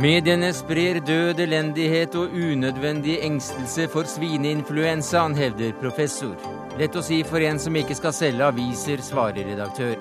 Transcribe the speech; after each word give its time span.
Mediene 0.00 0.48
sprer 0.56 0.96
død, 1.04 1.42
elendighet 1.44 2.14
og 2.16 2.32
unødvendig 2.32 3.18
engstelse 3.20 3.84
for 3.92 4.08
svineinfluensaen, 4.08 5.34
hevder 5.36 5.74
professor. 5.76 6.38
Lett 6.80 6.96
å 6.96 7.02
si 7.04 7.18
for 7.28 7.44
en 7.44 7.60
som 7.60 7.76
ikke 7.76 7.98
skal 7.98 8.14
selge 8.16 8.46
aviser, 8.46 9.02
svarer 9.04 9.50
redaktør. 9.50 9.98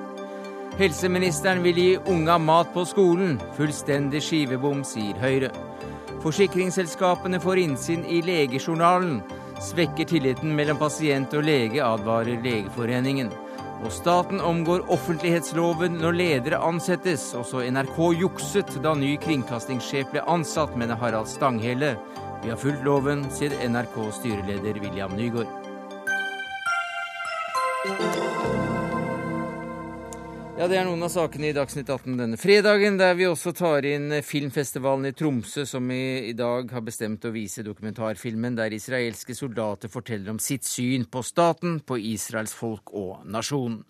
Helseministeren 0.79 1.59
vil 1.65 1.81
gi 1.83 1.89
unga 2.13 2.37
mat 2.39 2.71
på 2.71 2.85
skolen. 2.87 3.35
Fullstendig 3.57 4.23
skivebom, 4.23 4.85
sier 4.87 5.19
Høyre. 5.19 5.51
Forsikringsselskapene 6.23 7.43
får 7.43 7.65
innsyn 7.65 8.07
i 8.07 8.21
legejournalen. 8.23 9.19
Svekker 9.59 10.07
tilliten 10.07 10.55
mellom 10.55 10.79
pasient 10.79 11.35
og 11.35 11.43
lege, 11.43 11.83
advarer 11.83 12.39
Legeforeningen. 12.47 13.35
Og 13.79 13.91
staten 13.95 14.41
omgår 14.43 14.83
offentlighetsloven 14.91 15.95
når 16.01 16.17
ledere 16.19 16.59
ansettes. 16.67 17.29
Også 17.37 17.63
NRK 17.71 17.99
jukset 18.19 18.73
da 18.83 18.91
ny 18.97 19.13
kringkastingssjef 19.23 20.11
ble 20.11 20.25
ansatt, 20.27 20.75
mener 20.75 20.99
Harald 20.99 21.31
Stanghelle. 21.31 21.95
Vi 22.43 22.51
har 22.51 22.59
fulgt 22.59 22.83
loven, 22.87 23.23
sier 23.35 23.55
NRK-styreleder 23.67 24.83
William 24.83 25.15
Nygaard. 25.15 25.47
Ja, 30.59 30.65
Det 30.67 30.75
er 30.75 30.83
noen 30.83 31.05
av 31.05 31.11
sakene 31.13 31.53
i 31.53 31.55
Dagsnytt 31.55 31.87
18 31.87 32.17
denne 32.19 32.35
fredagen, 32.35 32.97
der 32.99 33.13
vi 33.15 33.23
også 33.29 33.53
tar 33.55 33.85
inn 33.87 34.11
filmfestivalen 34.27 35.07
i 35.07 35.13
Tromsø, 35.15 35.63
som 35.63 35.85
i, 35.87 36.27
i 36.27 36.33
dag 36.35 36.67
har 36.75 36.83
bestemt 36.83 37.23
å 37.23 37.31
vise 37.31 37.63
dokumentarfilmen 37.63 38.57
der 38.57 38.75
israelske 38.75 39.31
soldater 39.37 39.87
forteller 39.87 40.33
om 40.33 40.41
sitt 40.43 40.67
syn 40.67 41.05
på 41.07 41.23
staten, 41.23 41.77
på 41.79 41.95
Israels 42.11 42.51
folk 42.51 42.91
og 42.91 43.23
nasjonen. 43.23 43.85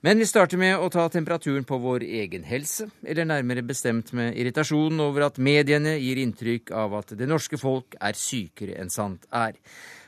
Men 0.00 0.16
vi 0.16 0.30
starter 0.30 0.56
med 0.56 0.80
å 0.80 0.88
ta 0.88 1.04
temperaturen 1.12 1.68
på 1.68 1.76
vår 1.84 2.08
egen 2.08 2.48
helse, 2.48 2.88
eller 3.04 3.28
nærmere 3.28 3.66
bestemt 3.68 4.14
med 4.16 4.40
irritasjon 4.40 5.04
over 5.04 5.28
at 5.28 5.36
mediene 5.36 5.98
gir 6.00 6.22
inntrykk 6.24 6.72
av 6.80 6.96
at 6.96 7.12
det 7.12 7.28
norske 7.28 7.60
folk 7.60 7.92
er 8.00 8.16
sykere 8.16 8.80
enn 8.80 8.88
sant 8.88 9.28
er. 9.36 9.52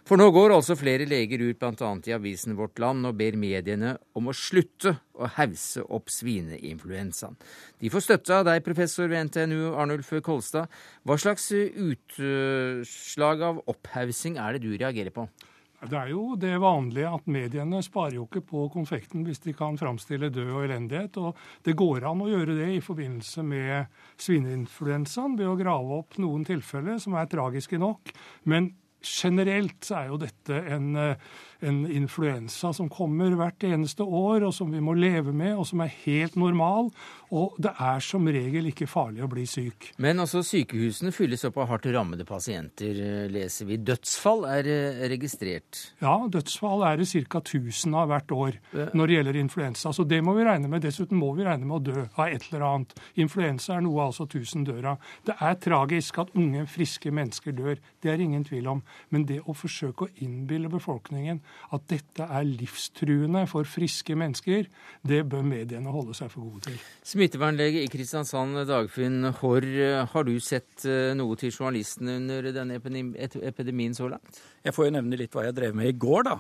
For 0.08 0.16
nå 0.16 0.30
går 0.32 0.54
altså 0.54 0.72
flere 0.78 1.04
leger 1.04 1.42
ut 1.44 1.58
bl.a. 1.60 1.88
i 2.08 2.12
avisen 2.16 2.54
Vårt 2.56 2.78
Land 2.80 3.04
og 3.04 3.18
ber 3.18 3.34
mediene 3.36 3.90
om 4.16 4.30
å 4.30 4.32
slutte 4.32 4.94
å 5.12 5.28
hause 5.34 5.82
opp 5.84 6.08
svineinfluensaen. 6.08 7.36
De 7.76 7.90
får 7.92 8.06
støtte 8.06 8.38
av 8.38 8.46
deg, 8.48 8.64
professor 8.64 9.10
ved 9.12 9.28
NTNU, 9.28 9.74
Arnulf 9.76 10.14
Kolstad. 10.24 10.72
Hva 11.04 11.18
slags 11.20 11.50
utslag 11.52 13.44
av 13.50 13.60
opphausing 13.68 14.40
er 14.40 14.56
det 14.56 14.64
du 14.64 14.72
reagerer 14.72 15.12
på? 15.12 15.28
Det 15.78 15.94
er 15.94 16.08
jo 16.14 16.32
det 16.40 16.56
vanlige 16.58 17.12
at 17.12 17.28
mediene 17.30 17.84
sparer 17.84 18.16
jo 18.16 18.24
ikke 18.24 18.46
på 18.48 18.64
konfekten 18.72 19.28
hvis 19.28 19.44
de 19.44 19.52
kan 19.54 19.76
framstille 19.78 20.32
død 20.32 20.56
og 20.56 20.64
elendighet. 20.64 21.20
Og 21.20 21.36
det 21.68 21.76
går 21.78 22.08
an 22.08 22.24
å 22.24 22.32
gjøre 22.32 22.56
det 22.56 22.72
i 22.78 22.82
forbindelse 22.82 23.44
med 23.44 23.92
svineinfluensaen 24.24 25.36
ved 25.36 25.52
å 25.52 25.60
grave 25.60 26.00
opp 26.00 26.16
noen 26.16 26.48
tilfeller 26.48 26.96
som 26.96 27.20
er 27.20 27.28
tragiske 27.28 27.76
nok. 27.78 28.16
Men 28.48 28.72
generelt 29.04 29.84
så 29.86 30.00
er 30.00 30.10
jo 30.10 30.18
dette 30.20 30.58
en, 30.74 30.88
en, 30.98 31.78
influensa 31.90 32.72
som 32.74 32.90
kommer 32.90 33.36
hvert 33.38 33.64
eneste 33.66 34.02
år, 34.02 34.48
og 34.48 34.54
som 34.54 34.72
vi 34.74 34.82
må 34.82 34.96
leve 34.98 35.32
med, 35.32 35.54
og 35.54 35.66
som 35.70 35.84
er 35.84 35.94
helt 36.04 36.36
normal. 36.40 36.90
Og 37.34 37.56
det 37.60 37.74
er 37.76 38.00
som 38.04 38.26
regel 38.28 38.70
ikke 38.70 38.88
farlig 38.88 39.24
å 39.24 39.28
bli 39.30 39.44
syk. 39.48 39.90
Men 40.00 40.22
altså 40.22 40.40
sykehusene 40.46 41.12
fylles 41.14 41.44
opp 41.48 41.58
av 41.60 41.68
hardt 41.72 41.88
rammede 41.92 42.24
pasienter, 42.28 43.28
leser 43.32 43.68
vi. 43.68 43.78
Dødsfall 43.84 44.46
er 44.48 44.68
registrert? 45.12 45.82
Ja, 46.02 46.14
dødsfall 46.30 46.84
er 46.88 47.00
det 47.00 47.08
ca. 47.28 47.42
1000 47.42 47.96
av 47.98 48.08
hvert 48.10 48.32
år 48.34 48.58
når 48.96 49.10
det 49.10 49.18
gjelder 49.18 49.40
influensa. 49.40 49.92
Så 49.92 50.06
det 50.08 50.20
må 50.24 50.34
vi 50.38 50.46
regne 50.46 50.70
med. 50.70 50.82
Dessuten 50.84 51.18
må 51.20 51.32
vi 51.36 51.46
regne 51.46 51.68
med 51.68 51.78
å 51.78 51.84
dø 51.90 52.06
av 52.06 52.24
et 52.28 52.48
eller 52.48 52.66
annet. 52.68 52.94
Influensa 53.20 53.76
er 53.76 53.84
noe 53.84 54.08
altså 54.08 54.26
1000 54.28 54.66
dør 54.68 54.92
av. 54.94 55.10
Det 55.26 55.36
er 55.44 55.58
tragisk 55.62 56.22
at 56.22 56.32
unge, 56.38 56.64
friske 56.70 57.12
mennesker 57.14 57.56
dør. 57.56 57.78
Det 58.02 58.12
er 58.12 58.24
ingen 58.24 58.46
tvil 58.48 58.70
om. 58.72 58.82
Men 59.14 59.26
det 59.28 59.40
å 59.44 59.56
forsøke 59.56 60.06
å 60.06 60.12
innbille 60.24 60.70
befolkningen 60.72 61.42
at 61.76 61.86
dette 61.92 62.24
er 62.24 62.48
livstruende 62.48 63.44
for 63.50 63.68
friske 63.68 64.16
mennesker, 64.18 64.68
det 65.06 65.22
bør 65.28 65.44
mediene 65.46 65.92
holde 65.92 66.16
seg 66.16 66.32
for 66.32 66.46
gode 66.48 66.68
til. 66.68 66.80
Smittevernlege 67.18 67.80
i 67.82 67.88
Kristiansand, 67.90 68.60
Dagfinn 68.68 69.24
Haarr. 69.40 69.64
Har 70.12 70.26
du 70.28 70.36
sett 70.38 70.84
eh, 70.86 71.16
noe 71.18 71.34
til 71.34 71.50
journalistene 71.50 72.12
under 72.20 72.46
denne 72.54 72.76
epidemien 72.78 73.96
så 73.96 74.06
langt? 74.12 74.38
Jeg 74.62 74.76
får 74.76 74.86
jo 74.86 74.92
nevne 74.94 75.18
litt 75.18 75.34
hva 75.34 75.48
jeg 75.48 75.56
drev 75.56 75.74
med 75.74 75.90
i 75.90 75.96
går, 75.98 76.28
da. 76.28 76.36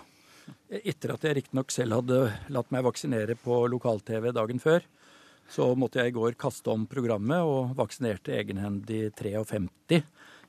Etter 0.78 1.16
at 1.16 1.26
jeg 1.26 1.34
riktignok 1.40 1.74
selv 1.74 1.98
hadde 1.98 2.20
latt 2.54 2.70
meg 2.70 2.86
vaksinere 2.86 3.34
på 3.42 3.58
lokal-TV 3.74 4.30
dagen 4.36 4.62
før, 4.62 4.86
så 5.50 5.66
måtte 5.74 5.98
jeg 5.98 6.12
i 6.12 6.16
går 6.20 6.38
kaste 6.38 6.70
om 6.70 6.86
programmet 6.86 7.42
og 7.42 7.74
vaksinerte 7.80 8.38
egenhendig 8.38 9.08
53 9.18 9.98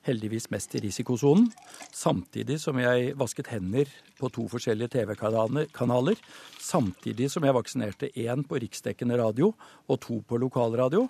heldigvis 0.06 0.48
mest 0.52 0.74
i 0.74 0.82
risikosonen, 0.86 1.48
samtidig 1.92 2.58
som 2.62 2.78
jeg 2.80 3.14
vasket 3.20 3.50
hender 3.52 3.90
på 4.20 4.30
to 4.32 4.46
forskjellige 4.50 4.94
TV-kanaler, 4.96 6.20
samtidig 6.60 7.30
som 7.32 7.44
jeg 7.46 7.56
vaksinerte 7.56 8.12
én 8.16 8.44
på 8.46 8.60
riksdekkende 8.62 9.18
radio 9.20 9.52
og 9.88 10.00
to 10.04 10.20
på 10.26 10.40
lokalradio. 10.40 11.08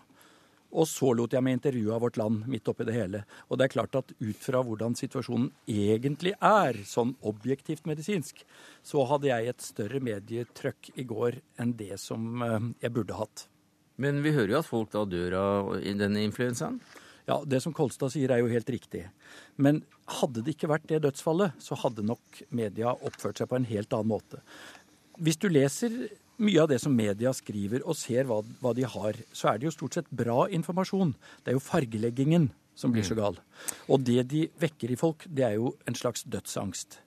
Og 0.71 0.87
så 0.87 1.11
lot 1.19 1.33
jeg 1.35 1.43
meg 1.43 1.57
intervjue 1.57 1.95
av 1.95 2.05
Vårt 2.05 2.19
Land 2.21 2.45
midt 2.51 2.69
oppi 2.71 2.87
det 2.87 2.95
hele. 2.95 3.25
Og 3.51 3.59
det 3.59 3.67
er 3.67 3.73
klart 3.73 3.97
at 3.99 4.13
ut 4.21 4.39
fra 4.39 4.61
hvordan 4.63 4.95
situasjonen 4.99 5.49
egentlig 5.67 6.37
er, 6.37 6.79
sånn 6.87 7.17
objektivt 7.27 7.89
medisinsk, 7.91 8.45
så 8.87 9.03
hadde 9.11 9.33
jeg 9.33 9.51
et 9.51 9.67
større 9.67 10.03
medietrøkk 10.07 10.93
i 10.95 11.07
går 11.11 11.41
enn 11.59 11.75
det 11.79 11.99
som 11.99 12.45
eh, 12.47 12.71
jeg 12.87 12.95
burde 12.95 13.19
hatt. 13.19 13.49
Men 14.01 14.23
vi 14.25 14.33
hører 14.33 14.55
jo 14.55 14.61
at 14.63 14.71
folk 14.71 14.95
da 14.95 15.03
dør 15.05 15.37
av 15.41 15.73
denne 15.83 16.23
influensaen? 16.23 16.79
Ja, 17.29 17.43
Det 17.45 17.61
som 17.63 17.75
Kolstad 17.77 18.13
sier, 18.15 18.31
er 18.31 18.41
jo 18.41 18.51
helt 18.53 18.71
riktig. 18.71 19.05
Men 19.57 19.83
hadde 20.21 20.43
det 20.45 20.57
ikke 20.57 20.71
vært 20.73 20.89
det 20.89 21.03
dødsfallet, 21.05 21.59
så 21.59 21.79
hadde 21.79 22.07
nok 22.07 22.43
media 22.51 22.95
oppført 22.95 23.39
seg 23.39 23.51
på 23.51 23.59
en 23.59 23.69
helt 23.69 23.93
annen 23.93 24.13
måte. 24.15 24.41
Hvis 25.21 25.37
du 25.37 25.49
leser 25.49 26.09
mye 26.41 26.63
av 26.63 26.71
det 26.71 26.81
som 26.81 26.95
media 26.97 27.33
skriver, 27.37 27.85
og 27.85 27.99
ser 27.99 28.25
hva, 28.29 28.41
hva 28.63 28.73
de 28.77 28.87
har, 28.89 29.19
så 29.33 29.53
er 29.53 29.61
det 29.61 29.69
jo 29.69 29.77
stort 29.77 29.99
sett 29.99 30.09
bra 30.11 30.47
informasjon. 30.49 31.13
Det 31.45 31.53
er 31.53 31.59
jo 31.59 31.65
fargeleggingen 31.65 32.49
som 32.75 32.95
blir 32.95 33.05
så 33.05 33.17
mm. 33.17 33.21
gal. 33.21 33.39
Og 33.93 34.03
det 34.07 34.25
de 34.31 34.47
vekker 34.61 34.95
i 34.95 34.99
folk, 34.99 35.27
det 35.29 35.45
er 35.47 35.59
jo 35.59 35.75
en 35.89 35.99
slags 35.99 36.25
dødsangst. 36.25 37.01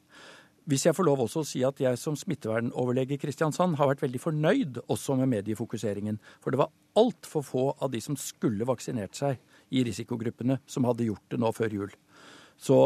Hvis 0.69 0.85
jeg 0.88 0.95
får 0.95 1.07
lov 1.09 1.25
også 1.25 1.41
å 1.41 1.47
si 1.47 1.59
at 1.68 1.81
jeg 1.81 2.00
som 2.00 2.16
smittevernoverlege 2.16 3.18
i 3.18 3.19
Kristiansand 3.19 3.75
har 3.80 3.90
vært 3.90 4.03
veldig 4.06 4.22
fornøyd 4.24 4.78
også 4.85 5.18
med 5.19 5.34
mediefokuseringen. 5.34 6.22
For 6.40 6.53
det 6.53 6.62
var 6.62 6.72
altfor 7.00 7.44
få 7.44 7.66
av 7.84 7.91
de 7.91 8.00
som 8.03 8.16
skulle 8.19 8.68
vaksinert 8.69 9.18
seg, 9.18 9.41
i 9.74 9.84
risikogruppene 9.88 10.60
som 10.70 10.86
hadde 10.88 11.10
gjort 11.10 11.26
det 11.34 11.42
nå 11.42 11.52
før 11.56 11.78
jul. 11.82 11.94
Så 12.64 12.78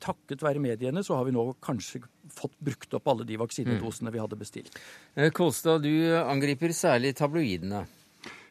takket 0.00 0.42
være 0.44 0.62
mediene 0.62 1.02
så 1.04 1.18
har 1.18 1.26
vi 1.26 1.34
nå 1.34 1.44
kanskje 1.64 2.00
fått 2.32 2.54
brukt 2.64 2.94
opp 2.96 3.10
alle 3.10 3.26
de 3.28 3.36
vaksinedosene 3.40 4.12
vi 4.14 4.22
hadde 4.22 4.38
bestilt. 4.40 4.78
Eh, 5.18 5.32
Kolstad, 5.34 5.82
du 5.84 6.14
angriper 6.22 6.72
særlig 6.76 7.14
tabloidene. 7.18 7.84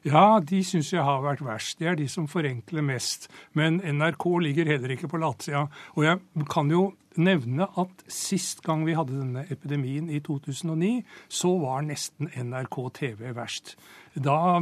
Ja, 0.05 0.39
de 0.39 0.61
syns 0.65 0.91
jeg 0.93 1.03
har 1.03 1.23
vært 1.25 1.41
verst. 1.45 1.79
Det 1.79 1.89
er 1.89 1.97
de 1.97 2.07
som 2.11 2.27
forenkler 2.29 2.85
mest. 2.85 3.27
Men 3.57 3.81
NRK 3.81 4.29
ligger 4.45 4.69
heller 4.69 4.93
ikke 4.93 5.09
på 5.11 5.19
latsida. 5.21 5.65
Og 5.97 6.05
jeg 6.05 6.47
kan 6.51 6.71
jo 6.71 6.91
nevne 7.17 7.65
at 7.81 8.03
sist 8.11 8.61
gang 8.65 8.83
vi 8.85 8.95
hadde 8.97 9.15
denne 9.17 9.45
epidemien, 9.49 10.09
i 10.09 10.19
2009, 10.23 11.01
så 11.29 11.55
var 11.61 11.85
nesten 11.87 12.29
NRK 12.29 12.77
TV 12.99 13.31
verst. 13.35 13.75
Da 14.13 14.61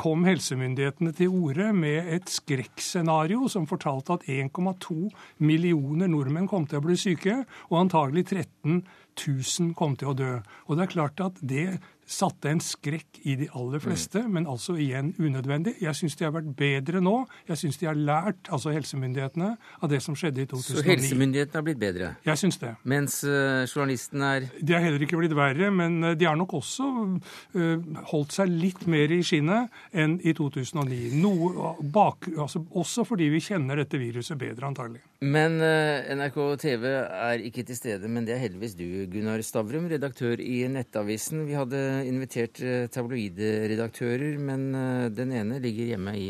kom 0.00 0.24
helsemyndighetene 0.24 1.12
til 1.16 1.32
orde 1.32 1.72
med 1.76 2.12
et 2.16 2.30
skrekkscenario 2.32 3.48
som 3.52 3.68
fortalte 3.68 4.16
at 4.16 4.28
1,2 4.28 5.10
millioner 5.44 6.08
nordmenn 6.12 6.48
kom 6.48 6.68
til 6.68 6.80
å 6.80 6.86
bli 6.86 6.96
syke, 7.00 7.42
og 7.68 7.82
antagelig 7.86 8.28
13 8.30 8.84
000 9.16 9.74
kom 9.76 9.96
til 9.96 10.12
å 10.12 10.16
dø. 10.16 10.32
Og 10.68 10.76
det 10.76 10.86
er 10.86 10.92
klart 10.92 11.24
at 11.24 11.40
det 11.40 11.78
satte 12.06 12.50
en 12.52 12.60
skrekk 12.62 13.18
i 13.26 13.34
de 13.40 13.48
aller 13.58 13.82
fleste, 13.82 14.20
mm. 14.22 14.34
men 14.36 14.46
altså 14.46 14.76
igjen 14.78 15.10
unødvendig. 15.18 15.74
Jeg 15.82 15.98
syns 15.98 16.14
de 16.18 16.26
har 16.26 16.32
vært 16.36 16.52
bedre 16.58 17.00
nå. 17.02 17.16
Jeg 17.48 17.58
syns 17.58 17.80
de 17.80 17.88
har 17.88 17.98
lært, 17.98 18.46
altså 18.52 18.70
helsemyndighetene, 18.74 19.48
av 19.82 19.90
det 19.90 19.98
som 20.04 20.14
skjedde 20.18 20.44
i 20.44 20.46
2009. 20.46 20.78
Så 20.78 20.84
helsemyndighetene 20.86 21.58
har 21.58 21.66
blitt 21.66 21.80
bedre? 21.82 22.12
Jeg 22.26 22.40
syns 22.42 22.60
det. 22.62 22.72
Mens 22.86 23.18
uh, 23.26 23.66
journalistene 23.66 24.30
er 24.36 24.46
De 24.60 24.76
har 24.76 24.84
heller 24.84 25.02
ikke 25.02 25.18
blitt 25.18 25.34
verre, 25.36 25.72
men 25.74 25.98
uh, 26.04 26.12
de 26.18 26.28
har 26.28 26.38
nok 26.38 26.54
også 26.60 26.86
uh, 26.86 27.90
holdt 28.12 28.36
seg 28.38 28.54
litt 28.54 28.86
mer 28.90 29.10
i 29.10 29.20
skinnet 29.26 29.74
enn 29.90 30.20
i 30.22 30.36
2009. 30.36 31.18
Noe 31.18 31.74
bak, 31.82 32.30
altså, 32.36 32.62
også 32.78 33.06
fordi 33.08 33.28
vi 33.34 33.42
kjenner 33.42 33.82
dette 33.82 33.98
viruset 33.98 34.38
bedre, 34.38 34.70
antagelig. 34.70 35.02
Men 35.26 35.56
NRK 35.58 36.36
TV 36.60 36.82
er 36.92 37.42
ikke 37.48 37.64
til 37.66 37.78
stede, 37.78 38.08
men 38.12 38.26
det 38.28 38.34
er 38.34 38.42
heldigvis 38.42 38.74
du, 38.76 38.84
Gunnar 39.10 39.40
Stavrum, 39.42 39.88
redaktør 39.88 40.36
i 40.44 40.58
Nettavisen. 40.68 41.46
Vi 41.48 41.56
hadde 41.56 41.80
invitert 42.04 42.60
eh, 42.60 42.88
tabloidredaktører, 42.92 44.36
men 44.42 44.68
eh, 44.74 45.06
den 45.14 45.32
ene 45.32 45.60
ligger 45.62 45.94
hjemme 45.94 46.16
i 46.18 46.28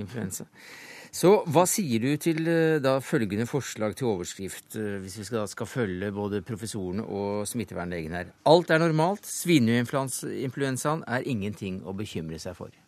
influensa. 0.00 0.48
Så 1.14 1.30
hva 1.46 1.62
sier 1.70 2.02
du 2.02 2.16
til 2.18 2.42
eh, 2.50 2.80
da 2.82 2.96
følgende 3.04 3.46
forslag 3.46 3.94
til 3.94 4.10
overskrift, 4.10 4.74
hvis 4.74 5.18
vi 5.20 5.26
skal, 5.30 5.46
skal 5.50 5.70
følge 5.70 6.10
både 6.14 6.42
professorene 6.42 7.06
og 7.06 7.46
smittevernlegen 7.48 8.18
her? 8.18 8.32
Alt 8.50 8.74
er 8.74 8.82
normalt, 8.82 9.28
svineinfluensaen 9.28 11.06
er 11.06 11.30
ingenting 11.30 11.84
å 11.86 11.94
bekymre 11.94 12.42
seg 12.42 12.58
for. 12.58 12.83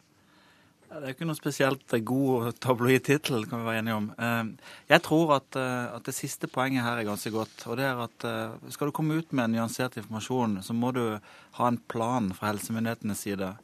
Det 0.87 1.03
er 1.03 1.13
ikke 1.17 1.27
noe 1.27 1.37
spesielt 1.37 1.95
god 2.07 2.53
tabloid 2.63 3.03
tittel, 3.09 3.43
kan 3.51 3.61
vi 3.61 3.67
være 3.67 3.81
enige 3.83 3.97
om. 3.99 4.07
Eh, 4.23 4.75
jeg 4.93 5.03
tror 5.03 5.33
at, 5.37 5.59
eh, 5.59 5.95
at, 5.97 6.05
det 6.07 6.15
siste 6.15 6.47
poenget 6.47 6.87
her 6.87 7.01
er 7.01 7.09
ganske 7.09 7.33
godt. 7.35 7.67
og 7.67 7.77
det 7.77 7.85
er 7.85 8.03
at 8.05 8.25
eh, 8.25 8.71
Skal 8.71 8.87
du 8.87 8.93
komme 8.93 9.19
ut 9.19 9.33
med 9.33 9.51
nyansert 9.51 9.97
informasjon, 9.97 10.63
så 10.63 10.73
må 10.73 10.93
du 10.95 11.19
ha 11.59 11.69
en 11.69 11.81
plan 11.89 12.31
fra 12.33 12.53
helsemyndighetenes 12.53 13.19
side. 13.19 13.57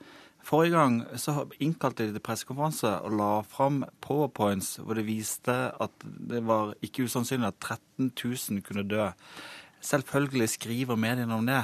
Forrige 0.42 0.74
gang 0.74 1.04
så 1.14 1.46
innkalte 1.62 2.08
de 2.08 2.16
til 2.16 2.24
pressekonferanse 2.26 2.90
og 3.06 3.14
la 3.14 3.32
fram 3.46 3.84
powerpoints 4.02 4.80
hvor 4.82 4.98
det 4.98 5.06
viste 5.06 5.54
at 5.54 5.92
det 6.02 6.42
var 6.42 6.75
ikke 6.82 7.06
usannsynlig 7.06 7.52
at 7.52 7.60
13 7.60 8.10
000 8.10 8.64
kunne 8.66 8.82
dø. 8.82 9.12
Selvfølgelig 9.82 10.46
skriver 10.52 10.99
mediene 11.00 11.34
om 11.34 11.46
det. 11.49 11.58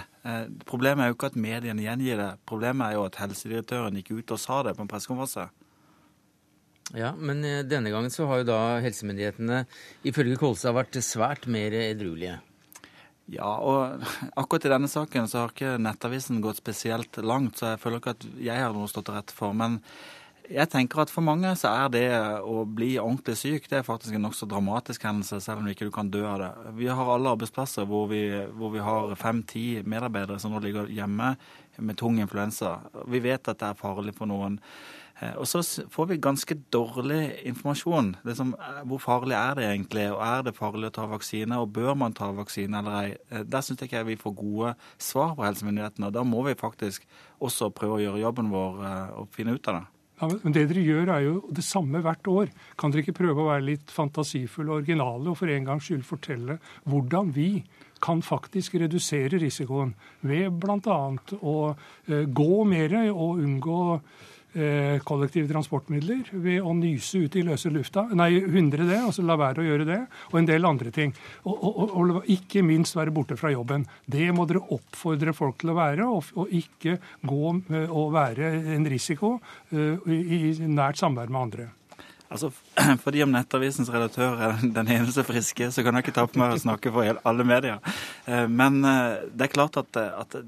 Problemet 0.67 1.05
er 1.05 1.13
jo 1.13 1.17
ikke 1.17 1.31
at 1.31 1.39
mediene 1.39 1.85
gjengir 1.85 2.19
det. 2.19 2.33
Problemet 2.51 2.89
er 2.89 2.97
jo 2.99 3.05
at 3.07 3.19
helsedirektøren 3.21 3.95
gikk 4.01 4.11
ut 4.19 4.35
og 4.35 4.41
sa 4.43 4.59
det 4.67 4.75
på 4.75 4.83
en 4.83 4.91
pressekonferanse. 4.91 5.47
Ja, 6.97 7.13
Men 7.17 7.45
eh, 7.45 7.65
denne 7.69 7.91
gangen 7.93 8.13
så 8.13 8.27
har 8.31 8.41
jo 8.41 8.49
da 8.49 8.61
helsemyndighetene 8.81 9.65
ifølge 10.09 10.39
Kolstad 10.41 10.77
vært 10.77 10.97
svært 11.05 11.49
mer 11.51 11.75
edruelige. 11.77 12.39
Ja, 13.29 13.51
og 13.61 14.05
akkurat 14.41 14.65
i 14.65 14.73
denne 14.73 14.89
saken 14.89 15.29
så 15.29 15.43
har 15.43 15.53
ikke 15.53 15.77
Nettavisen 15.85 16.41
gått 16.45 16.63
spesielt 16.63 17.21
langt, 17.21 17.61
så 17.61 17.75
jeg 17.75 17.83
føler 17.83 18.01
ikke 18.01 18.17
at 18.17 18.25
jeg 18.41 18.65
har 18.65 18.73
noe 18.77 18.89
stått 18.89 19.13
rett 19.13 19.35
for. 19.35 19.53
Men 19.57 19.83
jeg 20.49 20.71
tenker 20.73 21.03
at 21.03 21.13
for 21.13 21.25
mange 21.25 21.51
så 21.61 21.71
er 21.85 21.91
det 21.93 22.05
å 22.41 22.63
bli 22.65 22.95
ordentlig 23.01 23.37
syk 23.41 23.69
det 23.71 23.81
er 23.81 23.87
faktisk 23.87 24.17
en 24.17 24.25
nokså 24.27 24.49
dramatisk 24.49 25.05
hendelse, 25.05 25.41
selv 25.45 25.63
om 25.63 25.69
ikke 25.69 25.89
du 25.89 25.93
kan 25.95 26.11
dø 26.13 26.25
av 26.29 26.39
det. 26.43 26.53
Vi 26.79 26.89
har 26.89 27.13
alle 27.15 27.35
arbeidsplasser 27.37 27.89
hvor 27.89 28.09
vi, 28.13 28.23
hvor 28.57 28.73
vi 28.75 28.85
har 28.85 29.13
fem-ti 29.21 29.67
medarbeidere 29.85 30.41
som 30.41 30.55
nå 30.55 30.63
ligger 30.65 30.89
hjemme 30.93 31.35
med 31.79 31.99
tung 32.01 32.19
influensa. 32.23 32.79
Vi 33.07 33.21
vet 33.23 33.51
at 33.51 33.61
det 33.61 33.69
er 33.69 33.79
farlig 33.79 34.17
for 34.17 34.31
noen. 34.31 34.59
Eh, 35.21 35.35
og 35.35 35.49
så 35.51 35.63
får 35.91 36.07
vi 36.13 36.21
ganske 36.23 36.57
dårlig 36.73 37.43
informasjon. 37.51 38.15
Som, 38.35 38.55
eh, 38.55 38.81
hvor 38.87 39.03
farlig 39.03 39.35
er 39.35 39.55
det 39.55 39.65
egentlig, 39.67 40.07
og 40.13 40.23
er 40.23 40.43
det 40.43 40.57
farlig 40.57 40.91
å 40.91 40.95
ta 40.95 41.07
vaksine, 41.07 41.59
og 41.59 41.73
bør 41.73 41.97
man 41.97 42.13
ta 42.13 42.31
vaksine 42.33 42.79
eller 42.79 43.03
ei? 43.03 43.17
Eh, 43.31 43.43
der 43.43 43.61
syns 43.61 43.81
jeg 43.81 43.91
ikke 43.91 44.07
vi 44.07 44.17
får 44.17 44.37
gode 44.37 44.75
svar 44.99 45.35
fra 45.35 45.51
helsemyndighetene. 45.51 46.07
og 46.07 46.13
Da 46.13 46.23
må 46.23 46.45
vi 46.45 46.55
faktisk 46.55 47.03
også 47.41 47.75
prøve 47.75 47.99
å 47.99 48.03
gjøre 48.03 48.23
jobben 48.23 48.51
vår 48.51 49.19
og 49.19 49.29
finne 49.31 49.55
ut 49.55 49.69
av 49.69 49.75
det. 49.75 49.98
Ja, 50.19 50.29
men 50.43 50.53
Det 50.53 50.65
dere 50.71 50.83
gjør 50.83 51.13
er 51.15 51.27
jo 51.27 51.35
det 51.55 51.65
samme 51.65 52.01
hvert 52.03 52.27
år. 52.27 52.49
Kan 52.79 52.91
dere 52.91 53.05
ikke 53.05 53.21
prøve 53.21 53.45
å 53.45 53.51
være 53.53 53.67
litt 53.69 53.93
fantasifulle 53.95 54.73
og 54.73 54.81
originale 54.83 55.31
og 55.31 55.39
for 55.39 55.53
en 55.53 55.69
gangs 55.69 55.87
skyld 55.87 56.07
fortelle 56.07 56.59
hvordan 56.91 57.31
vi 57.37 57.63
kan 58.03 58.23
faktisk 58.23 58.75
redusere 58.79 59.41
risikoen 59.43 59.95
ved 60.27 60.59
bl.a. 60.63 60.99
å 61.43 61.55
gå 62.09 62.65
mer 62.67 62.99
og 63.11 63.41
unngå 63.43 63.79
Eh, 63.99 64.38
kollektive 65.05 65.49
transportmidler 65.51 66.31
ved 66.33 66.65
å 66.65 66.73
nyse 66.77 67.21
ut 67.25 67.37
i 67.37 67.45
løse 67.47 67.71
lufta. 67.73 68.07
Nei, 68.17 68.31
hundre 68.49 68.87
det, 68.89 68.99
altså 69.05 69.23
la 69.27 69.37
være 69.39 69.63
å 69.63 69.67
gjøre 69.67 69.87
det. 69.89 69.99
Og 70.33 70.39
en 70.41 70.49
del 70.49 70.69
andre 70.69 70.93
ting. 70.95 71.13
Og, 71.45 71.65
og, 71.69 71.95
og 71.99 72.31
ikke 72.33 72.65
minst 72.67 72.97
være 72.97 73.15
borte 73.15 73.37
fra 73.39 73.53
jobben. 73.53 73.87
Det 74.09 74.31
må 74.35 74.47
dere 74.49 74.65
oppfordre 74.75 75.35
folk 75.37 75.61
til 75.61 75.73
å 75.73 75.79
være, 75.79 76.07
og, 76.09 76.33
og 76.41 76.55
ikke 76.55 76.99
gå 77.29 77.43
og 77.89 78.15
være 78.15 78.53
en 78.75 78.87
risiko 78.89 79.37
uh, 79.39 80.09
i, 80.09 80.39
i 80.49 80.69
nært 80.69 81.01
samvær 81.01 81.31
med 81.33 81.41
andre. 81.41 81.69
Altså, 82.29 82.51
Fordi 83.05 83.23
om 83.25 83.33
Nettavisens 83.33 83.91
redaktør 83.93 84.41
er 84.49 84.63
den 84.63 84.95
eneste 84.99 85.25
friske, 85.27 85.71
så 85.73 85.85
kan 85.85 85.97
jeg 85.97 86.07
ikke 86.09 86.17
ta 86.21 86.27
på 86.29 86.41
meg 86.41 86.57
å 86.57 86.63
snakke 86.65 86.93
for 86.95 87.21
alle 87.29 87.47
medier. 87.49 87.81
Eh, 88.29 88.45
men 88.49 88.83
det 88.85 89.49
er 89.49 89.55
klart 89.55 89.81
at, 89.81 89.97
at 89.97 90.41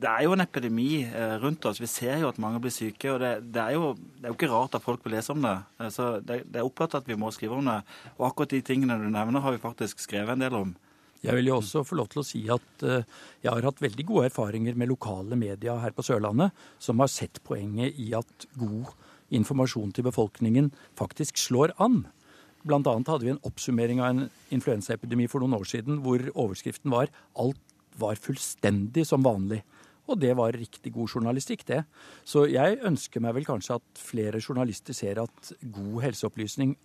det 0.00 0.08
er 0.08 0.24
jo 0.24 0.34
en 0.34 0.44
epidemi 0.44 1.02
eh, 1.04 1.34
rundt 1.42 1.66
oss. 1.68 1.80
Vi 1.82 1.88
ser 1.90 2.22
jo 2.22 2.30
at 2.30 2.38
mange 2.40 2.60
blir 2.62 2.72
syke. 2.72 3.10
og 3.12 3.20
Det, 3.20 3.32
det, 3.52 3.62
er, 3.62 3.76
jo, 3.76 3.92
det 3.94 4.24
er, 4.24 4.30
jo, 4.30 4.36
ikke 4.38 4.52
rart 4.52 4.76
at 4.78 4.84
folk 4.84 5.04
vil 5.04 5.16
lese 5.16 5.34
om 5.34 5.42
det. 5.44 5.56
Eh, 5.80 5.90
så 5.92 6.12
det, 6.24 6.44
det 6.48 6.60
er 6.60 6.68
opplagt 6.68 6.96
at 6.96 7.08
vi 7.08 7.18
må 7.20 7.32
skrive 7.34 7.58
om 7.58 7.68
det. 7.68 7.80
Og 8.16 8.30
akkurat 8.30 8.54
de 8.54 8.62
tingene 8.64 8.96
du 9.00 9.08
nevner, 9.10 9.44
har 9.44 9.56
vi 9.56 9.60
faktisk 9.62 10.00
skrevet 10.00 10.36
en 10.36 10.46
del 10.46 10.56
om. 10.56 10.72
Jeg 11.20 11.36
vil 11.36 11.50
jo 11.50 11.58
også 11.58 11.82
få 11.84 11.98
lov 11.98 12.08
til 12.08 12.22
å 12.22 12.24
si 12.24 12.40
at 12.48 12.84
uh, 12.88 13.02
jeg 13.44 13.50
har 13.52 13.66
hatt 13.68 13.82
veldig 13.84 14.06
gode 14.08 14.30
erfaringer 14.30 14.78
med 14.80 14.88
lokale 14.88 15.36
media 15.36 15.74
her 15.82 15.92
på 15.92 16.04
Sørlandet, 16.06 16.54
som 16.80 17.02
har 17.04 17.10
sett 17.12 17.42
poenget 17.44 17.98
i 18.00 18.06
at 18.16 18.46
god 18.56 18.94
informasjon 19.36 19.92
til 19.92 20.06
befolkningen 20.08 20.70
faktisk 20.96 21.36
slår 21.36 21.74
an. 21.76 22.06
Blant 22.64 22.88
annet 22.88 23.12
hadde 23.12 23.28
vi 23.28 23.34
en 23.34 23.42
oppsummering 23.44 24.00
av 24.00 24.14
en 24.14 24.24
influensaepidemi 24.56 25.28
for 25.28 25.44
noen 25.44 25.58
år 25.60 25.68
siden 25.68 26.00
hvor 26.06 26.24
overskriften 26.32 26.88
var 26.92 27.12
'Alt 27.36 27.60
var 28.00 28.16
fullstendig 28.16 29.04
som 29.04 29.20
vanlig'. 29.20 29.60
Og 30.10 30.20
det 30.20 30.34
var 30.38 30.56
riktig 30.56 30.92
god 30.94 31.16
journalistikk, 31.16 31.64
det. 31.68 31.84
Så 32.26 32.46
jeg 32.50 32.80
ønsker 32.86 33.22
meg 33.22 33.36
vel 33.38 33.48
kanskje 33.48 33.78
at 33.78 34.04
flere 34.10 34.42
journalister 34.42 34.96
ser 34.96 35.22
at 35.22 35.52
god 35.62 36.00
helseopplysning 36.08 36.76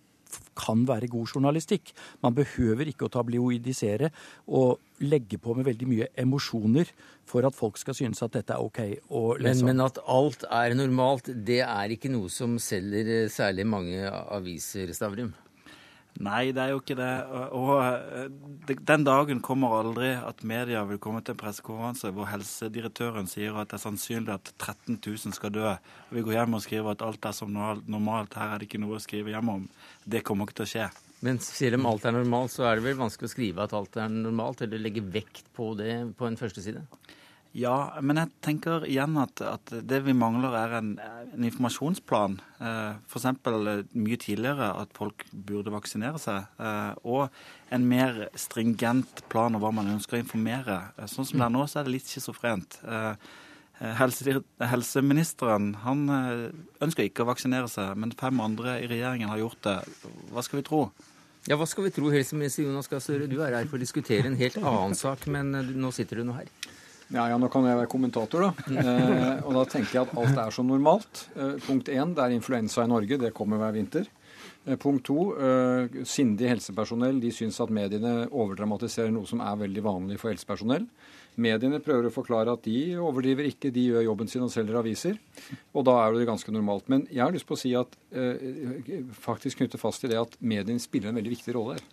kan 0.58 0.82
være 0.88 1.08
god 1.10 1.30
journalistikk. 1.34 1.92
Man 2.24 2.34
behøver 2.36 2.88
ikke 2.90 3.06
å 3.06 3.12
tabloidisere 3.12 4.10
og 4.46 4.80
legge 5.06 5.38
på 5.42 5.54
med 5.54 5.68
veldig 5.68 5.88
mye 5.90 6.08
emosjoner 6.18 6.90
for 7.28 7.46
at 7.46 7.56
folk 7.56 7.78
skal 7.80 7.96
synes 7.98 8.22
at 8.24 8.34
dette 8.38 8.54
er 8.56 8.64
OK 8.64 8.80
å 9.12 9.24
men, 9.42 9.64
men 9.68 9.84
at 9.84 10.00
alt 10.02 10.46
er 10.50 10.76
normalt, 10.78 11.30
det 11.30 11.60
er 11.66 11.94
ikke 11.94 12.10
noe 12.12 12.32
som 12.32 12.56
selger 12.62 13.28
særlig 13.32 13.68
mange 13.68 14.06
aviser, 14.08 14.92
Stavrum? 14.96 15.34
Nei, 16.24 16.50
det 16.56 16.62
er 16.62 16.70
jo 16.72 16.80
ikke 16.80 16.96
det. 16.96 17.10
Og 17.56 17.72
eh, 17.82 18.76
den 18.88 19.04
dagen 19.04 19.42
kommer 19.44 19.74
aldri 19.76 20.14
at 20.16 20.44
media 20.48 20.84
vil 20.88 21.00
komme 21.02 21.20
til 21.24 21.34
en 21.34 21.40
pressekonferanse 21.40 22.12
hvor 22.16 22.30
helsedirektøren 22.30 23.28
sier 23.28 23.56
at 23.60 23.72
det 23.72 23.76
er 23.78 23.84
sannsynlig 23.84 24.32
at 24.32 24.52
13 24.54 24.96
000 24.96 25.36
skal 25.36 25.52
dø. 25.52 25.74
Vi 26.14 26.24
går 26.24 26.38
hjem 26.38 26.56
og 26.56 26.64
skriver 26.64 26.94
at 26.94 27.04
alt 27.04 27.28
er 27.28 27.36
som 27.36 27.52
normalt, 27.52 28.38
her 28.38 28.54
er 28.54 28.62
det 28.62 28.70
ikke 28.70 28.80
noe 28.80 28.96
å 28.96 29.02
skrive 29.02 29.34
hjem 29.34 29.52
om. 29.58 29.68
Det 30.04 30.24
kommer 30.24 30.48
ikke 30.48 30.62
til 30.62 30.68
å 30.68 30.72
skje. 30.72 30.88
Men 31.26 31.40
sier 31.42 31.76
om 31.76 31.88
alt 31.88 32.04
er 32.08 32.16
normalt, 32.16 32.52
så 32.52 32.66
er 32.68 32.78
det 32.78 32.86
vel 32.86 32.98
vanskelig 33.00 33.28
å 33.30 33.32
skrive 33.32 33.64
at 33.64 33.76
alt 33.76 33.96
er 34.00 34.10
normalt, 34.12 34.64
eller 34.64 34.82
legge 34.82 35.04
vekt 35.04 35.48
på 35.56 35.72
det 35.78 35.92
på 36.16 36.28
en 36.28 36.40
førsteside? 36.40 36.84
Ja, 37.56 37.76
men 38.04 38.18
jeg 38.20 38.32
tenker 38.44 38.84
igjen 38.84 39.16
at, 39.16 39.40
at 39.40 39.70
det 39.88 40.02
vi 40.04 40.12
mangler, 40.16 40.52
er 40.58 40.74
en, 40.76 40.90
en 41.00 41.46
informasjonsplan. 41.46 42.34
Eh, 42.60 42.98
F.eks. 43.08 43.24
Eh, 43.30 43.80
mye 43.96 44.18
tidligere 44.20 44.68
at 44.82 44.92
folk 44.96 45.24
burde 45.32 45.72
vaksinere 45.72 46.20
seg. 46.20 46.50
Eh, 46.60 46.92
og 47.08 47.72
en 47.72 47.88
mer 47.88 48.26
stringent 48.36 49.24
plan 49.32 49.56
av 49.56 49.64
hva 49.64 49.72
man 49.72 49.88
ønsker 49.94 50.18
å 50.18 50.20
informere. 50.20 50.82
Eh, 50.98 51.08
sånn 51.08 51.24
som 51.24 51.40
det 51.40 51.48
er 51.48 51.56
nå, 51.56 51.64
så 51.64 51.80
er 51.80 51.88
det 51.88 51.96
litt 51.96 52.12
schizofrent. 52.12 52.80
Helse, 53.76 54.38
helseministeren 54.64 55.74
han 55.82 56.06
ønsker 56.80 57.08
ikke 57.08 57.26
å 57.26 57.28
vaksinere 57.28 57.68
seg, 57.68 57.90
men 58.00 58.14
fem 58.16 58.40
andre 58.40 58.78
i 58.80 58.88
regjeringen 58.88 59.28
har 59.32 59.42
gjort 59.42 59.60
det. 59.66 59.76
Hva 60.32 60.44
skal 60.44 60.62
vi 60.62 60.68
tro? 60.68 60.86
Ja, 61.48 61.58
Hva 61.60 61.68
skal 61.68 61.84
vi 61.88 61.92
tro, 61.92 62.08
helseminister 62.12 62.64
Jonas 62.64 62.88
Gahr 62.88 63.04
Støre? 63.04 63.28
Du 63.28 63.36
er 63.44 63.52
her 63.52 63.68
for 63.68 63.76
å 63.76 63.84
diskutere 63.84 64.28
en 64.28 64.40
helt 64.40 64.56
annen 64.60 64.96
sak, 64.96 65.28
men 65.28 65.52
nå 65.76 65.92
sitter 65.96 66.20
du 66.20 66.28
nå 66.28 66.36
her. 66.40 66.48
Ja, 67.14 67.28
ja, 67.30 67.36
nå 67.38 67.46
kan 67.52 67.66
jeg 67.68 67.78
være 67.78 67.90
kommentator, 67.90 68.48
da. 68.48 68.52
Eh, 68.86 69.44
og 69.46 69.54
da 69.54 69.64
tenker 69.70 69.92
jeg 69.94 70.06
at 70.08 70.14
alt 70.18 70.38
er 70.42 70.54
som 70.54 70.66
normalt. 70.66 71.26
Eh, 71.36 71.56
punkt 71.66 71.90
én, 71.92 72.14
det 72.16 72.24
er 72.24 72.34
influensa 72.34 72.82
i 72.82 72.90
Norge. 72.90 73.18
Det 73.22 73.34
kommer 73.36 73.60
hver 73.62 73.76
vinter. 73.76 74.08
Eh, 74.66 74.74
punkt 74.76 75.06
to, 75.06 75.36
eh, 75.38 76.02
sindig 76.04 76.48
helsepersonell 76.50 77.20
de 77.22 77.30
syns 77.30 77.60
at 77.62 77.70
mediene 77.70 78.26
overdramatiserer 78.26 79.12
noe 79.14 79.28
som 79.30 79.40
er 79.44 79.60
veldig 79.62 79.84
vanlig 79.86 80.18
for 80.18 80.32
helsepersonell. 80.32 80.88
Mediene 81.36 81.78
prøver 81.84 82.08
å 82.08 82.14
forklare 82.14 82.54
at 82.56 82.64
de 82.64 82.96
overdriver 82.96 83.46
ikke, 83.46 83.70
de 83.70 83.90
gjør 83.90 84.06
jobben 84.08 84.30
sin 84.32 84.42
og 84.42 84.50
selger 84.50 84.80
aviser. 84.80 85.18
Og 85.76 85.84
da 85.86 85.98
er 86.02 86.16
det 86.16 86.26
ganske 86.26 86.50
normalt. 86.50 86.88
Men 86.88 87.06
jeg 87.12 87.22
har 87.22 87.34
lyst 87.34 87.46
på 87.46 87.54
å 87.54 87.60
si 87.60 87.74
at 87.76 87.92
eh, 88.10 89.04
faktisk 89.12 89.60
knytte 89.60 89.78
fast 89.78 90.02
til 90.02 90.10
det 90.10 90.18
at 90.18 90.34
mediene 90.40 90.82
spiller 90.82 91.12
en 91.12 91.20
veldig 91.20 91.34
viktig 91.36 91.54
rolle 91.54 91.76
her. 91.76 91.86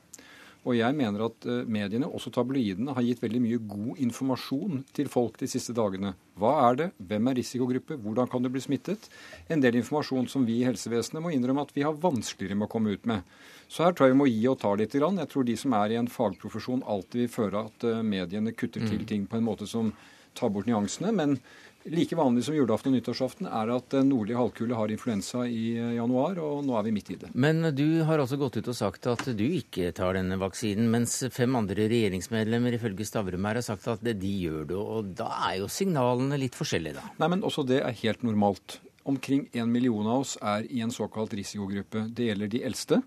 Og 0.64 0.78
jeg 0.78 0.96
mener 0.96 1.26
at 1.26 1.46
eh, 1.50 1.64
mediene, 1.68 2.08
også 2.08 2.32
tabloidene, 2.34 2.94
har 2.96 3.04
gitt 3.04 3.24
veldig 3.24 3.42
mye 3.44 3.60
god 3.68 4.00
informasjon 4.06 4.84
til 4.96 5.10
folk 5.12 5.36
de 5.42 5.50
siste 5.52 5.76
dagene. 5.76 6.14
Hva 6.40 6.54
er 6.70 6.80
det? 6.80 6.88
Hvem 7.10 7.28
er 7.30 7.38
risikogruppe? 7.40 7.98
Hvordan 8.00 8.32
kan 8.32 8.46
du 8.46 8.52
bli 8.54 8.64
smittet? 8.64 9.10
En 9.52 9.64
del 9.64 9.82
informasjon 9.82 10.30
som 10.32 10.48
vi 10.48 10.62
i 10.62 10.68
helsevesenet 10.68 11.24
må 11.24 11.34
innrømme 11.36 11.68
at 11.68 11.76
vi 11.76 11.84
har 11.84 12.00
vanskeligere 12.00 12.58
med 12.62 12.70
å 12.70 12.74
komme 12.76 12.96
ut 12.96 13.10
med. 13.10 13.28
Så 13.68 13.84
her 13.84 13.96
tror 13.96 14.08
jeg 14.08 14.16
vi 14.16 14.22
må 14.24 14.30
gi 14.32 14.48
og 14.52 14.60
ta 14.64 14.72
litt. 14.80 14.96
Jeg 14.96 15.30
tror 15.34 15.48
de 15.48 15.60
som 15.60 15.76
er 15.76 15.94
i 15.94 16.00
en 16.00 16.12
fagprofesjon 16.12 16.88
alltid 16.88 17.26
vil 17.26 17.36
føre 17.36 17.68
at 17.68 17.88
eh, 17.90 18.04
mediene 18.16 18.56
kutter 18.56 18.88
til 18.88 19.04
mm. 19.04 19.08
ting 19.10 19.28
på 19.28 19.40
en 19.40 19.48
måte 19.52 19.68
som 19.70 19.92
tar 20.38 20.52
bort 20.54 20.70
nyansene. 20.70 21.14
Men 21.16 21.38
Like 21.84 22.16
vanlig 22.16 22.46
som 22.48 22.56
julaften 22.56 22.94
og 22.94 22.96
nyttårsaften 22.96 23.48
er 23.50 23.70
at 23.74 23.90
den 23.92 24.08
nordlige 24.08 24.40
halvkule 24.40 24.76
har 24.78 24.92
influensa 24.94 25.42
i 25.52 25.74
eh, 25.76 25.90
januar, 25.98 26.38
og 26.40 26.62
nå 26.64 26.78
er 26.80 26.86
vi 26.88 26.94
midt 26.96 27.12
i 27.12 27.18
det. 27.20 27.32
Men 27.36 27.60
du 27.76 28.06
har 28.08 28.24
altså 28.24 28.40
gått 28.40 28.56
ut 28.56 28.70
og 28.72 28.78
sagt 28.78 29.10
at 29.12 29.26
du 29.36 29.44
ikke 29.44 29.92
tar 29.96 30.16
denne 30.16 30.38
vaksinen, 30.40 30.88
mens 30.94 31.18
fem 31.36 31.60
andre 31.60 31.90
regjeringsmedlemmer 31.92 32.78
ifølge 32.78 33.10
Stavrum 33.10 33.50
her 33.50 33.60
har 33.60 33.68
sagt 33.68 33.90
at 33.92 34.08
de 34.08 34.32
gjør 34.46 34.64
det. 34.72 34.80
Og 34.80 35.12
da 35.20 35.28
er 35.50 35.60
jo 35.60 35.68
signalene 35.68 36.40
litt 36.40 36.56
forskjellige, 36.56 37.02
da. 37.02 37.06
Nei, 37.20 37.32
men 37.36 37.44
også 37.44 37.68
det 37.68 37.82
er 37.84 38.00
helt 38.06 38.24
normalt. 38.24 38.80
Omkring 39.04 39.50
en 39.52 39.72
million 39.76 40.08
av 40.08 40.24
oss 40.24 40.38
er 40.40 40.64
i 40.72 40.80
en 40.86 40.96
såkalt 40.96 41.36
risikogruppe. 41.36 42.08
Det 42.16 42.32
gjelder 42.32 42.56
de 42.56 42.64
eldste. 42.64 43.04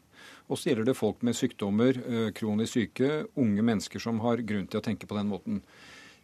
Og 0.52 0.60
så 0.60 0.74
gjelder 0.74 0.90
det 0.90 1.00
folk 1.00 1.24
med 1.24 1.38
sykdommer, 1.38 1.96
eh, 1.96 2.30
kronisk 2.36 2.76
syke, 2.76 3.22
unge 3.40 3.64
mennesker 3.64 4.04
som 4.04 4.20
har 4.20 4.44
grunn 4.44 4.68
til 4.68 4.84
å 4.84 4.84
tenke 4.84 5.08
på 5.08 5.16
den 5.16 5.32
måten. 5.32 5.62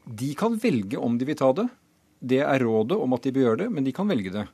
De 0.05 0.33
kan 0.35 0.57
velge 0.59 0.99
om 0.99 1.19
de 1.19 1.27
vil 1.29 1.39
ta 1.39 1.53
det. 1.55 1.69
Det 2.23 2.43
er 2.43 2.63
rådet 2.63 2.99
om 2.99 3.15
at 3.15 3.23
de 3.23 3.33
bør 3.35 3.49
gjøre 3.49 3.61
det, 3.65 3.71
men 3.75 3.87
de 3.87 3.95
kan 3.95 4.11
velge 4.11 4.33
det. 4.35 4.47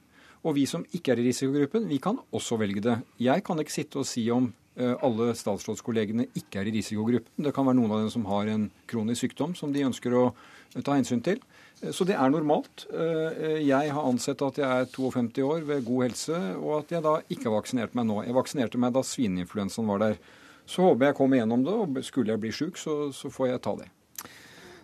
Og 0.47 0.55
vi 0.57 0.65
som 0.71 0.85
ikke 0.95 1.15
er 1.15 1.23
i 1.23 1.29
risikogruppen, 1.29 1.89
vi 1.91 1.99
kan 2.03 2.19
også 2.35 2.59
velge 2.61 2.83
det. 2.85 2.97
Jeg 3.21 3.45
kan 3.47 3.59
ikke 3.61 3.75
sitte 3.75 4.01
og 4.01 4.07
si 4.09 4.23
om 4.33 4.53
eh, 4.79 4.95
alle 5.05 5.33
statsrådskollegene 5.37 6.29
ikke 6.39 6.61
er 6.61 6.71
i 6.71 6.75
risikogruppen. 6.79 7.33
Det 7.45 7.53
kan 7.57 7.67
være 7.67 7.79
noen 7.81 7.95
av 7.97 8.05
dem 8.05 8.13
som 8.15 8.29
har 8.31 8.51
en 8.53 8.69
kronisk 8.89 9.27
sykdom 9.27 9.57
som 9.59 9.75
de 9.75 9.85
ønsker 9.89 10.15
å 10.15 10.29
eh, 10.31 10.85
ta 10.85 10.95
hensyn 10.95 11.25
til. 11.27 11.43
Eh, 11.83 11.91
så 11.97 12.07
det 12.09 12.17
er 12.17 12.33
normalt. 12.33 12.87
Jeg 12.93 13.93
har 13.97 14.09
ansett 14.09 14.45
at 14.47 14.63
jeg 14.63 14.69
er 14.69 14.89
52 14.95 15.43
år 15.49 15.67
ved 15.69 15.85
god 15.89 16.07
helse, 16.07 16.41
og 16.61 16.83
at 16.83 16.95
jeg 16.95 17.05
da 17.09 17.19
ikke 17.27 17.51
har 17.51 17.59
vaksinert 17.59 17.99
meg 17.99 18.09
nå. 18.09 18.23
Jeg 18.29 18.39
vaksinerte 18.39 18.81
meg 18.81 18.95
da 18.95 19.05
svineinfluensaen 19.05 19.91
var 19.91 20.05
der. 20.07 20.21
Så 20.69 20.85
håper 20.85 21.11
jeg 21.11 21.19
kommer 21.19 21.41
gjennom 21.41 21.65
det, 21.65 21.75
og 21.75 22.03
skulle 22.07 22.35
jeg 22.35 22.45
bli 22.45 22.55
sjuk, 22.55 22.79
så, 22.79 23.09
så 23.17 23.33
får 23.33 23.55
jeg 23.55 23.65
ta 23.65 23.79
det. 23.81 23.89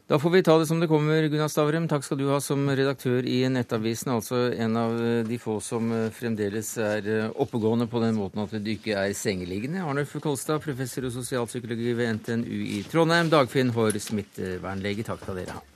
Da 0.07 0.19
får 0.19 0.31
vi 0.31 0.43
ta 0.43 0.59
det 0.59 0.67
som 0.67 0.81
det 0.81 0.87
kommer, 0.87 1.25
Gunnar 1.33 1.49
Stavrum. 1.49 1.87
Takk 1.89 2.05
skal 2.05 2.19
du 2.21 2.27
ha 2.29 2.37
som 2.45 2.67
redaktør 2.69 3.25
i 3.25 3.39
Nettavisen. 3.49 4.13
Altså 4.13 4.51
en 4.53 4.77
av 4.77 4.99
de 5.25 5.39
få 5.41 5.57
som 5.65 5.95
fremdeles 6.13 6.75
er 6.77 7.09
oppegående 7.33 7.89
på 7.89 8.05
den 8.05 8.19
måten 8.21 8.45
at 8.45 8.53
du 8.53 8.73
ikke 8.75 8.99
er 9.01 9.17
sengeliggende. 9.17 9.81
Arnulf 9.81 10.13
Kolstad, 10.21 10.61
professor 10.61 11.09
i 11.09 11.15
sosialpsykologi 11.15 11.97
ved 11.97 12.19
NTNU 12.21 12.65
i 12.77 12.83
Trondheim. 12.85 13.33
Dagfinn 13.33 13.73
Haarr, 13.73 13.97
smittevernlege. 13.97 15.09
Takk 15.09 15.25
skal 15.25 15.41
dere 15.41 15.57
ha. 15.57 15.71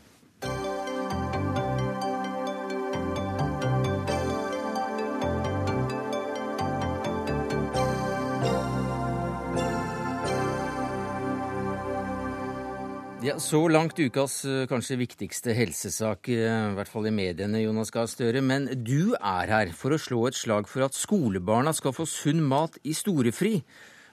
Ja, 13.18 13.34
Så 13.38 13.58
langt 13.66 13.98
ukas 13.98 14.44
eh, 14.46 14.68
kanskje 14.70 14.94
viktigste 15.00 15.50
helsesak, 15.50 16.28
eh, 16.30 16.68
i 16.70 16.76
hvert 16.76 16.90
fall 16.92 17.08
i 17.08 17.10
mediene, 17.10 17.64
Jonas 17.64 17.90
Gahr 17.90 18.06
Støre. 18.06 18.38
Men 18.46 18.68
du 18.86 19.16
er 19.18 19.50
her 19.50 19.72
for 19.74 19.90
å 19.90 19.98
slå 19.98 20.20
et 20.28 20.38
slag 20.38 20.70
for 20.70 20.86
at 20.86 20.94
skolebarna 20.94 21.72
skal 21.74 21.96
få 21.96 22.06
sunn 22.06 22.44
mat 22.46 22.78
i 22.86 22.94
storefri. 22.94 23.64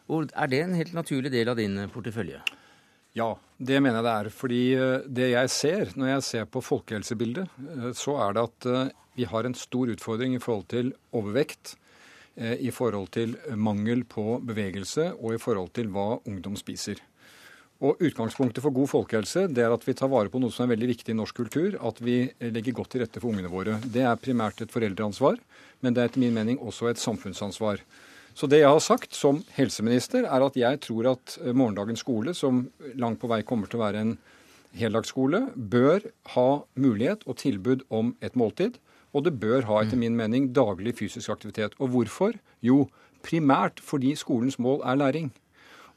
Og 0.10 0.34
Er 0.34 0.50
det 0.50 0.64
en 0.64 0.74
helt 0.74 0.98
naturlig 0.98 1.30
del 1.30 1.54
av 1.54 1.62
din 1.62 1.78
portefølje? 1.94 2.42
Ja, 3.14 3.36
det 3.62 3.78
mener 3.78 4.02
jeg 4.02 4.10
det 4.10 4.16
er. 4.16 4.34
Fordi 4.42 4.64
eh, 4.74 5.06
det 5.06 5.32
jeg 5.36 5.54
ser 5.54 5.94
når 5.94 6.14
jeg 6.16 6.28
ser 6.32 6.46
på 6.50 6.66
folkehelsebildet, 6.66 7.48
så 7.94 8.18
er 8.26 8.34
det 8.34 8.50
at 8.50 8.94
vi 9.14 9.30
har 9.30 9.46
en 9.46 9.54
stor 9.54 9.86
utfordring 9.94 10.34
i 10.34 10.42
forhold 10.42 10.66
til 10.74 10.96
overvekt, 11.14 11.78
i 12.36 12.68
forhold 12.74 13.14
til 13.16 13.38
mangel 13.56 14.02
på 14.04 14.42
bevegelse 14.44 15.14
og 15.14 15.38
i 15.38 15.40
forhold 15.40 15.70
til 15.78 15.88
hva 15.94 16.18
ungdom 16.26 16.58
spiser. 16.60 17.00
Og 17.86 18.02
Utgangspunktet 18.02 18.64
for 18.64 18.74
god 18.74 18.90
folkehelse 18.90 19.46
det 19.54 19.62
er 19.62 19.74
at 19.76 19.84
vi 19.86 19.94
tar 19.98 20.10
vare 20.10 20.32
på 20.34 20.40
noe 20.42 20.54
som 20.54 20.66
er 20.66 20.74
veldig 20.74 20.90
viktig 20.96 21.14
i 21.14 21.18
norsk 21.20 21.38
kultur. 21.38 21.78
At 21.86 22.02
vi 22.02 22.24
legger 22.42 22.74
godt 22.80 22.96
til 22.96 23.04
rette 23.04 23.22
for 23.22 23.30
ungene 23.30 23.52
våre. 23.52 23.78
Det 23.84 24.02
er 24.02 24.22
primært 24.22 24.64
et 24.64 24.74
foreldreansvar, 24.74 25.38
men 25.86 25.94
det 25.94 26.02
er 26.02 26.10
etter 26.10 26.24
min 26.24 26.34
mening 26.34 26.58
også 26.64 26.90
et 26.90 27.02
samfunnsansvar. 27.02 27.84
Så 28.36 28.50
det 28.52 28.64
jeg 28.64 28.72
har 28.72 28.82
sagt 28.84 29.16
som 29.16 29.44
helseminister, 29.56 30.26
er 30.28 30.44
at 30.44 30.58
jeg 30.60 30.82
tror 30.84 31.14
at 31.14 31.38
eh, 31.40 31.54
morgendagens 31.56 32.02
skole, 32.04 32.34
som 32.36 32.66
langt 33.00 33.22
på 33.22 33.30
vei 33.32 33.40
kommer 33.48 33.70
til 33.72 33.80
å 33.80 33.86
være 33.86 34.02
en 34.02 34.18
heldagsskole, 34.76 35.46
bør 35.56 36.04
ha 36.34 36.50
mulighet 36.76 37.24
og 37.30 37.40
tilbud 37.40 37.86
om 37.88 38.12
et 38.20 38.36
måltid. 38.36 38.82
Og 39.16 39.24
det 39.24 39.38
bør 39.40 39.64
ha, 39.70 39.80
etter 39.86 40.00
min 40.00 40.18
mening, 40.20 40.50
daglig 40.52 40.98
fysisk 41.00 41.32
aktivitet. 41.32 41.78
Og 41.80 41.94
hvorfor? 41.94 42.36
Jo, 42.60 42.90
primært 43.24 43.80
fordi 43.80 44.12
skolens 44.20 44.60
mål 44.60 44.84
er 44.84 45.00
læring. 45.00 45.32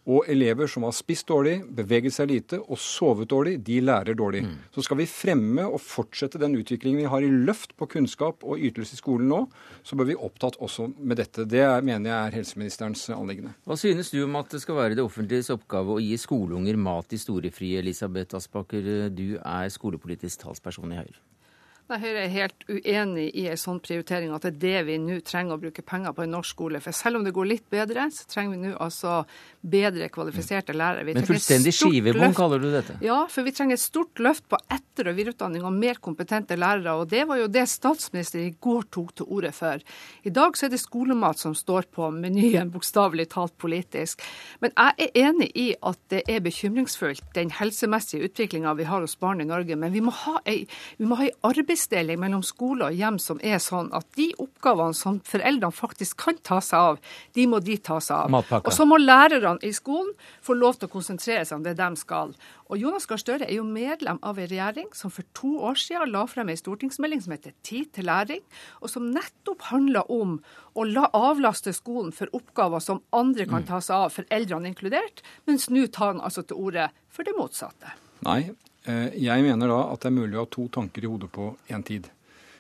Og 0.08 0.24
elever 0.32 0.70
som 0.70 0.86
har 0.86 0.94
spist 0.96 1.28
dårlig, 1.28 1.58
beveget 1.76 2.14
seg 2.16 2.30
lite 2.30 2.60
og 2.62 2.80
sovet 2.80 3.28
dårlig, 3.28 3.58
de 3.64 3.76
lærer 3.84 4.16
dårlig. 4.16 4.40
Mm. 4.46 4.54
Så 4.72 4.86
skal 4.86 5.02
vi 5.02 5.08
fremme 5.10 5.66
og 5.68 5.82
fortsette 5.84 6.40
den 6.40 6.56
utviklingen 6.56 7.02
vi 7.02 7.10
har 7.12 7.26
i 7.26 7.28
løft 7.28 7.76
på 7.76 7.90
kunnskap 7.92 8.46
og 8.46 8.64
ytelse 8.70 8.96
i 8.96 9.02
skolen 9.02 9.28
nå, 9.28 9.42
så 9.84 9.98
bør 10.00 10.08
vi 10.08 10.16
opptatt 10.16 10.56
også 10.64 10.88
med 10.96 11.20
dette. 11.20 11.44
Det 11.44 11.66
mener 11.84 12.08
jeg 12.08 12.18
er 12.18 12.36
helseministerens 12.40 13.04
anliggende. 13.12 13.52
Hva 13.68 13.76
synes 13.76 14.12
du 14.14 14.22
om 14.24 14.40
at 14.40 14.56
det 14.56 14.64
skal 14.64 14.80
være 14.80 14.96
det 14.96 15.04
offentliges 15.04 15.52
oppgave 15.52 15.98
å 15.98 16.02
gi 16.02 16.16
skoleunger 16.20 16.80
mat 16.80 17.12
i 17.12 17.20
storefri? 17.20 17.76
Elisabeth 17.82 18.40
Aspaker, 18.40 19.08
du 19.12 19.36
er 19.38 19.72
skolepolitisk 19.72 20.46
talsperson 20.46 20.96
i 20.96 21.02
Høyre. 21.02 21.20
Nei, 21.88 21.96
Høyre 22.02 22.20
er 22.26 22.32
helt 22.34 22.64
uenig 22.68 23.30
i 23.40 23.46
en 23.48 23.56
sånn 23.56 23.78
prioritering, 23.80 24.28
at 24.36 24.44
det 24.44 24.50
er 24.50 24.58
det 24.60 24.80
vi 24.90 24.96
nå 25.00 25.14
trenger 25.24 25.56
å 25.56 25.62
bruke 25.62 25.80
penger 25.88 26.12
på 26.12 26.26
i 26.26 26.28
norsk 26.28 26.52
skole. 26.52 26.82
For 26.84 26.92
selv 26.92 27.16
om 27.16 27.24
det 27.24 27.32
går 27.32 27.48
litt 27.48 27.70
bedre, 27.72 28.04
så 28.12 28.26
trenger 28.28 28.52
vi 28.52 28.58
nå 28.66 28.72
altså 28.76 29.22
bedre 29.60 30.08
kvalifiserte 30.12 30.74
lærere. 30.76 31.04
Vi 31.04 31.14
Men 31.14 31.26
fullstendig 31.26 31.72
skivebom 31.74 32.34
kaller 32.36 32.62
du 32.62 32.68
dette? 32.72 32.96
Ja, 33.02 33.24
for 33.30 33.46
vi 33.46 33.52
trenger 33.52 33.74
et 33.74 33.82
stort 33.82 34.20
løft 34.22 34.46
på 34.48 34.58
etter- 34.70 35.10
og 35.10 35.16
videreutdanning 35.18 35.64
og 35.66 35.72
mer 35.74 35.98
kompetente 36.02 36.56
lærere. 36.56 36.94
Og 36.94 37.08
det 37.10 37.26
var 37.28 37.40
jo 37.40 37.48
det 37.48 37.66
statsministeren 37.68 38.46
i 38.46 38.54
går 38.60 38.86
tok 38.94 39.14
til 39.16 39.26
orde 39.28 39.52
for. 39.52 39.82
I 40.24 40.30
dag 40.30 40.56
så 40.56 40.66
er 40.66 40.70
det 40.74 40.80
skolemat 40.80 41.38
som 41.38 41.54
står 41.58 41.88
på 41.94 42.10
menyen, 42.14 42.70
bokstavelig 42.70 43.28
talt 43.34 43.56
politisk. 43.58 44.22
Men 44.60 44.72
jeg 44.76 45.08
er 45.08 45.28
enig 45.28 45.50
i 45.54 45.68
at 45.82 45.98
det 46.12 46.22
er 46.28 46.40
bekymringsfullt, 46.40 47.24
den 47.34 47.50
helsemessige 47.50 48.30
utviklinga 48.30 48.74
vi 48.78 48.86
har 48.88 49.00
hos 49.00 49.16
barn 49.18 49.40
i 49.40 49.48
Norge. 49.48 49.76
Men 49.76 49.92
vi 49.92 50.04
må 50.04 50.14
ha 50.24 50.38
ei, 50.46 50.66
må 50.98 51.18
ha 51.18 51.26
ei 51.26 51.34
arbeidsdeling 51.42 52.20
mellom 52.20 52.44
skole 52.46 52.88
og 52.88 52.94
hjem 52.94 53.18
som 53.22 53.42
er 53.42 53.58
sånn 53.62 53.90
at 53.96 54.06
de 54.16 54.30
oppgavene 54.38 54.94
som 54.94 55.20
foreldrene 55.26 55.74
faktisk 55.74 56.18
kan 56.22 56.38
ta 56.46 56.60
seg 56.64 56.78
av, 56.78 57.02
de 57.34 57.46
må 57.50 57.60
de 57.64 57.76
ta 57.82 57.98
seg 58.00 58.16
av. 58.24 58.32
Matpakka. 58.32 58.70
Og 58.70 58.74
så 58.74 58.86
må 58.88 58.98
lærerne 59.48 59.64
i 59.68 59.72
skolen 59.72 60.12
får 60.44 60.58
lov 60.58 60.78
til 60.78 60.88
å 60.88 60.92
konsentrere 60.92 61.44
seg 61.44 61.58
om 61.58 61.64
det 61.64 61.76
de 61.78 61.88
skal. 61.96 62.34
Og 62.68 62.78
Jonas 62.78 63.06
Gahr 63.06 63.20
Støre 63.20 63.48
er 63.48 63.56
jo 63.56 63.64
medlem 63.64 64.18
av 64.22 64.38
en 64.38 64.48
regjering 64.48 64.88
som 64.94 65.10
for 65.10 65.24
to 65.34 65.58
år 65.64 65.78
siden 65.78 66.12
la 66.12 66.26
frem 66.26 66.48
en 66.48 66.60
stortingsmelding 66.60 67.22
som 67.24 67.32
heter 67.32 67.54
Tid 67.62 67.92
til 67.92 68.08
læring, 68.08 68.42
og 68.80 68.90
som 68.90 69.10
nettopp 69.12 69.68
handler 69.70 70.08
om 70.10 70.38
å 70.74 70.84
la 70.84 71.08
avlaste 71.12 71.72
skolen 71.72 72.12
for 72.12 72.30
oppgaver 72.36 72.80
som 72.80 73.02
andre 73.12 73.48
kan 73.48 73.66
ta 73.66 73.80
seg 73.80 73.96
av, 73.96 74.14
foreldrene 74.14 74.70
inkludert, 74.70 75.22
mens 75.46 75.68
nå 75.72 75.86
tar 75.88 76.14
han 76.14 76.24
altså 76.24 76.44
til 76.44 76.60
orde 76.68 76.88
for 77.12 77.26
det 77.26 77.36
motsatte. 77.36 77.96
Nei, 78.26 78.50
Eh, 78.88 79.10
jeg 79.20 79.44
mener 79.44 79.68
da 79.68 79.80
at 79.92 80.04
det 80.04 80.08
er 80.08 80.16
mulig 80.16 80.38
å 80.38 80.46
ha 80.46 80.50
to 80.52 80.68
tanker 80.72 81.04
i 81.04 81.10
hodet 81.10 81.28
på 81.34 81.50
én 81.68 81.84
tid. 81.84 82.08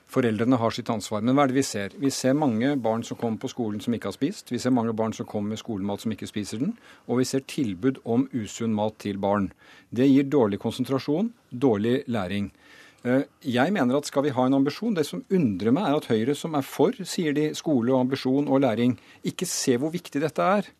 Foreldrene 0.08 0.56
har 0.56 0.72
sitt 0.72 0.88
ansvar. 0.88 1.20
Men 1.20 1.36
hva 1.36 1.44
er 1.44 1.52
det 1.52 1.58
vi 1.58 1.66
ser? 1.68 1.92
Vi 2.00 2.10
ser 2.14 2.36
mange 2.38 2.70
barn 2.80 3.02
som 3.04 3.18
kommer 3.20 3.42
på 3.42 3.50
skolen 3.52 3.82
som 3.84 3.92
ikke 3.92 4.08
har 4.08 4.16
spist. 4.16 4.48
Vi 4.48 4.60
ser 4.62 4.72
mange 4.72 4.94
barn 4.96 5.12
som 5.12 5.28
kommer 5.28 5.52
med 5.52 5.60
skolemat 5.60 6.04
som 6.04 6.14
ikke 6.14 6.30
spiser 6.30 6.62
den. 6.62 6.72
Og 7.06 7.20
vi 7.20 7.26
ser 7.28 7.44
tilbud 7.44 8.00
om 8.08 8.24
usunn 8.32 8.76
mat 8.76 8.96
til 9.04 9.20
barn. 9.20 9.50
Det 9.92 10.08
gir 10.08 10.30
dårlig 10.32 10.62
konsentrasjon, 10.64 11.28
dårlig 11.52 12.00
læring. 12.08 12.48
Eh, 13.04 13.28
jeg 13.44 13.72
mener 13.76 14.00
at 14.00 14.08
skal 14.08 14.24
vi 14.24 14.32
ha 14.34 14.46
en 14.48 14.56
ambisjon 14.58 14.96
Det 14.96 15.04
som 15.06 15.22
undrer 15.30 15.70
meg, 15.70 15.86
er 15.86 16.00
at 16.00 16.08
Høyre, 16.10 16.34
som 16.34 16.56
er 16.58 16.64
for, 16.66 16.96
sier 17.04 17.36
de, 17.36 17.52
skole 17.54 17.92
og 17.92 18.08
ambisjon 18.08 18.48
og 18.48 18.64
læring, 18.64 18.96
ikke 19.22 19.46
ser 19.46 19.78
hvor 19.78 19.92
viktig 19.92 20.24
dette 20.24 20.42
er. 20.42 20.72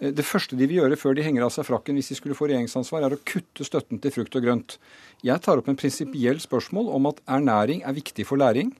Eh, 0.00 0.14
det 0.16 0.26
første 0.26 0.56
de 0.56 0.66
vil 0.66 0.80
gjøre 0.80 0.98
før 1.00 1.16
de 1.16 1.26
henger 1.26 1.46
av 1.46 1.52
seg 1.54 1.68
frakken 1.68 1.98
hvis 1.98 2.10
de 2.12 2.18
skulle 2.18 2.38
få 2.38 2.48
regjeringsansvar, 2.50 3.04
er 3.04 3.16
å 3.16 3.22
kutte 3.24 3.66
støtten 3.66 4.00
til 4.02 4.14
frukt 4.16 4.36
og 4.38 4.46
grønt. 4.46 4.78
Jeg 5.26 5.44
tar 5.44 5.60
opp 5.60 5.68
en 5.70 5.78
prinsipiell 5.78 6.40
spørsmål 6.42 6.90
om 6.96 7.10
at 7.12 7.22
ernæring 7.28 7.84
er 7.84 7.96
viktig 7.96 8.26
for 8.28 8.40
læring. 8.40 8.72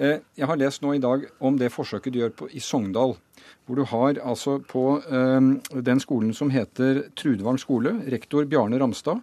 Eh, 0.00 0.22
jeg 0.38 0.48
har 0.48 0.60
lest 0.60 0.84
nå 0.84 0.94
i 0.96 1.02
dag 1.02 1.26
om 1.44 1.58
det 1.60 1.72
forsøket 1.74 2.14
du 2.14 2.22
gjør 2.22 2.34
på, 2.36 2.48
i 2.54 2.62
Sogndal. 2.62 3.16
Hvor 3.66 3.76
du 3.78 3.84
har 3.86 4.18
altså 4.26 4.58
på 4.66 4.82
um, 5.06 5.52
den 5.70 6.00
skolen 6.02 6.32
som 6.34 6.50
heter 6.50 7.04
Trudvang 7.18 7.58
skole, 7.60 7.92
rektor 8.12 8.46
Bjarne 8.48 8.80
Ramstad. 8.80 9.20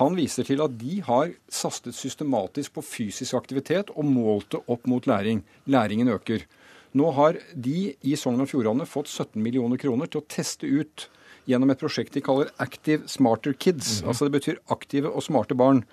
Han 0.00 0.16
viser 0.18 0.46
til 0.46 0.62
at 0.64 0.74
de 0.80 0.98
har 1.06 1.30
sastet 1.52 1.94
systematisk 1.94 2.74
på 2.74 2.82
fysisk 2.82 3.36
aktivitet 3.38 3.92
og 3.94 4.08
målt 4.08 4.50
det 4.56 4.62
opp 4.66 4.88
mot 4.90 5.06
læring. 5.06 5.44
Læringen 5.70 6.10
øker. 6.10 6.42
Nå 6.94 7.10
har 7.16 7.38
de 7.54 7.94
i 8.06 8.16
Sogn 8.18 8.42
og 8.44 8.50
Fjordane 8.50 8.86
fått 8.86 9.10
17 9.10 9.40
millioner 9.42 9.80
kroner 9.80 10.10
til 10.10 10.22
å 10.22 10.28
teste 10.30 10.68
ut 10.70 11.08
gjennom 11.50 11.72
et 11.74 11.80
prosjekt 11.80 12.14
de 12.14 12.22
kaller 12.24 12.52
Active 12.62 13.08
Smarter 13.10 13.52
Kids. 13.52 14.00
Mm 14.00 14.04
-hmm. 14.04 14.08
Altså 14.08 14.24
det 14.24 14.32
betyr 14.32 14.58
aktive 14.68 15.08
og 15.10 15.22
smarte 15.22 15.54
barn 15.54 15.84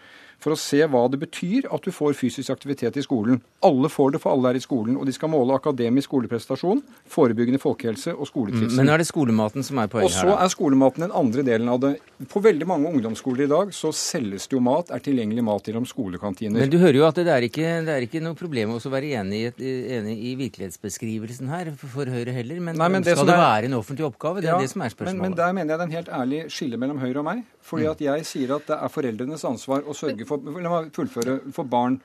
for 0.41 0.55
å 0.55 0.59
se 0.59 0.81
hva 0.89 1.03
det 1.11 1.19
betyr 1.21 1.67
at 1.71 1.85
du 1.85 1.91
får 1.93 2.15
fysisk 2.17 2.51
aktivitet 2.53 2.97
i 2.97 3.03
skolen. 3.05 3.41
Alle 3.65 3.89
får 3.93 4.15
det, 4.15 4.21
for 4.23 4.33
alle 4.33 4.51
er 4.51 4.59
i 4.59 4.63
skolen. 4.63 4.97
Og 4.97 5.05
de 5.05 5.13
skal 5.15 5.29
måle 5.31 5.55
akademisk 5.55 6.09
skoleprestasjon, 6.09 6.81
forebyggende 7.11 7.61
folkehelse 7.61 8.15
og 8.15 8.29
skoletrivsel. 8.29 8.79
Men 8.79 8.91
er 8.93 9.01
det 9.01 9.07
skolematen 9.09 9.65
som 9.65 9.79
er 9.81 9.91
poenget 9.91 10.17
her? 10.17 10.31
Og 10.31 10.33
så 10.33 10.37
er 10.41 10.53
skolematen 10.53 11.05
den 11.05 11.13
andre 11.15 11.45
delen 11.45 11.69
av 11.71 11.81
det. 11.83 11.93
På 12.31 12.41
veldig 12.43 12.67
mange 12.69 12.89
ungdomsskoler 12.91 13.45
i 13.45 13.51
dag 13.51 13.73
så 13.75 13.93
selges 13.95 14.49
det 14.49 14.57
jo 14.57 14.63
mat, 14.65 14.91
er 14.93 15.03
tilgjengelig 15.05 15.45
mat 15.45 15.69
gjennom 15.69 15.85
skolekantiner. 15.89 16.59
Men 16.59 16.73
du 16.73 16.79
hører 16.81 17.01
jo 17.01 17.07
at 17.07 17.21
det 17.21 17.31
er 17.31 17.47
ikke, 17.47 17.69
det 17.85 17.95
er 17.95 18.07
ikke 18.07 18.23
noe 18.23 18.37
problem 18.37 18.75
å 18.75 18.81
være 18.81 19.13
enig 19.21 19.43
i, 19.61 19.71
enig 19.97 20.17
i, 20.31 20.35
virkelighetsbeskrivelsen 20.41 21.51
her 21.53 21.71
for 21.77 22.09
Høyre 22.11 22.33
heller. 22.35 22.59
Men, 22.59 22.79
Nei, 22.81 22.89
men 22.91 23.05
det 23.05 23.15
skal 23.15 23.29
det 23.29 23.37
er, 23.37 23.43
være 23.45 23.69
en 23.69 23.77
offentlig 23.77 24.07
oppgave? 24.09 24.43
Det 24.43 24.51
er 24.51 24.61
det 24.65 24.71
som 24.73 24.83
er 24.85 24.93
spørsmålet. 24.93 25.21
Men, 25.21 25.35
men 25.35 25.39
der 25.39 25.55
mener 25.57 25.73
jeg 25.75 25.81
det 25.81 25.85
er 25.85 25.91
en 25.91 25.97
helt 25.99 26.13
ærlig 26.21 26.43
skille 26.53 26.81
mellom 26.81 27.01
Høyre 27.01 27.21
og 27.21 27.27
meg. 27.29 27.43
Fordi 27.61 27.85
mm. 27.85 27.91
at 27.91 28.01
jeg 28.07 28.25
sier 28.25 28.55
at 28.55 28.67
det 28.67 28.77
er 28.77 28.91
foreldrenes 28.91 29.43
ansvar 29.47 29.85
å 29.85 29.95
sørge 29.95 30.25
for 30.27 30.30
for, 30.31 30.61
la 30.63 30.71
meg 30.77 30.89
fullføre 30.95 31.37
for 31.55 31.67
barn, 31.71 31.99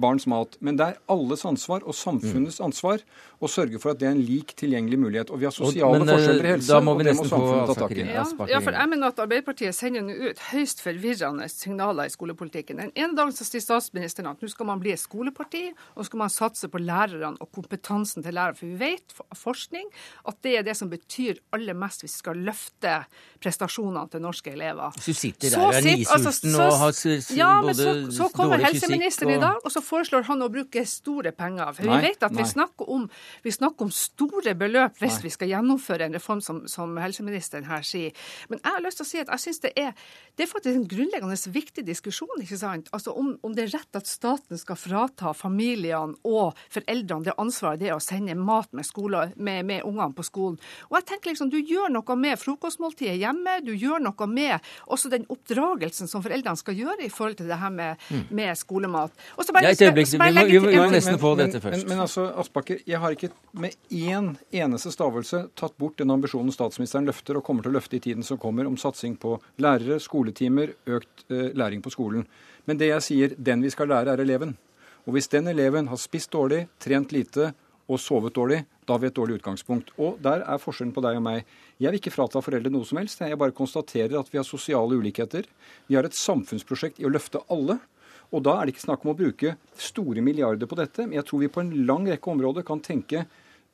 barns 0.00 0.26
mat. 0.30 0.56
Men 0.64 0.78
det 0.78 0.86
er 0.92 0.98
alles 1.10 1.44
ansvar 1.48 1.82
og 1.84 1.96
samfunnets 1.98 2.60
ansvar 2.62 3.02
å 3.44 3.50
sørge 3.50 3.80
for 3.82 3.92
at 3.92 4.00
det 4.00 4.08
er 4.08 4.14
en 4.14 4.22
lik 4.24 4.54
tilgjengelig 4.58 4.98
mulighet. 5.02 5.32
Og 5.34 5.40
vi 5.42 5.48
har 5.48 5.54
sosiale 5.54 5.98
Men, 5.98 6.08
eh, 6.08 6.14
forskjeller 6.16 6.44
i 6.48 6.52
helse, 6.54 6.70
da 6.70 6.80
må 6.80 6.94
og 6.94 7.02
det 7.04 7.14
må 7.18 7.26
samfunnet 7.28 7.66
ta 7.72 7.76
tak 7.82 7.94
i. 7.96 8.04
Ja, 8.04 8.24
ja, 8.54 8.60
for 8.64 8.78
jeg 8.78 8.90
mener 8.92 9.10
at 9.10 9.22
Arbeiderpartiet 9.24 9.74
sender 9.76 10.04
nå 10.06 10.14
ut 10.30 10.38
høyst 10.52 10.80
forvirrende 10.84 11.48
signaler 11.50 12.08
i 12.08 12.14
skolepolitikken. 12.14 12.76
Den 12.84 12.92
ene 12.94 13.18
dagen 13.18 13.34
så 13.36 13.44
sier 13.48 13.64
statsministeren 13.64 14.30
at 14.30 14.40
nå 14.40 14.48
skal 14.50 14.66
man 14.66 14.80
bli 14.80 14.92
et 14.94 15.02
skoleparti, 15.02 15.64
og 15.96 16.06
skal 16.06 16.18
man 16.24 16.32
satse 16.32 16.68
på 16.70 16.78
lærerne 16.80 17.36
og 17.40 17.50
kompetansen 17.52 18.22
til 18.22 18.32
lærere. 18.32 18.56
For 18.56 18.66
vi 18.66 18.76
vet 18.78 19.14
av 19.20 19.36
forskning 19.38 19.90
at 20.26 20.40
det 20.42 20.58
er 20.58 20.62
det 20.62 20.76
som 20.76 20.88
betyr 20.92 21.38
aller 21.52 21.74
mest 21.74 22.04
hvis 22.04 22.14
vi 22.14 22.18
skal 22.22 22.36
løfte 22.36 22.94
prestasjonene 23.42 24.08
til 24.10 24.22
norske 24.24 24.52
elever. 24.54 24.94
Så 25.00 25.14
sitter 25.16 25.50
der 25.50 25.60
og 25.64 25.74
er 25.74 25.82
sitt- 25.82 26.08
altså, 26.08 26.32
så- 26.32 26.62
og 26.64 26.78
har 26.78 26.92
ja, 27.36 27.60
men 27.68 27.78
så, 27.78 27.94
så 28.14 28.28
kommer 28.34 28.62
helseministeren 28.64 29.32
og... 29.32 29.36
i 29.36 29.42
dag, 29.42 29.60
og 29.64 29.74
så 29.74 29.82
foreslår 29.84 30.26
han 30.28 30.44
å 30.44 30.50
bruke 30.52 30.84
store 30.88 31.34
penger. 31.36 31.72
For 31.76 31.88
Nei, 31.88 32.00
vi 32.00 32.10
vet 32.10 32.26
at 32.28 32.36
vi 32.36 32.46
snakker, 32.48 32.90
om, 32.90 33.06
vi 33.44 33.54
snakker 33.54 33.88
om 33.88 33.92
store 33.94 34.54
beløp 34.58 35.00
hvis 35.02 35.20
vi 35.24 35.32
skal 35.34 35.52
gjennomføre 35.52 36.08
en 36.08 36.18
reform 36.18 36.42
som, 36.44 36.64
som 36.70 36.96
helseministeren 37.00 37.68
her 37.68 37.84
sier. 37.86 38.14
Men 38.50 38.62
jeg 38.62 38.76
har 38.76 38.84
lyst 38.84 39.00
til 39.00 39.06
å 39.06 39.10
si 39.10 39.22
at 39.22 39.32
jeg 39.34 39.46
syns 39.46 39.64
det 39.64 39.74
er 39.80 39.92
det 40.34 40.46
er 40.46 40.50
faktisk 40.50 40.74
en 40.74 40.88
grunnleggende 40.90 41.36
viktig 41.54 41.84
diskusjon. 41.86 42.40
ikke 42.42 42.58
sant? 42.58 42.88
Altså 42.92 43.14
om, 43.14 43.34
om 43.46 43.54
det 43.54 43.68
er 43.68 43.74
rett 43.76 43.98
at 43.98 44.08
staten 44.10 44.58
skal 44.58 44.78
frata 44.78 45.32
familiene 45.36 46.18
og 46.26 46.58
foreldrene 46.72 47.28
det 47.28 47.36
ansvaret 47.38 47.82
det 47.82 47.90
er 47.92 47.96
å 47.96 48.02
sende 48.02 48.34
mat 48.34 48.72
med, 48.74 48.86
skole, 48.86 49.28
med, 49.36 49.64
med 49.68 49.86
ungene 49.86 50.14
på 50.16 50.26
skolen. 50.26 50.58
Og 50.90 50.98
jeg 50.98 51.08
tenker 51.12 51.32
liksom, 51.32 51.52
Du 51.54 51.58
gjør 51.60 51.92
noe 51.94 52.16
med 52.18 52.40
frokostmåltidet 52.40 53.16
hjemme, 53.20 53.60
du 53.64 53.72
gjør 53.74 54.02
noe 54.02 54.28
med 54.30 54.58
også 54.90 55.12
den 55.12 55.26
oppdragelsen 55.30 56.10
som 56.10 56.24
foreldrene 56.24 56.58
skal 56.58 56.78
gjøre 56.78 57.06
i 57.06 57.12
forhold 57.12 57.38
til 57.38 57.50
det 57.50 57.53
her 57.60 57.70
med, 57.70 57.96
med 58.30 58.56
skolemat. 58.58 59.12
Og 59.38 59.44
så 59.44 59.52
bare, 59.52 59.62
Ja, 59.70 59.86
øyeblikk, 59.88 60.06
så 60.08 60.18
bare 60.18 60.32
vi 60.46 60.58
må- 60.58 60.68
vi 60.70 60.76
må- 60.76 60.90
nesten 60.90 61.18
få 61.18 61.34
dette 61.36 61.60
først. 61.60 61.84
Men, 61.86 61.88
men 61.88 62.00
altså, 62.06 62.26
Aspaker, 62.40 62.78
jeg 62.86 62.98
har 63.00 63.10
ikke 63.10 63.30
med 63.52 63.70
én 63.90 64.36
eneste 64.52 64.92
stavelse 64.92 65.48
tatt 65.56 65.76
bort 65.78 65.96
den 65.98 66.10
ambisjonen 66.10 66.52
statsministeren 66.52 67.06
løfter 67.06 67.36
og 67.36 67.44
kommer 67.44 67.62
til 67.62 67.72
å 67.72 67.78
løfte 67.78 67.96
i 67.96 68.00
tiden 68.00 68.22
som 68.22 68.38
kommer, 68.38 68.66
om 68.66 68.76
satsing 68.76 69.16
på 69.18 69.38
lærere, 69.58 70.00
skoletimer, 70.00 70.74
økt 70.86 71.24
uh, 71.30 71.50
læring 71.54 71.82
på 71.82 71.90
skolen. 71.90 72.26
Men 72.66 72.78
det 72.78 72.88
jeg 72.88 73.02
sier, 73.02 73.34
den 73.38 73.62
vi 73.62 73.70
skal 73.70 73.88
lære, 73.88 74.08
er 74.14 74.20
eleven. 74.24 74.56
Og 75.06 75.12
hvis 75.12 75.28
den 75.28 75.46
eleven 75.48 75.88
har 75.88 75.96
spist 75.96 76.30
dårlig, 76.32 76.66
trent 76.80 77.12
lite 77.12 77.52
og 77.84 78.00
sovet 78.00 78.34
dårlig, 78.36 78.62
da 78.86 78.94
har 78.94 79.02
vi 79.02 79.08
et 79.10 79.16
dårlig 79.16 79.38
utgangspunkt. 79.38 79.92
Og 80.00 80.16
der 80.24 80.44
er 80.44 80.60
forskjellen 80.60 80.94
på 80.96 81.02
deg 81.04 81.18
og 81.18 81.24
meg. 81.26 81.48
Jeg 81.80 81.92
vil 81.92 82.00
ikke 82.00 82.14
frata 82.14 82.40
foreldre 82.44 82.72
noe 82.72 82.86
som 82.88 83.00
helst. 83.00 83.20
Jeg 83.20 83.40
bare 83.40 83.56
konstaterer 83.56 84.16
at 84.20 84.30
vi 84.32 84.40
har 84.40 84.46
sosiale 84.48 84.96
ulikheter. 84.96 85.48
Vi 85.88 85.98
har 85.98 86.08
et 86.08 86.16
samfunnsprosjekt 86.16 87.02
i 87.02 87.08
å 87.08 87.12
løfte 87.12 87.42
alle. 87.52 87.78
Og 88.34 88.42
da 88.46 88.56
er 88.56 88.66
det 88.66 88.74
ikke 88.74 88.86
snakk 88.86 89.04
om 89.04 89.12
å 89.12 89.18
bruke 89.18 89.54
store 89.78 90.24
milliarder 90.24 90.68
på 90.70 90.78
dette, 90.78 91.04
men 91.06 91.18
jeg 91.18 91.28
tror 91.28 91.44
vi 91.44 91.52
på 91.52 91.62
en 91.62 91.74
lang 91.86 92.08
rekke 92.08 92.32
områder 92.32 92.64
kan 92.66 92.80
tenke 92.82 93.26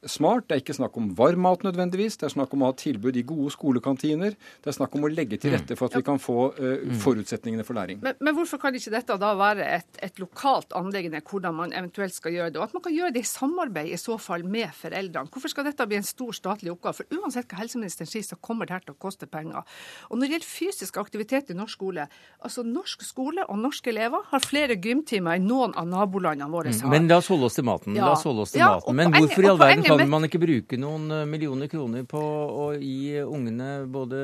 smart. 0.06 0.46
Det 0.48 0.56
er 0.56 0.62
ikke 0.62 0.76
snakk 0.76 0.96
om 1.00 1.10
varm 1.16 1.42
mat 1.44 1.64
nødvendigvis. 1.66 2.18
Det 2.20 2.28
er 2.28 2.34
snakk 2.34 2.54
om 2.54 2.64
å 2.64 2.70
ha 2.70 2.76
tilbud 2.78 3.16
i 3.16 3.24
gode 3.26 3.50
skolekantiner. 3.54 4.36
Det 4.62 4.70
er 4.70 4.76
snakk 4.76 4.94
om 4.96 5.06
å 5.08 5.10
legge 5.12 5.40
til 5.40 5.54
rette 5.54 5.76
for 5.78 5.90
at 5.90 5.98
vi 5.98 6.04
kan 6.06 6.20
få 6.22 6.36
uh, 6.56 6.92
forutsetningene 7.02 7.66
for 7.66 7.78
læring. 7.78 8.00
Men, 8.04 8.16
men 8.20 8.36
hvorfor 8.36 8.60
kan 8.62 8.76
ikke 8.76 8.92
dette 8.94 9.16
da 9.20 9.32
være 9.38 9.66
et, 9.78 10.00
et 10.06 10.22
lokalt 10.22 10.74
anliggende, 10.78 11.22
hvordan 11.26 11.56
man 11.58 11.74
eventuelt 11.76 12.14
skal 12.16 12.36
gjøre 12.36 12.54
det? 12.54 12.60
Og 12.62 12.68
at 12.68 12.76
man 12.76 12.84
kan 12.86 12.96
gjøre 12.96 13.14
det 13.16 13.24
i 13.24 13.30
samarbeid 13.30 13.90
i 13.90 14.00
så 14.00 14.16
fall 14.20 14.46
med 14.46 14.70
foreldrene. 14.78 15.32
Hvorfor 15.34 15.52
skal 15.52 15.68
dette 15.68 15.88
bli 15.90 16.00
en 16.00 16.06
stor 16.06 16.36
statlig 16.36 16.72
oppgave? 16.74 17.02
For 17.02 17.20
uansett 17.20 17.50
hva 17.50 17.60
helseministeren 17.64 18.10
sier, 18.10 18.26
så 18.26 18.38
kommer 18.40 18.68
det 18.68 18.78
her 18.78 18.86
til 18.86 18.96
å 18.96 19.00
koste 19.00 19.28
penger. 19.30 19.66
Og 20.08 20.16
når 20.16 20.26
det 20.26 20.32
gjelder 20.36 20.50
fysisk 20.54 21.00
aktivitet 21.02 21.52
i 21.52 21.58
norsk 21.58 21.80
skole, 21.80 22.06
altså 22.44 22.64
norsk 22.66 23.04
skole 23.06 23.44
og 23.48 23.58
norske 23.60 23.92
elever 23.92 24.24
har 24.32 24.42
flere 24.44 24.76
gymtimer 24.76 25.38
enn 25.38 25.46
noen 25.48 25.72
av 25.78 25.86
nabolandene 25.88 26.50
våre 26.52 26.72
har. 26.72 26.82
Mm. 26.82 26.92
Men 26.92 27.08
la 27.10 27.20
oss 27.22 27.30
holde 27.32 27.48
oss 27.48 27.56
til 27.56 27.66
maten. 27.68 27.96
Ja. 27.96 28.08
La 28.10 28.16
oss 28.16 28.26
holde 28.28 28.44
oss 28.44 28.54
til 28.54 28.60
Ja, 28.60 28.72
maten. 28.76 28.98
Men 28.98 29.14
hvorfor 29.14 29.46
i 29.46 29.50
all 29.50 29.60
verden 29.60 29.86
kan 29.98 30.10
man 30.10 30.26
ikke 30.26 30.40
bruke 30.42 30.78
noen 30.80 31.10
eh, 31.14 31.26
millioner 31.28 31.70
kroner 31.70 32.06
på 32.08 32.20
å 32.20 32.66
gi 32.78 33.18
ungene 33.22 33.86
både 33.90 34.22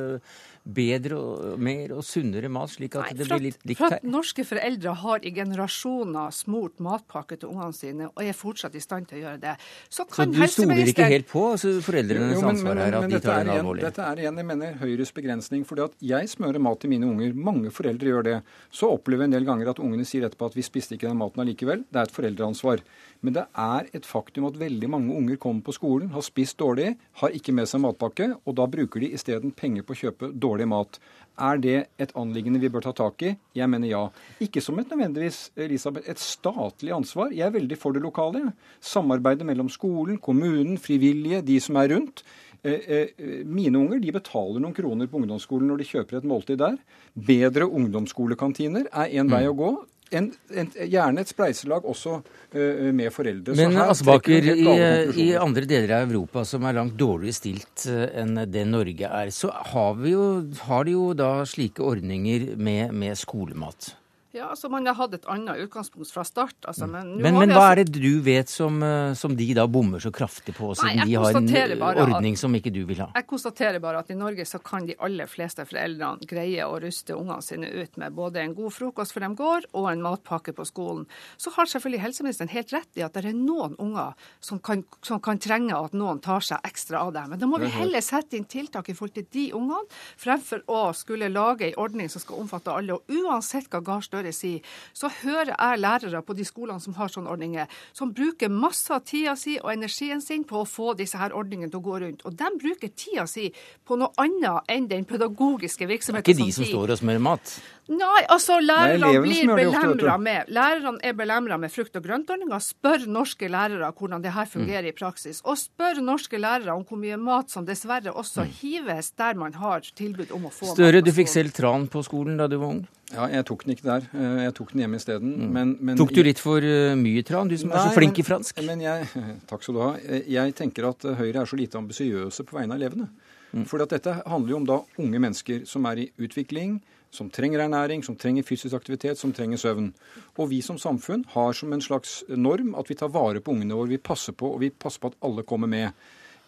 bedre 0.67 1.15
og 1.17 1.61
mer 1.63 1.93
og 1.95 2.03
sunnere 2.05 2.49
mat, 2.51 2.71
slik 2.73 2.97
at 2.99 3.07
Nei, 3.07 3.13
det 3.21 3.27
blir 3.29 3.43
litt 3.45 3.59
at, 3.61 3.67
likt 3.71 3.79
for 3.79 3.89
her? 3.95 4.01
at 4.01 4.03
norske 4.11 4.45
foreldre 4.45 4.95
har 5.03 5.19
i 5.23 5.31
generasjoner 5.31 6.33
smurt 6.35 6.81
matpakke 6.83 7.39
til 7.39 7.49
ungene 7.53 7.75
sine, 7.77 8.09
og 8.11 8.23
er 8.25 8.33
fortsatt 8.37 8.75
i 8.75 8.83
stand 8.83 9.07
til 9.09 9.19
å 9.21 9.23
gjøre 9.27 9.41
det. 9.41 9.55
Så 9.89 10.05
Så 10.07 10.09
kan 10.17 10.33
du 10.33 10.41
stoler 10.47 10.83
ikke 10.87 11.07
helt 11.09 11.29
på 11.31 11.45
altså, 11.53 11.81
foreldrenes 11.83 12.35
Jo, 12.35 12.41
men- 12.41 12.51
ansvar 12.57 12.75
men- 12.75 12.83
her, 12.85 12.91
men 13.01 13.05
at 13.05 13.11
de 13.11 13.21
tar 13.29 13.45
det 13.45 13.53
alvorlig? 13.61 13.81
Dette 13.87 14.03
er 14.03 14.17
igjen, 14.17 14.37
jeg 14.37 14.47
mener, 14.47 14.75
Høyres 14.81 15.13
begrensning. 15.15 15.65
fordi 15.67 15.85
at 15.85 15.93
jeg 16.01 16.27
smører 16.29 16.61
mat 16.61 16.81
til 16.81 16.91
mine 16.91 17.05
unger. 17.07 17.33
Mange 17.35 17.71
foreldre 17.71 18.07
gjør 18.11 18.25
det. 18.25 18.43
Så 18.73 18.91
opplever 18.91 19.23
jeg 19.23 19.25
en 19.25 19.31
del 19.31 19.45
ganger 19.45 19.69
at 19.71 19.77
ungene 19.79 20.05
sier 20.05 20.23
etterpå 20.29 20.47
at 20.47 20.55
vi 20.55 20.63
spiste 20.63 20.93
ikke 20.99 21.09
den 21.09 21.19
maten 21.19 21.41
allikevel. 21.47 21.85
Det 21.91 21.97
er 21.97 22.03
et 22.03 22.13
foreldreansvar. 22.13 22.81
Men 23.23 23.33
det 23.33 23.47
er 23.57 23.87
et 23.95 24.03
faktum 24.05 24.47
at 24.47 24.55
veldig 24.55 24.89
mange 24.89 25.15
unger 25.17 25.37
kommer 25.37 25.63
på 25.63 25.73
skolen, 25.75 26.11
har 26.11 26.21
spist 26.23 26.57
dårlig, 26.59 26.97
har 27.15 27.31
ikke 27.31 27.53
med 27.55 27.67
seg 27.67 27.81
matpakke, 27.81 28.37
og 28.47 28.55
da 28.55 28.67
bruker 28.67 29.01
de 29.01 29.11
isteden 29.13 29.55
penger 29.55 29.83
på 29.83 29.95
å 29.95 30.11
kjøpe 30.13 30.33
dårlig 30.39 30.56
mat. 30.65 30.97
Er 31.37 31.59
det 31.61 31.77
et 32.01 32.13
anliggende 32.17 32.61
vi 32.63 32.71
bør 32.73 32.87
ta 32.87 32.95
tak 32.97 33.21
i? 33.23 33.35
Jeg 33.55 33.69
mener 33.69 33.91
ja. 33.91 34.03
Ikke 34.41 34.63
som 34.65 34.79
et 34.81 34.89
nødvendigvis 34.89 35.51
Elisabeth, 35.57 36.09
et 36.09 36.19
statlig 36.19 36.95
ansvar. 36.97 37.29
Jeg 37.29 37.45
er 37.45 37.53
veldig 37.59 37.77
for 37.77 37.93
det 37.93 38.01
lokale. 38.01 38.55
Samarbeidet 38.81 39.45
mellom 39.45 39.69
skolen, 39.69 40.17
kommunen, 40.17 40.79
frivillige, 40.81 41.43
de 41.45 41.59
som 41.61 41.77
er 41.77 41.93
rundt. 41.93 42.25
Eh, 42.65 42.81
eh, 42.89 43.45
Mine 43.45 43.79
unger 43.79 44.01
de 44.01 44.15
betaler 44.17 44.63
noen 44.65 44.75
kroner 44.75 45.07
på 45.11 45.21
ungdomsskolen 45.21 45.69
når 45.69 45.83
de 45.83 45.91
kjøper 45.91 46.19
et 46.19 46.31
måltid 46.31 46.63
der. 46.63 46.81
Bedre 47.13 47.69
ungdomsskolekantiner 47.69 48.89
er 48.89 49.13
en 49.21 49.31
vei 49.31 49.45
å 49.51 49.55
gå. 49.57 49.75
En, 50.15 50.29
en, 50.55 50.69
gjerne 50.87 51.23
et 51.25 51.31
spleiselag 51.31 51.87
også 51.91 52.21
uh, 52.21 52.91
med 52.95 53.11
foreldre. 53.11 53.57
Men 53.59 53.75
Aspaker, 53.83 54.39
trekker 54.45 55.11
i, 55.19 55.25
i 55.25 55.29
andre 55.35 55.67
deler 55.67 55.97
av 55.99 56.07
Europa 56.07 56.45
som 56.47 56.67
er 56.69 56.77
langt 56.79 56.95
dårligere 57.01 57.35
stilt 57.35 57.89
eh, 57.91 58.07
enn 58.23 58.39
det 58.47 58.63
Norge 58.71 59.11
er, 59.11 59.35
så 59.35 59.51
har, 59.73 59.99
vi 59.99 60.15
jo, 60.15 60.27
har 60.69 60.87
de 60.87 60.95
jo 60.95 61.11
da 61.19 61.31
slike 61.49 61.83
ordninger 61.83 62.53
med, 62.55 62.95
med 62.95 63.19
skolemat. 63.19 63.97
Ja, 64.37 64.51
altså 64.53 64.69
Man 64.69 64.85
har 64.87 64.97
hatt 64.99 65.15
et 65.17 65.27
annet 65.33 65.63
utgangspunkt 65.65 66.11
fra 66.13 66.23
start. 66.29 66.57
Altså, 66.69 66.87
men 66.87 67.15
Men, 67.17 67.35
men 67.39 67.49
vi 67.49 67.55
hva 67.55 67.63
altså- 67.63 67.73
er 67.73 67.85
det 67.85 67.93
du 68.03 68.21
vet 68.21 68.49
som, 68.53 68.83
eh, 68.83 69.15
som 69.15 69.35
de 69.37 69.55
da 69.55 69.67
bommer 69.67 69.99
så 69.99 70.11
kraftig 70.13 70.55
på, 70.55 70.75
siden 70.77 70.97
Nei, 70.97 71.07
de 71.07 71.15
har 71.15 71.37
en 71.37 71.49
eh, 71.49 71.87
at- 71.89 71.97
ordning 71.97 72.37
som 72.37 72.53
ikke 72.55 72.73
du 72.73 72.85
vil 72.85 72.99
ha? 73.01 73.11
Jeg 73.15 73.27
konstaterer 73.27 73.81
bare 73.81 73.99
at 73.99 74.11
i 74.11 74.15
Norge 74.15 74.45
så 74.45 74.63
kan 74.63 74.85
de 74.87 74.95
aller 75.01 75.27
fleste 75.27 75.65
foreldrene 75.65 76.21
greie 76.27 76.61
å 76.67 76.77
ruste 76.83 77.17
ungene 77.17 77.43
sine 77.43 77.71
ut 77.73 77.97
med 77.97 78.13
både 78.15 78.37
en 78.43 78.55
god 78.55 78.73
frokost 78.73 79.13
før 79.15 79.29
de 79.29 79.35
går, 79.37 79.65
og 79.75 79.91
en 79.93 80.03
matpakke 80.03 80.53
på 80.53 80.67
skolen. 80.67 81.07
Så 81.39 81.53
har 81.55 81.65
selvfølgelig 81.65 82.01
helseministeren 82.03 82.49
helt 82.51 82.73
rett 82.73 82.97
i 82.97 83.03
at 83.03 83.15
det 83.15 83.25
er 83.25 83.33
noen 83.33 83.75
unger 83.79 84.15
som 84.41 84.59
kan, 84.59 84.85
som 85.03 85.19
kan 85.21 85.39
trenge 85.39 85.73
at 85.73 85.93
noen 85.93 86.21
tar 86.21 86.41
seg 86.41 86.61
ekstra 86.63 87.01
av 87.07 87.13
dem. 87.15 87.31
Men 87.31 87.39
da 87.39 87.47
må 87.47 87.59
vi 87.59 87.69
heller 87.69 88.01
sette 88.01 88.35
inn 88.37 88.45
tiltak 88.45 88.89
i 88.91 88.93
forhold 88.93 89.15
til 89.15 89.27
de 89.33 89.53
ungene, 89.53 89.87
fremfor 90.19 90.63
å 90.69 90.95
skulle 90.95 91.31
lage 91.33 91.69
en 91.69 91.75
ordning 91.79 92.11
som 92.11 92.21
skal 92.21 92.37
omfatte 92.43 92.69
alle. 92.75 92.93
Og 92.93 93.03
uansett 93.09 93.69
hva 93.71 93.83
Gahr 93.83 94.03
Støre 94.03 94.26
sier, 94.35 94.77
så 94.93 95.11
hører 95.23 95.55
jeg 95.55 95.81
lærere 95.81 96.23
på 96.27 96.37
de 96.37 96.45
skolene 96.45 96.83
som 96.83 96.97
har 96.99 97.13
sånne 97.13 97.31
ordninger, 97.33 97.71
som 97.97 98.13
bruker 98.15 98.53
masse 98.53 98.93
av 98.95 99.05
tida 99.07 99.37
si 99.39 99.57
og 99.63 99.73
energien 99.73 100.23
sin 100.25 100.45
på 100.45 100.63
å 100.63 100.69
få 100.69 100.95
disse 100.99 101.19
her 101.21 101.35
ordningene 101.37 101.71
til 101.73 101.81
å 101.81 101.87
gå 101.87 102.01
rundt. 102.05 102.27
Og 102.27 102.37
de 102.37 102.51
bruker 102.61 102.93
tida 102.93 103.27
si 103.31 103.49
på 103.87 103.99
noe 104.01 104.13
annet 104.21 104.73
enn 104.73 104.89
den 104.91 105.07
pedagogiske 105.09 105.89
virksomheten 105.89 106.27
Det 106.27 106.37
er 106.37 106.41
Ikke 106.41 106.47
de 106.47 106.53
som 106.53 106.67
som 106.67 106.73
står 106.75 106.95
og 106.95 107.03
smører 107.03 107.23
mat? 107.23 107.57
Nei, 107.89 108.25
altså 108.35 108.57
lærerne 108.59 109.21
blir 109.23 109.47
belemra 109.55 110.17
med 110.19 110.49
Lærerne 110.51 110.99
er 111.07 111.13
belemra 111.15 111.59
med 111.61 111.71
frukt- 111.71 111.95
og 111.95 112.03
grøntordninga. 112.03 112.59
Spør 112.59 113.05
norske 113.07 113.47
lærere 113.53 113.93
hvordan 113.95 114.25
det 114.25 114.33
her 114.35 114.49
fungerer 114.51 114.89
i 114.91 114.95
praksis. 114.97 115.39
Og 115.47 115.55
spør 115.61 116.01
norske 116.03 116.41
lærere 116.43 116.75
om 116.75 116.83
hvor 116.85 116.99
mye 116.99 117.17
mat 117.21 117.53
som 117.55 117.67
dessverre 117.69 118.11
også 118.11 118.43
hives 118.59 119.13
der 119.17 119.39
man 119.39 119.55
har 119.55 119.87
tilbud 119.95 120.33
om 120.35 120.49
å 120.49 120.51
få 120.51 120.73
Støre, 120.75 120.99
mat 120.99 121.07
du 121.07 121.13
fikk 121.15 121.31
selv 121.31 121.55
tran 121.55 121.87
på 121.93 122.03
skolen 122.03 122.37
da 122.41 122.49
du 122.51 122.59
var 122.59 122.75
ung. 122.75 122.83
Ja, 123.15 123.29
jeg 123.31 123.47
tok 123.47 123.63
den 123.63 123.77
ikke 123.77 123.87
der. 123.87 124.09
Eh, 124.19 124.43
Jeg 124.49 124.55
tok 124.59 124.73
den 124.73 124.81
hjemme 124.83 124.99
isteden. 124.99 125.37
Men, 125.55 125.77
men 125.81 125.97
Tok 125.97 126.11
du 126.11 126.25
litt 126.27 126.41
for 126.43 126.59
eh, 126.59 126.97
mye 126.99 127.23
tran, 127.23 127.47
du 127.47 127.55
som 127.57 127.71
er 127.71 127.85
så 127.87 127.95
flink 127.95 128.17
men- 128.19 128.25
i 128.25 128.27
fransk? 128.27 128.59
Men 128.67 128.83
jeg, 128.83 129.07
takk 129.47 129.63
skal 129.63 129.75
du 129.79 129.81
ha. 129.85 129.93
Jeg 130.27 130.57
tenker 130.59 130.89
at 130.91 131.07
Høyre 131.23 131.45
er 131.45 131.47
så 131.47 131.55
lite 131.57 131.79
ambisiøse 131.79 132.43
på 132.43 132.59
vegne 132.59 132.75
av 132.75 132.81
elevene. 132.83 133.07
Mm. 133.55 133.63
For 133.71 133.79
dette 133.79 134.11
handler 134.27 134.51
jo 134.51 134.57
om 134.59 134.67
da 134.67 134.81
unge 134.99 135.23
mennesker 135.23 135.63
som 135.71 135.87
er 135.87 136.03
i 136.03 136.11
utvikling, 136.19 136.81
som 137.17 137.31
trenger 137.33 137.65
ernæring, 137.65 138.05
som 138.05 138.19
trenger 138.21 138.45
fysisk 138.47 138.77
aktivitet, 138.77 139.19
som 139.19 139.33
trenger 139.35 139.61
søvn. 139.61 139.89
Og 140.37 140.51
vi 140.53 140.61
som 140.65 140.79
samfunn 140.81 141.25
har 141.33 141.57
som 141.57 141.73
en 141.73 141.83
slags 141.85 142.21
norm 142.29 142.75
at 142.79 142.93
vi 142.93 142.99
tar 143.01 143.13
vare 143.15 143.41
på 143.41 143.57
ungene 143.57 143.77
våre. 143.77 143.95
Vi 143.95 144.03
passer 144.13 144.37
på, 144.37 144.53
og 144.55 144.63
vi 144.63 144.71
passer 144.71 145.03
på 145.03 145.13
at 145.13 145.19
alle 145.25 145.47
kommer 145.49 145.71
med. 145.73 146.07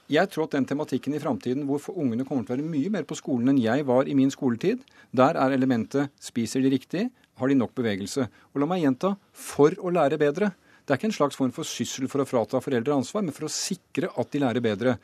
Jeg 0.08 0.30
tror 0.32 0.46
at 0.46 0.54
den 0.56 0.64
tematikken 0.68 1.16
i 1.16 1.20
framtiden 1.20 1.66
hvor 1.68 1.84
ungene 1.92 2.24
kommer 2.24 2.46
til 2.46 2.54
å 2.54 2.56
være 2.56 2.70
mye 2.70 2.92
mer 2.92 3.08
på 3.08 3.16
skolen 3.18 3.52
enn 3.52 3.60
jeg 3.60 3.84
var 3.88 4.08
i 4.08 4.16
min 4.16 4.32
skoletid, 4.32 4.80
der 5.12 5.36
er 5.36 5.52
elementet 5.52 6.14
spiser 6.20 6.64
de 6.64 6.72
riktig, 6.72 7.08
har 7.38 7.50
de 7.50 7.58
nok 7.58 7.74
bevegelse. 7.76 8.24
Og 8.54 8.62
la 8.62 8.68
meg 8.70 8.86
gjenta 8.86 9.12
for 9.36 9.76
å 9.76 9.92
lære 9.92 10.20
bedre. 10.20 10.52
Det 10.88 10.94
er 10.94 11.00
ikke 11.02 11.10
en 11.10 11.18
slags 11.18 11.36
form 11.36 11.52
for 11.52 11.68
syssel 11.68 12.08
for 12.08 12.24
å 12.24 12.28
frata 12.28 12.62
foreldre 12.64 12.96
ansvar, 12.96 13.26
men 13.26 13.36
for 13.36 13.44
å 13.44 13.52
sikre 13.52 14.08
at 14.16 14.32
de 14.32 14.40
lærer 14.40 14.64
bedre. 14.64 14.96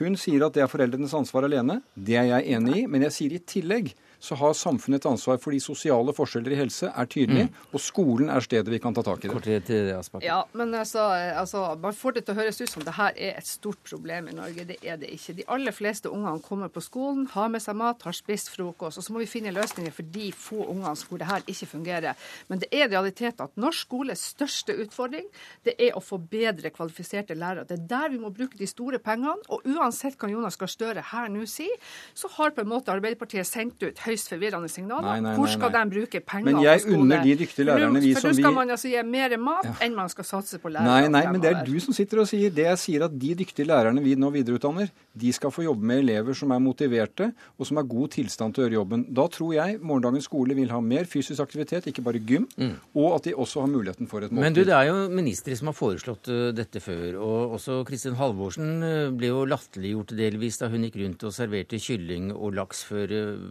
Hun 0.00 0.16
sier 0.20 0.44
at 0.44 0.56
det 0.56 0.62
er 0.64 0.70
foreldrenes 0.72 1.14
ansvar 1.16 1.44
alene. 1.44 1.82
Det 1.92 2.16
er 2.16 2.30
jeg 2.30 2.56
enig 2.56 2.80
i. 2.82 2.86
Men 2.88 3.06
jeg 3.06 3.16
sier 3.16 3.36
i 3.36 3.44
tillegg 3.44 3.92
så 4.18 4.38
har 4.40 4.54
samfunnet 4.56 5.02
et 5.02 5.08
ansvar 5.10 5.40
fordi 5.42 5.60
sosiale 5.62 6.14
forskjeller 6.16 6.54
i 6.54 6.60
helse 6.60 6.90
er 6.90 7.10
tydelige, 7.10 7.48
mm. 7.48 7.70
og 7.72 7.82
skolen 7.82 8.30
er 8.32 8.44
stedet 8.44 8.72
vi 8.72 8.80
kan 8.82 8.96
ta 8.96 9.04
tak 9.06 9.24
i 9.24 9.30
det. 9.30 9.62
til 9.66 9.90
Ja, 10.24 10.42
men 10.52 10.74
altså, 10.74 11.08
altså, 11.40 11.76
Man 11.80 11.94
får 11.94 12.16
det 12.16 12.24
til 12.26 12.36
å 12.36 12.40
høres 12.40 12.60
ut 12.60 12.70
som 12.70 12.84
det 12.84 12.96
her 12.96 13.12
er 13.16 13.38
et 13.38 13.48
stort 13.48 13.80
problem 13.86 14.28
i 14.28 14.36
Norge. 14.36 14.66
Det 14.68 14.78
er 14.82 15.00
det 15.00 15.10
ikke. 15.14 15.36
De 15.40 15.48
aller 15.48 15.74
fleste 15.74 16.10
ungene 16.10 16.42
kommer 16.42 16.68
på 16.68 16.82
skolen, 16.84 17.26
har 17.32 17.48
med 17.52 17.62
seg 17.62 17.76
mat, 17.78 18.02
har 18.02 18.16
spist 18.16 18.50
frokost. 18.54 18.98
Og 18.98 19.06
så 19.06 19.14
må 19.14 19.22
vi 19.22 19.30
finne 19.30 19.54
løsninger 19.54 19.94
for 19.94 20.14
de 20.16 20.30
få 20.32 20.62
ungene 20.66 20.94
hvor 21.06 21.20
det 21.20 21.28
her 21.28 21.44
ikke 21.46 21.68
fungerer. 21.70 22.28
Men 22.48 22.62
det 22.62 22.70
er 22.74 22.90
realiteten 22.90 23.44
at 23.46 23.60
norsk 23.60 23.86
skoles 23.86 24.22
største 24.32 24.74
utfordring 24.82 25.26
det 25.66 25.76
er 25.82 25.96
å 25.96 26.02
få 26.04 26.18
bedre 26.18 26.72
kvalifiserte 26.74 27.36
lærere. 27.38 27.66
Det 27.68 27.78
er 27.78 27.86
der 27.90 28.12
vi 28.14 28.20
må 28.22 28.32
bruke 28.34 28.58
de 28.58 28.68
store 28.70 29.00
pengene. 29.02 29.38
Og 29.52 29.66
uansett 29.68 30.18
hva 30.20 30.30
Jonas 30.30 30.58
Gahr 30.58 30.70
Støre 30.70 31.04
her 31.12 31.30
nå 31.32 31.44
sier, 31.50 31.76
så 32.16 32.30
har 32.36 32.54
på 32.54 32.64
en 32.64 32.70
måte 32.70 32.92
Arbeiderpartiet 32.94 33.48
sendt 33.48 33.82
ut 33.84 34.02
høyst 34.06 34.30
forvirrende 34.32 34.70
signaler. 34.72 35.06
Nei, 35.06 35.16
nei, 35.20 35.30
nei, 35.30 35.34
Hvor 35.40 35.52
skal 35.52 35.72
de 35.74 35.82
bruke 35.92 36.22
penger 36.22 36.50
men 36.50 36.62
jeg 36.64 36.82
på 36.82 36.86
skole? 36.86 37.00
unner 37.02 37.24
de 37.26 37.36
dyktige 37.42 37.68
lærerne 37.68 38.02
vi 38.04 38.12
For 38.16 38.28
nå 38.28 38.34
skal 38.40 38.56
man 38.56 38.74
altså 38.76 38.92
gi 38.92 39.02
mer 39.06 39.36
mat 39.42 39.68
ja. 39.68 39.74
enn 39.86 39.96
man 39.96 40.12
skal 40.12 40.28
satse 40.28 40.60
på 40.62 40.72
lærere. 40.72 41.06
Nei, 41.06 41.12
nei, 41.12 41.24
men 41.32 41.42
det 41.42 41.52
er 41.52 41.64
du 41.66 41.74
som 41.82 41.96
sitter 41.96 42.22
og 42.22 42.30
sier 42.30 42.54
det. 42.54 42.68
Jeg 42.70 42.82
sier 42.82 43.06
at 43.08 43.16
de 43.16 43.34
dyktige 43.42 43.68
lærerne 43.68 44.02
vi 44.04 44.14
nå 44.18 44.30
videreutdanner, 44.34 44.90
de 45.16 45.32
skal 45.32 45.52
få 45.54 45.64
jobbe 45.66 45.86
med 45.88 46.04
elever 46.04 46.36
som 46.36 46.52
er 46.52 46.62
motiverte, 46.62 47.30
og 47.56 47.68
som 47.68 47.80
har 47.80 47.88
god 47.88 48.12
tilstand 48.16 48.56
til 48.56 48.62
å 48.62 48.66
gjøre 48.66 48.78
jobben. 48.78 49.04
Da 49.16 49.26
tror 49.32 49.54
jeg 49.56 49.78
morgendagens 49.80 50.28
skole 50.28 50.56
vil 50.58 50.72
ha 50.74 50.80
mer 50.84 51.08
fysisk 51.08 51.42
aktivitet, 51.44 51.88
ikke 51.90 52.04
bare 52.06 52.20
gym, 52.20 52.46
mm. 52.56 52.74
og 52.98 53.16
at 53.16 53.28
de 53.28 53.34
også 53.36 53.64
har 53.64 53.72
muligheten 53.72 54.10
for 54.10 54.24
et 54.24 54.32
måltid. 54.32 54.44
Men 54.44 54.56
du, 54.56 54.62
det 54.68 54.76
er 54.76 54.90
jo 54.90 54.98
ministre 55.12 55.56
som 55.58 55.70
har 55.70 55.76
foreslått 55.78 56.30
uh, 56.32 56.50
dette 56.56 56.82
før, 56.84 57.18
og 57.22 57.56
også 57.58 57.80
Kristin 57.88 58.18
Halvorsen 58.20 58.72
uh, 58.84 59.14
ble 59.16 59.32
jo 59.32 59.44
latterliggjort 59.48 60.16
delvis 60.18 60.60
da 60.60 60.70
hun 60.72 60.86
gikk 60.86 61.00
rundt 61.02 61.26
og 61.26 61.34
serverte 61.36 61.80
kylling 61.82 62.32
og 62.34 62.56
laks 62.58 62.84
før 62.88 63.16
uh, 63.16 63.46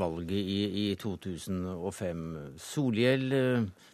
valget 0.00 0.36
i, 0.36 0.60
i 0.82 0.84
2005. 1.00 2.24
Solhjell 2.60 3.34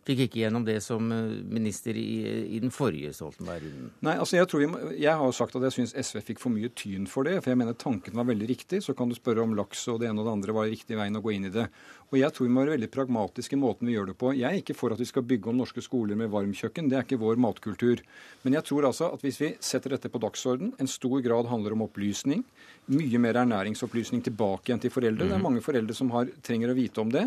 fikk 0.07 0.25
ikke 0.27 0.43
gjennom 0.43 0.67
det 0.67 0.79
som 0.85 1.07
minister 1.09 1.97
i, 1.99 2.47
i 2.57 2.61
den 2.63 2.73
forrige 2.75 3.13
Stoltenberg-runden. 3.17 3.93
Nei, 4.07 4.17
altså 4.19 4.39
jeg, 4.39 4.49
vi, 4.59 4.69
jeg 5.03 5.15
har 5.19 5.25
jo 5.27 5.37
sagt 5.37 5.57
at 5.59 5.67
jeg 5.69 5.77
syns 5.77 5.95
SV 5.95 6.23
fikk 6.33 6.43
for 6.43 6.55
mye 6.55 6.73
tyn 6.79 7.07
for 7.11 7.29
det. 7.29 7.39
For 7.43 7.53
jeg 7.53 7.61
mener 7.63 7.79
tanken 7.79 8.19
var 8.19 8.29
veldig 8.29 8.49
riktig. 8.51 8.83
Så 8.85 8.97
kan 8.99 9.11
du 9.11 9.17
spørre 9.19 9.45
om 9.45 9.57
laks 9.59 9.87
og 9.93 10.03
det 10.03 10.11
ene 10.11 10.23
og 10.23 10.29
det 10.29 10.37
andre 10.37 10.57
var 10.57 10.71
riktig 10.71 10.99
veien 10.99 11.19
å 11.19 11.25
gå 11.25 11.37
inn 11.37 11.49
i 11.51 11.55
det. 11.55 11.69
Og 12.13 12.19
jeg 12.21 12.35
tror 12.37 12.45
vi 12.45 12.53
må 12.53 12.61
være 12.61 12.75
veldig 12.75 12.91
pragmatiske 12.93 13.57
i 13.57 13.61
måten 13.61 13.89
vi 13.89 13.95
gjør 13.95 14.11
det 14.11 14.15
på. 14.21 14.35
Jeg 14.37 14.45
er 14.45 14.61
ikke 14.61 14.77
for 14.77 14.93
at 14.93 15.01
vi 15.01 15.09
skal 15.09 15.25
bygge 15.25 15.49
om 15.49 15.57
norske 15.57 15.81
skoler 15.81 16.19
med 16.21 16.29
varmkjøkken. 16.33 16.91
Det 16.91 16.99
er 16.99 17.07
ikke 17.07 17.21
vår 17.23 17.41
matkultur. 17.41 18.03
Men 18.45 18.59
jeg 18.59 18.67
tror 18.69 18.91
altså 18.91 19.09
at 19.15 19.25
hvis 19.25 19.41
vi 19.41 19.49
setter 19.65 19.95
dette 19.95 20.11
på 20.13 20.21
dagsorden, 20.21 20.75
en 20.77 20.91
stor 20.93 21.25
grad 21.25 21.49
handler 21.49 21.73
om 21.73 21.87
opplysning, 21.87 22.45
mye 22.93 23.23
mer 23.23 23.41
ernæringsopplysning 23.41 24.21
tilbake 24.29 24.69
igjen 24.69 24.85
til 24.85 24.93
foreldre. 24.93 25.25
Det 25.25 25.33
er 25.33 25.41
mhm. 25.41 25.49
mange 25.49 25.65
foreldre 25.65 25.97
som 25.97 26.13
har, 26.13 26.29
trenger 26.45 26.75
å 26.75 26.77
vite 26.77 27.01
om 27.01 27.15
det. 27.15 27.25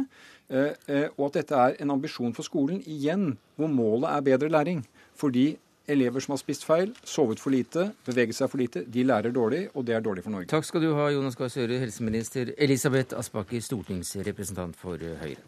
Eh, 0.53 0.71
eh, 0.85 1.07
og 1.17 1.31
at 1.31 1.41
dette 1.41 1.65
er 1.65 1.81
en 1.81 1.95
ambisjon 1.97 2.37
for 2.37 2.45
skolen, 2.45 2.83
igjen, 2.85 3.31
hvor 3.57 3.71
målet 3.73 4.11
er 4.11 4.27
bedre 4.29 4.53
læring. 4.53 4.85
Fordi 5.17 5.55
Elever 5.87 6.19
som 6.19 6.33
har 6.33 6.39
spist 6.41 6.63
feil, 6.65 6.95
sovet 7.05 7.37
for 7.37 7.53
lite, 7.53 7.91
beveget 8.07 8.37
seg 8.39 8.49
for 8.49 8.57
lite, 8.57 8.81
de 8.89 9.03
lærer 9.05 9.33
dårlig, 9.33 9.67
og 9.77 9.85
det 9.85 9.93
er 9.93 10.01
dårlig 10.01 10.23
for 10.25 10.33
Norge. 10.33 10.49
Takk 10.49 10.65
skal 10.65 10.81
du 10.81 10.95
ha, 10.97 11.11
Jonas 11.13 11.37
Gahr 11.37 11.51
Støre, 11.53 11.77
helseminister 11.77 12.55
Elisabeth 12.57 13.13
Aspaker, 13.19 13.61
stortingsrepresentant 13.61 14.73
for 14.79 14.97
Høyre. 15.21 15.43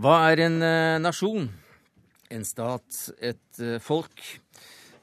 Hva 0.00 0.16
er 0.32 0.46
en 0.46 0.56
eh, 0.64 0.96
nasjon? 1.04 1.50
En 2.32 2.48
stat, 2.48 2.96
et 3.20 3.60
eh, 3.60 3.76
folk? 3.80 4.24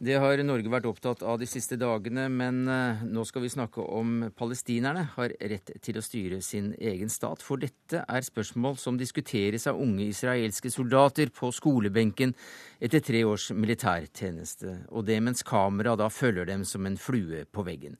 Det 0.01 0.15
har 0.17 0.39
Norge 0.41 0.71
vært 0.73 0.87
opptatt 0.89 1.19
av 1.21 1.35
de 1.37 1.45
siste 1.45 1.75
dagene, 1.77 2.23
men 2.33 2.63
eh, 2.65 3.03
nå 3.05 3.21
skal 3.29 3.43
vi 3.43 3.51
snakke 3.53 3.83
om 3.85 4.31
palestinerne 4.33 5.03
har 5.13 5.35
rett 5.51 5.69
til 5.85 5.99
å 5.99 6.01
styre 6.01 6.39
sin 6.41 6.71
egen 6.81 7.11
stat. 7.13 7.43
For 7.45 7.61
dette 7.61 8.01
er 8.01 8.25
spørsmål 8.25 8.79
som 8.81 8.97
diskuteres 8.97 9.67
av 9.69 9.77
unge 9.77 10.07
israelske 10.07 10.71
soldater 10.73 11.29
på 11.29 11.51
skolebenken 11.53 12.33
etter 12.81 13.05
tre 13.05 13.21
års 13.29 13.51
militærtjeneste, 13.53 14.79
og 14.89 15.05
det 15.05 15.19
mens 15.21 15.45
kamera 15.45 15.93
da 15.99 16.09
følger 16.09 16.49
dem 16.49 16.65
som 16.65 16.89
en 16.89 16.97
flue 16.97 17.45
på 17.45 17.69
veggen. 17.69 17.99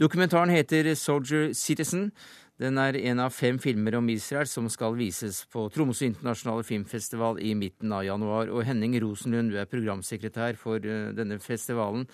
Dokumentaren 0.00 0.50
heter 0.56 0.94
Soldier 0.96 1.52
Citizen. 1.52 2.14
Den 2.62 2.78
er 2.78 2.94
en 2.94 3.18
av 3.24 3.32
fem 3.34 3.56
filmer 3.58 3.96
om 3.98 4.06
Israel 4.12 4.46
som 4.46 4.68
skal 4.70 4.94
vises 4.94 5.40
på 5.50 5.64
Tromsø 5.74 6.06
internasjonale 6.06 6.62
filmfestival 6.66 7.40
i 7.42 7.56
midten 7.58 7.90
av 7.90 8.04
januar. 8.06 8.52
Og 8.54 8.62
Henning 8.68 8.94
Rosenlund, 9.02 9.50
du 9.50 9.58
er 9.58 9.70
programsekretær 9.70 10.58
for 10.60 10.78
eh, 10.78 11.10
denne 11.16 11.40
festivalen. 11.42 12.06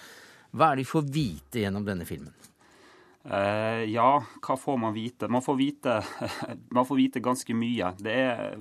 Hva 0.56 0.70
er 0.70 0.78
det 0.78 0.86
vi 0.86 0.92
får 0.94 1.10
vite 1.12 1.64
gjennom 1.66 1.84
denne 1.84 2.06
filmen? 2.08 2.32
Uh, 3.28 3.84
ja, 3.90 4.22
hva 4.40 4.56
får 4.56 4.78
man 4.80 4.94
vite? 4.96 5.28
Man 5.28 5.44
får 5.44 5.58
vite, 5.58 5.98
man 6.76 6.88
får 6.88 7.00
vite 7.02 7.24
ganske 7.24 7.56
mye. 7.58 7.92
Det 8.00 8.16
er 8.16 8.56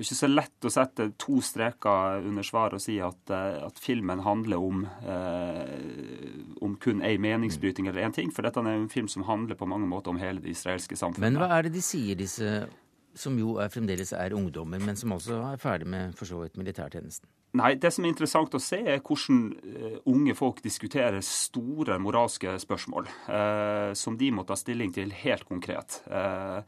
det 0.00 0.06
er 0.06 0.14
ikke 0.14 0.16
så 0.16 0.28
lett 0.32 0.64
å 0.64 0.70
sette 0.72 1.04
to 1.20 1.42
streker 1.44 2.22
under 2.24 2.44
svaret 2.46 2.78
og 2.78 2.80
si 2.80 2.94
at, 3.04 3.18
eh, 3.36 3.58
at 3.66 3.76
filmen 3.76 4.22
handler 4.24 4.56
om, 4.56 4.86
eh, 5.04 6.62
om 6.64 6.76
kun 6.80 7.02
ei 7.04 7.18
meningsbryting 7.18 7.86
eller 7.86 8.08
én 8.08 8.14
ting. 8.14 8.30
For 8.32 8.40
dette 8.40 8.56
er 8.56 8.66
en 8.66 8.88
film 8.88 9.08
som 9.08 9.24
handler 9.24 9.56
på 9.56 9.68
mange 9.68 9.86
måter 9.86 10.08
om 10.08 10.16
hele 10.16 10.40
det 10.40 10.56
israelske 10.56 10.96
samfunnet. 10.96 11.20
Men 11.20 11.36
hva 11.36 11.50
er 11.50 11.62
det 11.64 11.74
de 11.74 11.82
sier, 11.84 12.16
disse 12.16 12.66
som 13.14 13.36
jo 13.36 13.58
er, 13.58 13.68
fremdeles 13.68 14.14
er 14.16 14.30
ungdommer, 14.30 14.80
men 14.80 14.96
som 14.96 15.12
også 15.12 15.52
er 15.52 15.58
ferdig 15.58 15.86
med 15.86 16.14
for 16.16 16.24
så 16.24 16.40
vidt 16.40 16.56
militærtjenesten? 16.56 17.26
Nei, 17.52 17.74
Det 17.74 17.92
som 17.92 18.04
er 18.04 18.08
interessant 18.08 18.54
å 18.54 18.60
se, 18.60 18.78
er 18.78 19.00
hvordan 19.00 19.52
uh, 19.52 19.98
unge 20.06 20.34
folk 20.34 20.62
diskuterer 20.62 21.20
store 21.20 21.98
moralske 21.98 22.56
spørsmål 22.56 23.06
eh, 23.28 23.92
som 23.92 24.16
de 24.16 24.30
må 24.30 24.46
ta 24.46 24.54
stilling 24.56 24.94
til 24.94 25.10
helt 25.10 25.44
konkret. 25.44 26.00
Uh, 26.08 26.62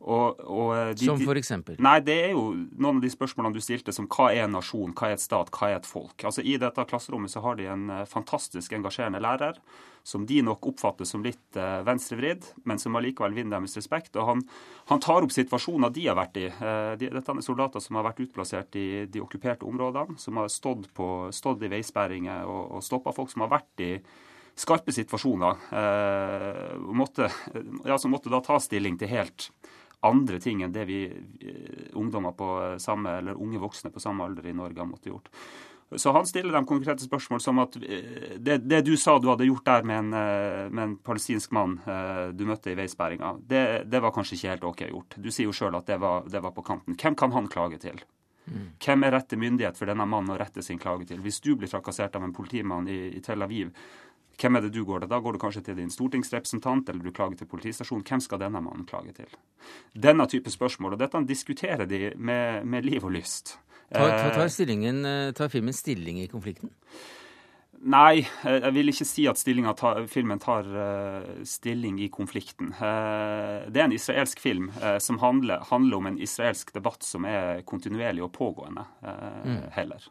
og, 0.00 0.40
og 0.44 0.70
eh, 0.76 0.92
de, 0.94 1.08
som 1.08 1.20
for 1.22 1.38
eksempel? 1.38 1.78
Nei, 1.82 1.96
det 2.04 2.16
er 2.28 2.34
jo 2.34 2.50
noen 2.54 2.98
av 2.98 3.02
de 3.04 3.10
spørsmålene 3.12 3.56
du 3.56 3.64
stilte, 3.64 3.94
som 3.96 4.08
hva 4.10 4.28
er 4.34 4.44
en 4.44 4.56
nasjon, 4.58 4.92
hva 4.96 5.10
er 5.10 5.16
et 5.16 5.24
stat, 5.24 5.50
hva 5.54 5.70
er 5.70 5.80
et 5.80 5.88
folk? 5.88 6.14
Altså 6.28 6.44
I 6.44 6.58
dette 6.60 6.86
klasserommet 6.90 7.32
så 7.32 7.42
har 7.44 7.58
de 7.58 7.68
en 7.72 7.88
eh, 7.92 8.06
fantastisk 8.10 8.76
engasjerende 8.76 9.22
lærer, 9.24 9.58
som 10.06 10.22
de 10.28 10.38
nok 10.46 10.68
oppfatter 10.70 11.08
som 11.08 11.24
litt 11.24 11.58
eh, 11.58 11.80
venstrevridd, 11.86 12.52
men 12.68 12.78
som 12.82 12.98
allikevel 12.98 13.34
vinner 13.34 13.56
deres 13.56 13.78
respekt. 13.80 14.14
Og 14.20 14.30
han, 14.30 14.44
han, 14.92 15.02
tar 15.02 15.26
opp 15.26 15.34
situasjoner 15.34 15.94
de 15.96 16.06
har 16.10 16.20
vært 16.20 16.38
i. 16.38 16.46
De, 17.00 17.10
dette 17.10 17.34
er 17.34 17.42
soldater 17.44 17.82
som 17.82 17.98
har 17.98 18.06
vært 18.06 18.22
utplassert 18.26 18.78
i 18.78 18.86
de 19.10 19.24
okkuperte 19.24 19.66
områdene, 19.66 20.20
som 20.22 20.38
har 20.38 20.52
stått, 20.52 20.92
på, 20.94 21.10
stått 21.34 21.66
i 21.66 21.72
veisperringer 21.72 22.46
og, 22.46 22.78
og 22.78 22.86
stoppa 22.86 23.16
folk 23.16 23.32
som 23.32 23.46
har 23.46 23.54
vært 23.58 23.86
i 23.86 23.92
skarpe 24.56 24.92
situasjoner. 24.92 25.56
Eh, 25.72 26.76
måtte, 26.78 27.30
ja, 27.84 27.98
som 27.98 28.10
måtte 28.10 28.32
da 28.32 28.40
ta 28.44 28.58
stilling 28.60 28.96
til 28.98 29.12
helt 29.12 29.50
andre 30.00 30.40
ting 30.40 30.62
enn 30.62 30.74
det 30.74 30.84
vi 30.88 31.04
eh, 31.06 31.88
ungdommer 31.96 32.34
på 32.36 32.50
samme, 32.82 33.18
eller 33.20 33.40
unge 33.40 33.60
voksne 33.62 33.92
på 33.92 34.02
samme 34.02 34.26
alder 34.26 34.46
i 34.46 34.56
Norge 34.56 34.80
har 34.80 34.88
måttet 34.88 35.12
gjort. 35.12 35.30
Så 35.96 36.10
han 36.10 36.26
stiller 36.26 36.56
dem 36.56 36.66
konkrete 36.66 37.04
spørsmål 37.06 37.40
som 37.40 37.60
at 37.62 37.76
eh, 37.78 38.36
det, 38.38 38.58
det, 38.66 38.82
du 38.86 38.96
sa 39.00 39.16
du 39.18 39.30
hadde 39.30 39.46
gjort 39.48 39.66
der 39.68 39.86
med 39.86 39.98
en, 40.02 40.12
eh, 40.18 40.66
med 40.70 40.82
en 40.84 40.96
palestinsk 40.98 41.54
mann 41.56 41.78
du 42.36 42.44
møtte 42.48 42.72
i 42.72 42.76
veisperringa, 42.78 43.36
det, 43.40 43.62
det, 43.86 44.02
var 44.02 44.14
kanskje 44.14 44.38
ikke 44.38 44.52
helt 44.54 44.68
OK 44.72 44.84
gjort. 44.90 45.18
Du 45.22 45.30
sier 45.30 45.48
jo 45.48 45.56
sjøl 45.56 45.78
at 45.78 45.88
det 45.88 46.00
var, 46.02 46.28
det 46.30 46.42
var, 46.42 46.54
på 46.56 46.66
kanten. 46.66 46.98
Hvem 46.98 47.18
kan 47.18 47.34
han 47.36 47.50
klage 47.52 47.80
til? 47.82 48.02
Mm. 48.46 48.66
Hvem 48.78 49.02
er 49.02 49.14
rette 49.16 49.38
myndighet 49.38 49.78
for 49.78 49.90
denne 49.90 50.06
mannen 50.06 50.30
å 50.30 50.38
rette 50.38 50.62
sin 50.62 50.78
klage 50.78 51.08
til? 51.08 51.22
Hvis 51.22 51.40
du 51.42 51.56
blir 51.58 51.70
trakassert 51.70 52.14
av 52.18 52.26
en 52.26 52.34
politimann 52.34 52.86
i, 52.90 52.98
i 53.16 53.22
Tel 53.24 53.42
Aviv, 53.42 53.72
hvem 54.36 54.58
er 54.58 54.66
det 54.66 54.72
du 54.74 54.82
går 54.84 55.02
til? 55.02 55.10
Da 55.10 55.20
går 55.24 55.36
du 55.36 55.40
kanskje 55.40 55.62
til 55.64 55.78
din 55.78 55.92
stortingsrepresentant, 55.92 56.88
eller 56.92 57.04
du 57.04 57.12
klager 57.16 57.38
til 57.40 57.48
politistasjonen. 57.48 58.04
Hvem 58.04 58.20
skal 58.20 58.42
denne 58.42 58.60
mannen 58.60 58.86
klage 58.88 59.14
til? 59.16 59.36
Denne 59.96 60.26
type 60.28 60.52
spørsmål. 60.52 60.96
Og 60.96 61.00
dette 61.00 61.22
diskuterer 61.28 61.88
de 61.88 62.10
med, 62.16 62.64
med 62.64 62.84
liv 62.84 63.04
og 63.04 63.14
lyst. 63.16 63.56
Tar, 63.86 64.10
tar, 64.10 64.48
tar, 64.48 65.32
tar 65.38 65.48
filmen 65.48 65.72
stilling 65.72 66.20
i 66.20 66.26
konflikten? 66.28 66.72
Nei, 67.84 68.24
jeg 68.44 68.72
vil 68.72 68.90
ikke 68.90 69.06
si 69.06 69.26
at 69.28 69.40
tar, 69.76 70.06
filmen 70.08 70.40
tar 70.40 70.64
uh, 70.64 71.44
stilling 71.44 71.98
i 72.00 72.08
konflikten. 72.08 72.72
Uh, 72.72 73.68
det 73.68 73.80
er 73.80 73.86
en 73.86 73.96
israelsk 73.96 74.40
film 74.40 74.70
uh, 74.80 74.96
som 75.02 75.18
handler, 75.20 75.64
handler, 75.70 75.96
om 75.96 76.06
en 76.06 76.18
israelsk 76.18 76.72
debatt 76.74 77.04
som 77.04 77.24
er 77.28 77.62
kontinuerlig 77.68 78.24
og 78.24 78.32
pågående, 78.32 78.84
mm. 79.02 79.62
heller. 79.76 80.10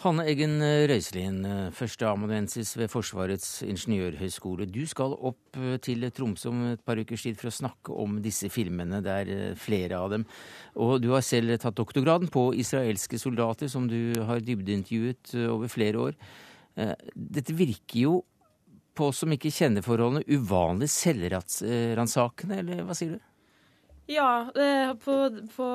Hanne 0.00 0.24
Eggen 0.24 0.62
Røiselien, 0.88 1.42
førsteamanuensis 1.76 2.72
ved 2.78 2.88
Forsvarets 2.88 3.60
ingeniørhøgskole. 3.66 4.64
Du 4.64 4.86
skal 4.88 5.12
opp 5.12 5.58
til 5.84 6.06
Tromsø 6.16 6.48
om 6.48 6.62
et 6.70 6.80
par 6.86 6.96
ukers 6.96 7.26
tid 7.26 7.36
for 7.36 7.50
å 7.50 7.52
snakke 7.52 7.92
om 7.92 8.16
disse 8.24 8.48
filmene. 8.48 9.02
Det 9.04 9.16
er 9.26 9.58
flere 9.60 10.00
av 10.00 10.14
dem. 10.14 10.24
Og 10.80 11.02
du 11.04 11.10
har 11.12 11.26
selv 11.26 11.52
tatt 11.60 11.76
doktorgraden 11.76 12.32
på 12.32 12.46
israelske 12.56 13.20
soldater, 13.20 13.68
som 13.68 13.90
du 13.92 14.16
har 14.24 14.40
dybdeintervjuet 14.40 15.34
over 15.50 15.68
flere 15.68 16.06
år. 16.08 16.16
Eh, 16.76 16.94
dette 17.14 17.56
virker 17.56 18.04
jo 18.04 18.14
på 18.96 19.10
som 19.14 19.32
ikke 19.32 19.52
kjenner 19.54 19.84
forholdene, 19.84 20.26
uvanlig 20.28 20.90
selvransakende, 20.92 22.60
eller 22.62 22.84
hva 22.84 22.96
sier 22.98 23.16
du? 23.16 23.29
Ja, 24.10 24.50
på, 25.04 25.14
på, 25.54 25.66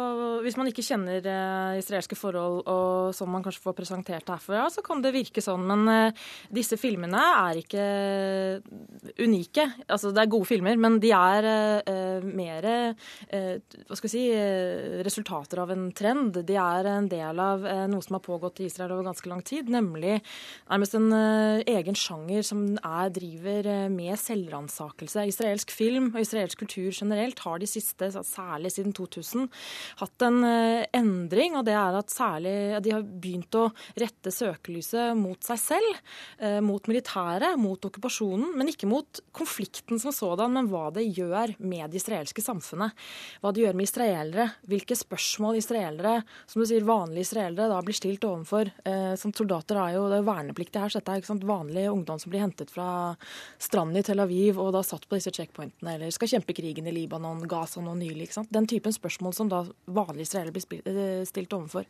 hvis 0.43 0.57
man 0.59 0.67
ikke 0.67 0.83
kjenner 0.83 1.23
uh, 1.23 1.77
israelske 1.79 2.17
forhold 2.19 2.65
og 2.67 3.13
som 3.15 3.29
man 3.31 3.43
kanskje 3.45 3.63
får 3.63 3.75
presentert 3.77 4.31
herfra, 4.31 4.65
så 4.73 4.83
kan 4.83 4.99
det 5.03 5.13
virke 5.15 5.39
sånn. 5.43 5.63
Men 5.69 5.85
uh, 5.87 6.25
disse 6.51 6.75
filmene 6.75 7.21
er 7.45 7.61
ikke 7.61 7.85
unike. 9.23 9.69
Altså, 9.87 10.11
det 10.11 10.25
er 10.25 10.31
gode 10.33 10.49
filmer, 10.49 10.75
men 10.75 10.97
de 10.99 11.13
er 11.15 11.47
uh, 11.87 12.25
mer 12.25 12.65
hva 12.65 13.95
skal 13.97 14.07
vi 14.07 14.11
si, 14.11 14.23
resultater 15.05 15.59
av 15.61 15.71
en 15.73 15.87
trend. 15.95 16.39
De 16.47 16.55
er 16.59 16.87
en 16.89 17.07
del 17.09 17.39
av 17.41 17.63
noe 17.91 18.03
som 18.03 18.17
har 18.17 18.23
pågått 18.25 18.61
i 18.61 18.67
Israel 18.69 18.95
over 18.95 19.07
ganske 19.07 19.29
lang 19.29 19.41
tid, 19.45 19.69
nemlig 19.71 20.17
nærmest 20.69 20.97
en 20.97 21.07
egen 21.13 21.97
sjanger 21.97 22.45
som 22.45 22.63
er, 22.79 23.11
driver 23.15 23.69
med 23.93 24.17
selvransakelse. 24.19 25.27
Israelsk 25.31 25.73
film 25.75 26.11
og 26.13 26.21
israelsk 26.23 26.63
kultur 26.63 26.89
generelt 26.95 27.41
har 27.45 27.61
de 27.61 27.69
siste 27.69 28.09
særlig 28.25 28.73
siden 28.75 28.93
2000, 28.95 29.47
hatt 30.01 30.25
en 30.27 30.41
eh, 30.47 30.85
endring. 30.97 31.57
Og 31.59 31.65
det 31.67 31.75
er 31.77 31.99
at 31.99 32.13
særlig 32.13 32.55
de 32.85 32.93
har 32.95 33.05
begynt 33.05 33.57
å 33.59 33.69
rette 34.01 34.33
søkelyset 34.33 35.15
mot 35.19 35.39
seg 35.45 35.61
selv, 35.61 36.01
eh, 36.39 36.59
mot 36.65 36.89
militæret, 36.91 37.59
mot 37.61 37.89
okkupasjonen. 37.89 38.55
Men 38.57 38.71
ikke 38.71 38.89
mot 38.89 39.21
konflikten 39.35 40.01
som 40.01 40.13
sådan, 40.15 40.53
men 40.55 40.69
hva 40.71 40.89
det 40.95 41.07
gjør 41.07 41.55
med 41.59 41.93
det 41.93 42.01
israelske 42.01 42.43
samfunnet. 42.43 42.95
Hva 43.41 43.53
det 43.53 43.65
gjør 43.65 43.77
med 43.77 43.89
israelere. 43.89 44.49
Hvilke 44.67 44.97
spørsmål 44.97 45.61
israelere, 45.61 46.17
som 46.49 46.61
du 46.61 46.67
sier 46.69 46.85
vanlige 46.87 47.29
israelere, 47.29 47.69
da 47.71 47.81
blir 47.85 47.97
stilt 47.97 48.25
overfor. 48.27 48.71
Eh, 48.85 49.13
som 49.19 49.33
soldater 49.35 49.79
er 49.81 49.95
jo 49.97 50.07
det 50.11 50.19
er 50.19 50.27
vernepliktig 50.27 50.81
her, 50.81 50.91
så 50.91 51.01
dette 51.01 51.13
er 51.13 51.21
ikke 51.21 51.33
sant, 51.33 51.47
vanlig 51.47 51.87
ungdom 51.91 52.19
som 52.21 52.31
blir 52.33 52.43
hentet 52.43 52.71
fra 52.73 52.87
stranden 53.61 53.99
i 53.99 54.05
Tel 54.05 54.21
Aviv 54.23 54.59
og 54.61 54.71
da 54.75 54.81
satt 54.85 55.07
på 55.09 55.19
disse 55.19 55.33
checkpointene, 55.35 55.95
eller 55.95 56.13
skal 56.13 56.31
kjempe 56.35 56.55
krigen 56.57 56.87
i 56.89 56.93
Libanon, 56.95 57.43
Gaza 57.49 57.83
nå 57.83 57.95
nylig 57.99 58.14
sant? 58.35 58.51
Den 58.53 58.67
typen 58.69 58.93
spørsmål 58.95 59.35
som 59.35 59.49
da 59.51 59.63
vanlige 59.85 60.29
israelere 60.29 60.55
blir 60.55 60.87
eh, 60.87 61.25
stilt 61.27 61.53
overfor. 61.55 61.85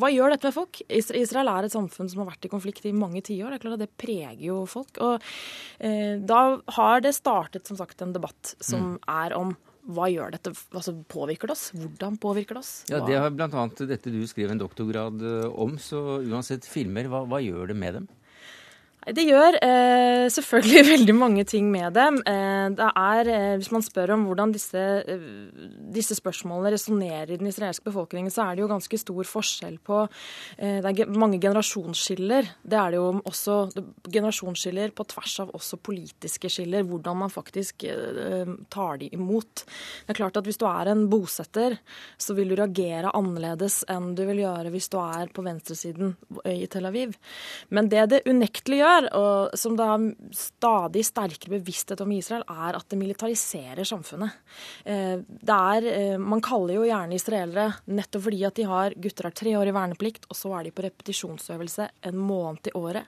Hva 0.00 0.10
gjør 0.12 0.34
dette 0.34 0.48
med 0.48 0.56
folk? 0.56 0.80
Israel 0.88 1.52
er 1.52 1.68
et 1.68 1.76
samfunn 1.76 2.10
som 2.12 2.22
har 2.22 2.30
vært 2.32 2.48
i 2.48 2.52
konflikt 2.52 2.88
i 2.88 2.94
mange 2.96 3.22
tiår. 3.26 3.52
Det 3.52 3.60
er 3.60 3.64
klart 3.66 3.78
at 3.78 3.84
det 3.84 4.00
preger 4.00 4.42
jo 4.48 4.62
folk. 4.70 4.98
Og 5.04 5.30
eh, 5.78 6.16
da 6.22 6.42
har 6.78 7.04
det 7.04 7.16
startet 7.16 7.68
som 7.68 7.78
sagt 7.78 8.02
en 8.02 8.16
debatt 8.16 8.56
som 8.64 8.96
mm. 8.96 9.00
er 9.18 9.36
om 9.36 9.56
hva 9.86 10.08
gjør 10.10 10.32
dette, 10.34 10.50
altså 10.74 10.96
Påvirker 11.06 11.50
det 11.50 11.54
oss? 11.54 11.68
Hvordan 11.76 12.16
påvirker 12.18 12.58
det 12.58 12.62
oss? 12.64 12.72
Hva? 12.88 12.96
Ja, 12.96 13.06
Det 13.06 13.18
har 13.22 13.34
bl.a. 13.34 13.66
dette 13.86 14.10
du 14.10 14.22
skriver 14.26 14.56
en 14.56 14.62
doktorgrad 14.62 15.22
eh, 15.22 15.46
om. 15.52 15.76
Så 15.78 16.22
uansett 16.26 16.66
filmer, 16.66 17.06
hva, 17.12 17.22
hva 17.30 17.42
gjør 17.44 17.70
det 17.70 17.78
med 17.78 18.00
dem? 18.00 18.08
Det 19.06 19.22
gjør 19.22 19.54
eh, 19.62 20.26
selvfølgelig 20.34 20.82
veldig 20.94 21.14
mange 21.14 21.44
ting 21.46 21.68
med 21.70 21.94
dem. 21.94 22.16
Eh, 22.26 22.66
det 22.74 22.86
er, 22.90 23.28
eh, 23.30 23.56
Hvis 23.60 23.70
man 23.70 23.84
spør 23.86 24.16
om 24.16 24.24
hvordan 24.26 24.50
disse, 24.54 24.80
eh, 25.06 25.26
disse 25.94 26.16
spørsmålene 26.18 26.72
resonnerer 26.74 27.30
i 27.30 27.38
den 27.38 27.46
israelske 27.46 27.86
befolkningen, 27.86 28.32
så 28.34 28.48
er 28.48 28.56
det 28.56 28.64
jo 28.64 28.70
ganske 28.72 28.98
stor 28.98 29.28
forskjell 29.30 29.76
på 29.78 30.00
eh, 30.58 30.80
Det 30.82 31.04
er 31.04 31.12
mange 31.14 31.38
generasjonsskiller. 31.38 32.50
Det 32.66 32.80
er 32.80 32.96
det 32.96 32.98
jo 32.98 33.22
også 33.30 33.58
generasjonsskiller 34.10 34.90
på 34.90 35.06
tvers 35.14 35.36
av 35.44 35.54
også 35.54 35.78
politiske 35.78 36.50
skiller. 36.50 36.82
Hvordan 36.82 37.22
man 37.22 37.30
faktisk 37.30 37.86
eh, 37.86 38.50
tar 38.74 38.98
de 38.98 39.12
imot. 39.14 39.62
Det 40.06 40.16
er 40.16 40.18
klart 40.18 40.36
at 40.36 40.46
Hvis 40.46 40.58
du 40.58 40.66
er 40.66 40.90
en 40.90 41.06
bosetter, 41.10 41.78
så 42.18 42.34
vil 42.34 42.50
du 42.50 42.56
reagere 42.58 43.14
annerledes 43.14 43.84
enn 43.86 44.14
du 44.18 44.24
vil 44.26 44.42
gjøre 44.42 44.74
hvis 44.74 44.90
du 44.90 44.98
er 44.98 45.30
på 45.30 45.46
venstresiden 45.46 46.16
i 46.46 46.66
Tel 46.66 46.86
Aviv. 46.90 47.14
Men 47.70 47.88
det 47.90 48.06
det 48.10 48.22
unektelig 48.30 48.78
gjør, 48.80 48.95
gjør, 48.96 49.08
og 49.16 49.56
som 49.58 49.76
det 49.76 49.86
har 49.86 50.04
stadig 50.34 51.04
sterkere 51.06 51.56
bevissthet 51.56 52.00
om 52.04 52.12
Israel, 52.12 52.44
er 52.48 52.76
at 52.76 52.86
det 52.90 52.98
militariserer 52.98 53.84
samfunnet. 53.86 54.30
Eh, 54.84 55.18
det 55.26 55.56
er, 55.56 55.86
eh, 55.86 56.18
man 56.18 56.40
kaller 56.40 56.74
jo 56.74 56.86
gjerne 56.86 57.14
israelere 57.14 57.74
nettopp 57.86 58.22
fordi 58.26 58.44
at 58.44 58.54
de 58.54 58.62
har 58.64 58.94
gutter 58.94 59.24
har 59.24 59.32
tre 59.32 59.56
år 59.56 59.68
i 59.68 59.76
verneplikt, 59.76 60.26
og 60.28 60.36
så 60.36 60.58
er 60.58 60.64
de 60.64 60.70
på 60.70 60.84
repetisjonsøvelse 60.86 61.88
en 62.02 62.16
måned 62.16 62.66
i 62.66 62.76
året. 62.76 63.06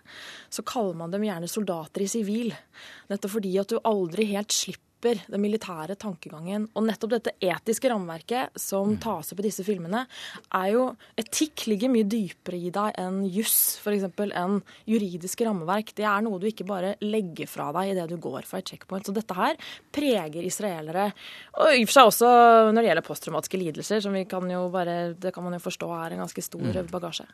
Så 0.51 0.65
kaller 0.65 0.95
man 0.95 1.11
dem 1.11 1.23
gjerne 1.23 1.49
soldater 1.49 2.03
i 2.03 2.09
sivil. 2.09 2.53
Nettopp 3.09 3.31
fordi 3.39 3.59
at 3.59 3.69
du 3.69 3.81
aldri 3.85 4.25
helt 4.33 4.53
slipper 4.53 4.88
slipper 4.99 5.21
den 5.31 5.41
militære 5.41 5.97
tankegangen. 5.97 6.69
Og 6.75 6.85
nettopp 6.87 7.13
dette 7.13 7.33
etiske 7.41 7.89
rammeverket 7.89 8.51
som 8.59 8.95
mm. 8.95 9.01
tas 9.01 9.33
opp 9.33 9.41
i 9.41 9.47
disse 9.47 9.65
filmene, 9.65 10.07
er 10.55 10.73
jo 10.73 10.97
Etikk 11.19 11.67
ligger 11.69 11.91
mye 11.91 12.07
dypere 12.07 12.57
i 12.57 12.71
deg 12.71 12.95
enn 12.99 13.25
juss, 13.27 13.79
f.eks. 13.81 14.07
enn 14.19 14.61
juridiske 14.87 15.45
rammeverk. 15.47 15.95
Det 15.95 16.05
er 16.05 16.23
noe 16.23 16.39
du 16.39 16.47
ikke 16.49 16.67
bare 16.67 16.97
legger 17.01 17.47
fra 17.47 17.71
deg 17.73 17.93
idet 17.93 18.09
du 18.11 18.17
går 18.17 18.47
fra 18.47 18.59
et 18.59 18.69
checkpoint. 18.69 19.07
Så 19.07 19.15
dette 19.15 19.35
her 19.35 19.57
preger 19.93 20.45
israelere. 20.45 21.13
Og 21.59 21.75
i 21.75 21.85
og 21.85 21.89
for 21.91 21.97
seg 21.99 22.13
også 22.13 22.33
når 22.73 22.81
det 22.81 22.89
gjelder 22.91 23.09
posttraumatiske 23.09 23.63
lidelser, 23.63 24.03
som 24.05 24.17
vi 24.17 24.25
kan 24.29 24.49
jo 24.51 24.67
bare, 24.73 25.15
det 25.19 25.35
kan 25.35 25.47
man 25.47 25.57
jo 25.57 25.63
forstå 25.63 25.91
er 25.99 26.17
en 26.17 26.25
ganske 26.25 26.45
stor 26.45 26.67
mm. 26.67 26.91
bagasje. 26.91 27.29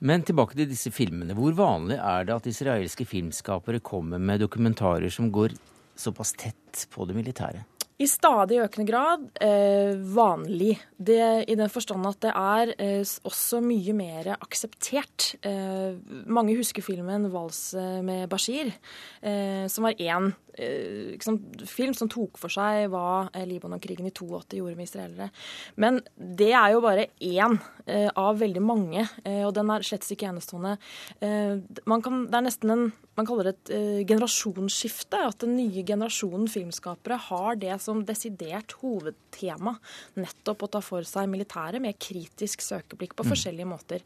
Men 0.00 0.24
tilbake 0.26 0.56
til 0.56 0.68
disse 0.70 0.92
filmene. 0.94 1.36
Hvor 1.36 1.56
vanlig 1.56 2.00
er 2.00 2.26
det 2.26 2.36
at 2.36 2.50
israelske 2.50 3.06
filmskapere 3.08 3.80
kommer 3.84 4.20
med 4.22 4.42
dokumentarer 4.44 5.12
som 5.12 5.30
går 5.32 5.56
såpass 5.96 6.34
tett 6.38 6.86
på 6.92 7.08
det 7.08 7.16
militære? 7.16 7.64
I 7.96 8.04
stadig 8.04 8.58
økende 8.60 8.84
grad 8.90 9.22
eh, 9.40 9.96
vanlig. 9.96 10.74
Det, 11.00 11.46
I 11.48 11.54
den 11.56 11.70
forstand 11.72 12.04
at 12.04 12.18
det 12.26 12.32
er 12.36 12.72
eh, 12.76 13.12
også 13.24 13.62
mye 13.64 13.94
mer 13.96 14.34
akseptert. 14.34 15.30
Eh, 15.40 15.96
mange 16.28 16.58
husker 16.58 16.84
filmen 16.84 17.30
'Vals 17.32 17.72
med 18.04 18.28
Bashir', 18.28 18.74
eh, 19.22 19.64
som 19.72 19.88
var 19.88 19.96
én 19.96 20.34
liksom, 20.56 21.38
film 21.68 21.94
som 21.96 22.10
tok 22.12 22.38
for 22.40 22.52
seg 22.52 22.88
hva 22.92 23.28
eh, 23.32 23.46
Libanon-krigen 23.48 24.08
i 24.08 24.14
82 24.14 24.60
gjorde 24.60 24.76
med 24.78 24.88
israelere. 24.88 25.30
Men 25.76 26.00
det 26.16 26.52
er 26.56 26.74
jo 26.74 26.84
bare 26.84 27.08
én 27.20 27.58
eh, 27.86 28.08
av 28.12 28.38
veldig 28.40 28.62
mange, 28.64 29.06
eh, 29.24 29.42
og 29.46 29.54
den 29.56 29.72
er 29.72 29.86
slett 29.86 30.06
ikke 30.12 30.30
enestående. 30.30 30.76
Eh, 31.20 31.58
man 31.88 32.04
kan, 32.04 32.24
det 32.30 32.40
er 32.40 32.48
nesten 32.48 32.74
en 32.74 32.88
man 33.16 33.24
kaller 33.24 33.48
det 33.48 33.52
et 33.54 33.70
eh, 33.72 34.00
generasjonsskifte. 34.08 35.20
At 35.30 35.40
den 35.44 35.54
nye 35.56 35.84
generasjonen 35.88 36.50
filmskapere 36.52 37.16
har 37.30 37.56
det 37.60 37.78
som 37.80 38.02
desidert 38.04 38.76
hovedtema. 38.82 39.76
Nettopp 40.20 40.66
å 40.66 40.72
ta 40.76 40.82
for 40.84 41.06
seg 41.08 41.30
militæret 41.32 41.80
med 41.82 41.96
kritisk 41.96 42.64
søkeblikk 42.64 43.16
på 43.16 43.24
mm. 43.24 43.30
forskjellige 43.32 43.70
måter. 43.70 44.04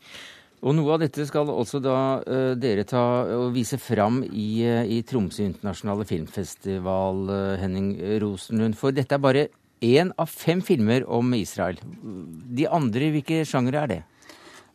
Og 0.60 0.76
noe 0.76 0.92
av 0.92 1.00
dette 1.00 1.24
skal 1.24 1.48
også 1.48 1.80
da 1.80 1.96
uh, 2.20 2.52
dere 2.60 2.84
ta 2.88 3.02
og 3.38 3.54
vise 3.54 3.78
fram 3.80 4.20
i, 4.28 4.60
uh, 4.68 4.84
i 4.84 5.00
Tromsø 5.08 5.46
internasjonale 5.46 6.04
filmfestival, 6.08 7.22
uh, 7.30 7.56
Henning 7.60 7.94
Rosenlund. 8.20 8.76
For 8.76 8.92
dette 8.92 9.16
er 9.16 9.24
bare 9.24 9.46
én 9.80 10.12
av 10.20 10.28
fem 10.28 10.60
filmer 10.60 11.06
om 11.08 11.32
Israel. 11.38 11.80
De 11.80 12.68
andre, 12.68 13.08
hvilke 13.14 13.44
sjangere 13.48 13.84
er 13.84 13.94
det? 13.94 14.02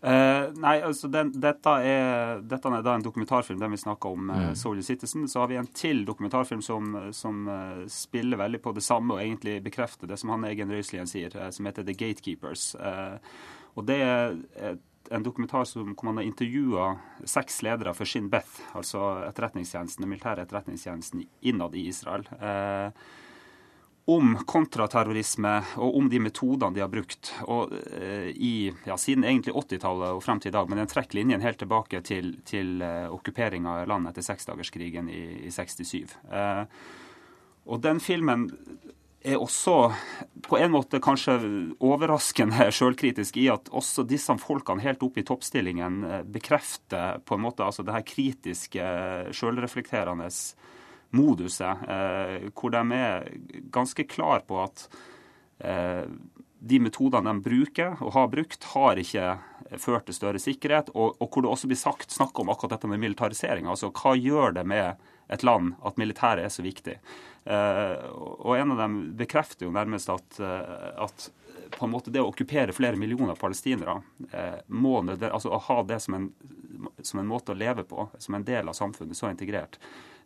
nei, 0.05 0.75
altså 0.85 1.07
den, 1.09 1.31
dette, 1.41 1.71
er, 1.81 2.41
dette, 2.45 2.69
er, 2.69 2.83
da 2.85 2.91
en 2.93 3.01
dokumentarfilm, 3.01 3.57
den 3.57 3.71
vi 3.73 3.79
snakker 3.81 4.11
om, 4.13 4.27
mm. 4.29 4.51
'Soldier 4.53 4.85
Citizen'. 4.85 5.25
Så 5.25 5.39
har 5.41 5.49
vi 5.49 5.57
en 5.57 5.69
til 5.73 6.03
dokumentarfilm 6.05 6.61
som, 6.61 6.91
som 7.09 7.47
spiller 7.89 8.37
veldig 8.37 8.59
på 8.61 8.75
det 8.77 8.83
samme 8.85 9.15
og 9.15 9.23
egentlig 9.23 9.63
bekrefter 9.65 10.05
det 10.05 10.19
som 10.21 10.29
han 10.29 10.45
Egen 10.45 10.69
Røiselien 10.69 11.09
sier, 11.09 11.33
som 11.49 11.65
heter 11.65 11.81
'The 11.81 11.97
Gatekeepers'. 11.97 12.75
og 13.73 13.87
det 13.87 13.97
er 13.97 14.77
en 15.11 15.23
dokumentar 15.23 15.65
som, 15.69 15.93
hvor 15.93 16.09
man 16.09 16.21
har 16.21 16.27
intervjua 16.27 16.87
seks 17.27 17.61
ledere 17.65 17.93
for 17.97 18.09
Shin 18.09 18.29
Beth, 18.29 18.61
altså 18.77 19.01
etterretningstjenesten, 19.27 20.05
den 20.05 20.13
militære 20.13 20.45
etterretningstjenesten 20.45 21.25
innad 21.45 21.75
i 21.75 21.87
Israel. 21.91 22.27
Eh, 22.39 23.05
om 24.05 24.35
kontraterrorisme 24.45 25.53
og 25.81 25.95
om 25.97 26.09
de 26.09 26.19
metodene 26.21 26.75
de 26.75 26.83
har 26.83 26.91
brukt. 26.93 27.31
Og, 27.49 27.73
eh, 27.73 28.29
i, 28.29 28.73
ja, 28.85 28.97
siden 29.01 29.25
egentlig 29.25 29.55
80-tallet 29.55 30.13
og 30.13 30.21
frem 30.23 30.39
til 30.39 30.53
i 30.53 30.53
dag, 30.53 30.69
men 30.69 30.77
den 30.77 30.91
trekker 30.91 31.17
linjen 31.17 31.41
helt 31.41 31.57
tilbake 31.57 32.01
til, 32.05 32.35
til 32.45 32.81
eh, 32.85 33.09
okkuperinga 33.09 33.79
av 33.81 33.89
landet 33.89 34.13
etter 34.13 34.27
seksdagerskrigen 34.29 35.09
i, 35.09 35.23
i 35.49 35.51
67. 35.53 36.13
Eh, 36.29 36.63
og 37.65 37.81
den 37.81 37.99
filmen 37.99 38.45
er 39.25 39.41
også 39.41 39.75
på 40.45 40.57
en 40.59 40.71
måte 40.73 41.01
kanskje 41.03 41.35
overraskende 41.83 42.69
sjølkritisk 42.77 43.39
i 43.41 43.47
at 43.53 43.71
også 43.73 44.05
disse 44.07 44.35
folkene 44.41 44.83
helt 44.85 45.03
oppe 45.05 45.23
i 45.23 45.27
toppstillingen 45.27 46.03
eh, 46.05 46.21
bekrefter 46.37 47.21
på 47.25 47.37
en 47.37 47.45
måte 47.47 47.65
altså 47.65 47.85
det 47.85 47.95
her 47.95 48.05
kritiske, 48.05 48.85
sjølreflekterende 49.35 50.29
moduset, 51.15 51.83
eh, 51.89 52.47
hvor 52.53 52.73
de 52.75 52.83
er 52.97 53.27
ganske 53.73 54.07
klar 54.09 54.45
på 54.47 54.61
at 54.63 54.87
eh, 55.63 56.05
de 56.65 56.79
metodene 56.81 57.33
de 57.35 57.45
bruker 57.45 57.99
og 58.01 58.13
har 58.15 58.31
brukt, 58.31 58.69
har 58.73 59.01
ikke 59.01 59.35
ført 59.81 60.07
til 60.07 60.17
større 60.17 60.41
sikkerhet. 60.41 60.89
Og, 60.95 61.17
og 61.21 61.29
hvor 61.29 61.45
det 61.45 61.51
også 61.51 61.69
blir 61.69 61.79
sagt 61.79 62.13
snakk 62.13 62.37
om 62.41 62.49
akkurat 62.49 62.77
dette 62.77 62.89
med 62.89 63.01
militarisering. 63.03 63.69
Altså 63.69 63.91
hva 63.93 64.15
gjør 64.17 64.55
det 64.57 64.65
med 64.69 65.11
et 65.31 65.43
land 65.43 65.73
at 65.85 65.97
militæret 66.01 66.45
er 66.45 66.53
så 66.53 66.65
viktig? 66.65 66.97
Eh, 67.45 67.95
og 68.15 68.55
en 68.57 68.75
av 68.75 68.83
dem 68.83 68.99
bekrefter 69.17 69.67
jo 69.67 69.73
nærmest 69.75 70.09
at, 70.13 70.39
eh, 70.39 70.91
at 71.05 71.29
på 71.75 71.85
en 71.85 71.93
måte 71.93 72.13
det 72.13 72.21
å 72.21 72.29
okkupere 72.31 72.73
flere 72.75 72.97
millioner 72.99 73.37
palestinere, 73.39 73.99
eh, 74.31 74.59
må, 74.67 74.99
altså 75.03 75.53
å 75.53 75.61
ha 75.69 75.81
det 75.83 76.01
som 76.05 76.19
en 76.19 76.29
som 77.01 77.19
en 77.19 77.27
måte 77.27 77.53
å 77.53 77.57
leve 77.57 77.83
på, 77.83 78.09
som 78.17 78.35
en 78.35 78.43
del 78.43 78.69
av 78.69 78.73
samfunnet, 78.73 79.17
så 79.17 79.29
integrert, 79.29 79.79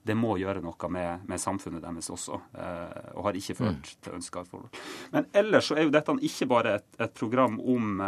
det 0.03 0.15
må 0.15 0.37
gjøre 0.39 0.61
noe 0.63 0.89
med, 0.91 1.25
med 1.27 1.41
samfunnet 1.41 1.83
deres 1.83 2.09
også, 2.13 2.39
eh, 2.55 3.09
og 3.19 3.25
har 3.27 3.39
ikke 3.39 3.57
ført 3.57 3.91
mm. 3.91 3.97
til 4.05 4.15
ønska 4.15 4.45
forhold. 4.47 4.81
Men 5.13 5.27
ellers 5.41 5.69
så 5.69 5.77
er 5.77 5.87
jo 5.87 5.93
dette 5.93 6.15
ikke 6.29 6.47
bare 6.49 6.77
et, 6.79 6.87
et 7.03 7.15
program 7.19 7.59
om 7.59 7.99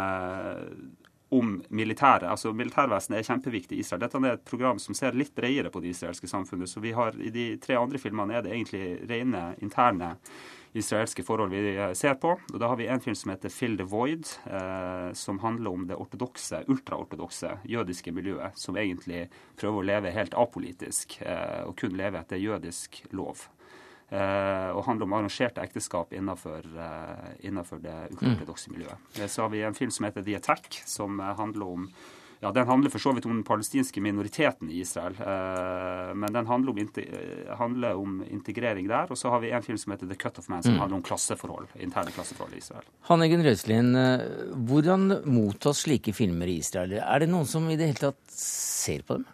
om 1.32 1.54
militæret. 1.68 2.28
Altså 2.28 2.52
Militærvesenet 2.52 3.18
er 3.18 3.28
kjempeviktig 3.28 3.78
i 3.78 3.84
Israel. 3.84 4.02
Dette 4.04 4.20
er 4.20 4.36
et 4.36 4.48
program 4.48 4.80
som 4.82 4.96
ser 4.96 5.16
litt 5.16 5.34
bredere 5.34 5.72
på 5.72 5.80
det 5.80 5.94
israelske 5.94 6.28
samfunnet. 6.28 6.68
Så 6.68 6.82
vi 6.84 6.92
har 6.92 7.16
I 7.16 7.32
de 7.32 7.46
tre 7.62 7.78
andre 7.80 8.00
filmene 8.00 8.36
er 8.36 8.44
det 8.44 8.52
egentlig 8.52 8.84
rene 9.08 9.46
interne 9.64 10.16
israelske 10.72 11.24
forhold 11.24 11.52
vi 11.52 11.74
eh, 11.76 11.92
ser 11.96 12.14
på. 12.20 12.34
Og 12.52 12.58
Da 12.60 12.68
har 12.68 12.76
vi 12.80 12.88
en 12.88 13.00
film 13.00 13.16
som 13.16 13.30
heter 13.32 13.48
'Fill 13.48 13.76
the 13.78 13.84
Void', 13.84 14.28
eh, 14.46 15.12
som 15.12 15.38
handler 15.38 15.70
om 15.70 15.86
det 15.86 15.96
ortodokse, 15.96 16.64
ultraortodokse 16.68 17.58
jødiske 17.64 18.12
miljøet, 18.12 18.58
som 18.58 18.76
egentlig 18.76 19.28
prøver 19.56 19.78
å 19.78 19.86
leve 19.86 20.10
helt 20.12 20.34
apolitisk 20.34 21.20
eh, 21.22 21.64
og 21.66 21.76
kun 21.76 21.96
leve 21.96 22.20
etter 22.20 22.36
jødisk 22.36 23.04
lov. 23.12 23.48
Eh, 24.12 24.70
og 24.76 24.84
handler 24.84 25.06
om 25.08 25.14
arrangerte 25.16 25.62
ekteskap 25.64 26.10
innenfor, 26.12 26.66
eh, 26.76 27.28
innenfor 27.48 27.78
det 27.80 27.94
ultraortodokse 28.10 28.72
miljøet. 28.74 28.98
Eh, 29.16 29.26
så 29.26 29.42
har 29.42 29.48
vi 29.48 29.62
en 29.62 29.74
film 29.74 29.90
som 29.90 30.04
heter 30.04 30.22
'The 30.22 30.36
Attack', 30.36 30.82
som 30.84 31.18
handler 31.18 31.66
om 31.66 31.88
ja, 32.42 32.50
Den 32.50 32.66
handler 32.66 32.90
for 32.90 32.98
så 32.98 33.12
vidt 33.14 33.24
om 33.24 33.30
den 33.32 33.44
palestinske 33.44 34.00
minoriteten 34.00 34.68
i 34.68 34.80
Israel. 34.80 35.14
Men 36.16 36.32
den 36.32 36.46
handler 36.46 36.70
om, 36.70 36.88
handler 37.56 37.94
om, 37.94 38.24
integrering 38.28 38.88
der. 38.88 39.06
Og 39.10 39.16
så 39.16 39.30
har 39.30 39.38
vi 39.38 39.52
en 39.52 39.62
film 39.62 39.78
som 39.78 39.92
heter 39.92 40.06
'The 40.06 40.16
Cut 40.16 40.38
of 40.38 40.48
Man', 40.48 40.62
som 40.62 40.72
mm. 40.72 40.78
handler 40.80 40.96
om 40.96 41.02
klasseforhold, 41.02 41.68
interne 41.78 42.10
klasseforhold 42.10 42.52
i 42.54 42.56
Israel. 42.56 42.82
Hanne 43.02 43.28
Gunn 43.28 43.44
Røiselin, 43.44 43.94
eh, 43.94 44.26
hvordan 44.56 45.22
mottas 45.24 45.86
slike 45.86 46.12
filmer 46.12 46.46
i 46.46 46.58
Israel? 46.58 46.92
Er 46.92 47.18
det 47.20 47.28
noen 47.28 47.46
som 47.46 47.70
i 47.70 47.76
det 47.76 47.86
hele 47.86 48.10
tatt 48.10 48.26
ser 48.26 49.02
på 49.02 49.14
dem? 49.14 49.26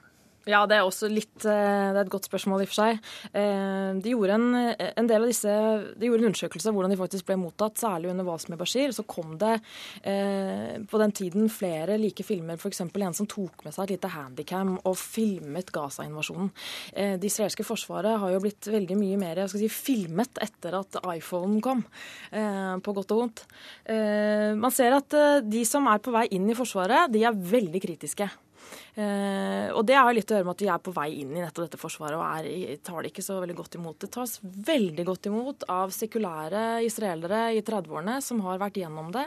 Ja, 0.49 0.63
det 0.69 0.79
er 0.79 0.87
også 0.87 1.11
litt 1.13 1.45
eh, 1.45 1.91
Det 1.93 1.99
er 1.99 2.07
et 2.07 2.13
godt 2.13 2.29
spørsmål, 2.29 2.63
i 2.63 2.67
og 2.67 2.71
for 2.71 2.79
seg. 2.79 3.03
Eh, 3.37 3.99
de 4.01 4.15
gjorde 4.15 4.39
en, 4.39 4.47
en 4.89 5.11
del 5.11 5.27
av 5.27 5.29
disse 5.29 5.53
De 5.99 6.09
gjorde 6.09 6.25
en 6.25 6.31
undersøkelse 6.31 6.71
av 6.71 6.77
hvordan 6.79 6.95
de 6.95 7.01
faktisk 7.01 7.29
ble 7.29 7.37
mottatt, 7.43 7.77
særlig 7.81 8.13
under 8.15 8.27
Wasmi 8.29 8.57
Bashir. 8.61 8.95
Så 8.97 9.05
kom 9.09 9.37
det 9.41 9.59
eh, 10.09 10.79
på 10.89 11.03
den 11.03 11.13
tiden 11.17 11.53
flere 11.53 11.99
like 12.01 12.25
filmer, 12.25 12.57
f.eks. 12.57 12.81
en 12.87 13.19
som 13.19 13.29
tok 13.29 13.67
med 13.67 13.77
seg 13.77 13.89
et 13.89 13.95
lite 13.97 14.13
handikam 14.15 14.77
og 14.79 14.97
filmet 14.99 15.73
Gaza-invasjonen. 15.75 16.51
Det 16.95 17.27
israelske 17.27 17.65
forsvaret 17.67 18.19
har 18.21 18.33
jo 18.33 18.41
blitt 18.43 18.69
veldig 18.71 18.97
mye 18.99 19.19
mer 19.21 19.41
si, 19.51 19.69
filmet 19.73 20.41
etter 20.43 20.79
at 20.79 20.99
iPhone 21.13 21.61
kom, 21.65 21.83
på 22.31 22.95
godt 22.97 23.15
og 23.15 23.23
vondt. 23.23 23.45
Man 24.59 24.75
ser 24.75 24.97
at 24.99 25.17
de 25.47 25.65
som 25.69 25.89
er 25.91 26.03
på 26.03 26.15
vei 26.15 26.27
inn 26.37 26.49
i 26.51 26.57
Forsvaret, 26.59 27.11
de 27.13 27.25
er 27.27 27.37
veldig 27.57 27.83
kritiske. 27.85 28.29
Eh, 28.99 29.69
og 29.73 29.85
det 29.87 29.97
har 29.99 30.11
litt 30.15 30.31
å 30.31 30.39
gjøre 30.39 30.49
med 30.49 30.57
at 30.57 30.65
vi 30.65 30.71
er 30.73 30.83
på 30.83 30.95
vei 30.97 31.09
inn 31.21 31.35
i 31.37 31.43
nettopp 31.43 31.69
dette 31.69 31.81
forsvaret 31.81 32.19
og 32.19 32.25
er, 32.27 32.79
tar 32.85 33.03
det 33.03 33.13
ikke 33.13 33.25
så 33.25 33.39
veldig 33.43 33.57
godt 33.59 33.79
imot. 33.79 33.99
Det 34.03 34.11
tas 34.15 34.39
veldig 34.43 35.05
godt 35.09 35.29
imot 35.31 35.67
av 35.73 35.93
sekulære 35.95 36.65
israelere 36.87 37.43
i 37.57 37.63
30-årene 37.63 38.19
som 38.25 38.43
har 38.47 38.61
vært 38.63 38.81
gjennom 38.83 39.13
det, 39.15 39.25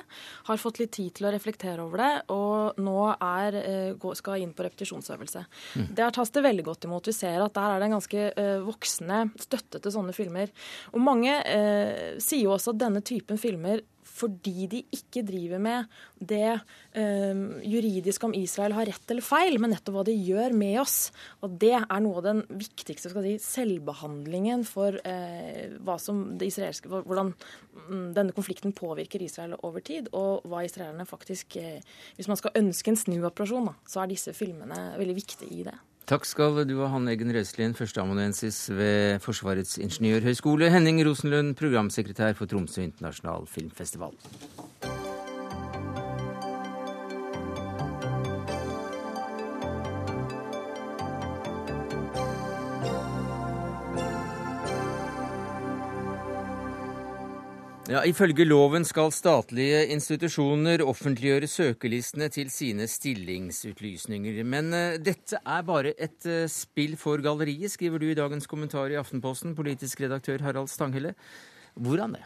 har 0.49 0.61
fått 0.61 0.81
litt 0.81 0.93
tid 0.97 1.13
til 1.17 1.29
å 1.29 1.33
reflektere 1.33 1.85
over 1.85 2.03
det, 2.03 2.11
og 2.35 2.81
nå 2.81 2.97
er, 3.15 3.59
eh, 3.61 4.09
skal 4.17 4.43
inn 4.43 4.53
på 4.55 4.65
repetisjonsøvelse. 4.65 5.45
Mm. 5.79 5.87
Der 5.97 6.11
tas 6.15 6.33
det 6.33 6.45
veldig 6.45 6.67
godt 6.67 6.89
imot. 6.89 7.07
Vi 7.07 7.15
ser 7.15 7.43
at 7.43 7.55
der 7.55 7.75
er 7.75 7.79
det 7.79 7.87
en 7.89 7.97
ganske 7.97 8.27
uh, 8.37 8.59
voksende 8.65 9.21
støtte 9.39 9.81
til 9.81 9.93
sånne 9.93 10.15
filmer. 10.15 10.51
Og 10.91 11.01
mange 11.03 11.33
eh, 11.45 12.19
sier 12.21 12.45
jo 12.45 12.55
også 12.55 12.75
at 12.75 12.81
denne 12.83 13.03
typen 13.05 13.39
filmer 13.41 13.81
fordi 14.21 14.67
de 14.71 14.81
ikke 14.93 15.23
driver 15.27 15.61
med 15.61 15.89
det 16.17 16.47
eh, 16.97 17.41
juridiske 17.67 18.27
om 18.27 18.35
Israel 18.37 18.75
har 18.77 18.89
rett 18.89 19.13
eller 19.13 19.25
feil, 19.25 19.57
men 19.61 19.73
nettopp 19.73 19.97
hva 19.97 20.05
de 20.07 20.15
gjør 20.15 20.55
med 20.57 20.79
oss. 20.83 20.97
Og 21.41 21.57
det 21.61 21.73
er 21.79 22.03
noe 22.03 22.21
av 22.21 22.27
den 22.27 22.43
viktigste 22.49 23.11
si, 23.13 23.35
selvbehandlingen 23.43 24.65
for 24.67 24.97
eh, 25.01 25.77
hvordan 25.81 27.33
mm, 27.33 28.07
denne 28.17 28.35
konflikten 28.37 28.75
påvirker 28.77 29.23
Israel 29.25 29.57
over 29.61 29.83
tid, 29.85 30.11
og 30.17 30.45
hva 30.49 30.65
israelerne 30.67 31.07
faktisk 31.09 31.57
eh, 31.59 31.79
Hvis 32.17 32.29
man 32.29 32.37
skal 32.39 32.55
ønske 32.59 32.91
en 32.91 32.99
snuoperasjon, 32.99 33.71
så 33.87 34.03
er 34.03 34.11
disse 34.11 34.33
filmene 34.37 34.91
veldig 34.99 35.17
viktige 35.17 35.51
i 35.61 35.65
det. 35.67 35.77
Takk 36.11 36.25
skal 36.27 36.57
du 36.67 36.73
ha, 36.81 36.89
Hanne 36.91 37.13
Eggen 37.13 37.29
Røiselien, 37.31 37.71
førsteamanuensis 37.71 38.65
ved 38.75 39.21
Forsvarets 39.23 39.77
ingeniørhøgskole. 39.79 40.67
Henning 40.73 40.99
Rosenlund, 41.07 41.53
programsekretær 41.55 42.35
for 42.35 42.51
Tromsø 42.51 42.81
internasjonal 42.83 43.47
filmfestival. 43.47 44.11
Ja, 57.91 58.05
Ifølge 58.07 58.45
loven 58.47 58.85
skal 58.87 59.09
statlige 59.11 59.81
institusjoner 59.91 60.79
offentliggjøre 60.87 61.47
søkelistene 61.51 62.29
til 62.31 62.47
sine 62.47 62.85
stillingsutlysninger. 62.87 64.37
Men 64.47 64.69
uh, 64.71 64.95
dette 64.95 65.41
er 65.41 65.65
bare 65.67 65.91
et 65.99 66.23
uh, 66.23 66.45
spill 66.47 66.95
for 66.95 67.19
galleriet, 67.19 67.73
skriver 67.73 67.99
du 67.99 68.07
i 68.07 68.15
dagens 68.15 68.47
kommentar 68.47 68.93
i 68.93 68.99
Aftenposten, 69.01 69.57
politisk 69.57 70.05
redaktør 70.05 70.39
Harald 70.45 70.71
Stanghelle. 70.71 71.17
Hvordan 71.75 72.15
det? 72.15 72.23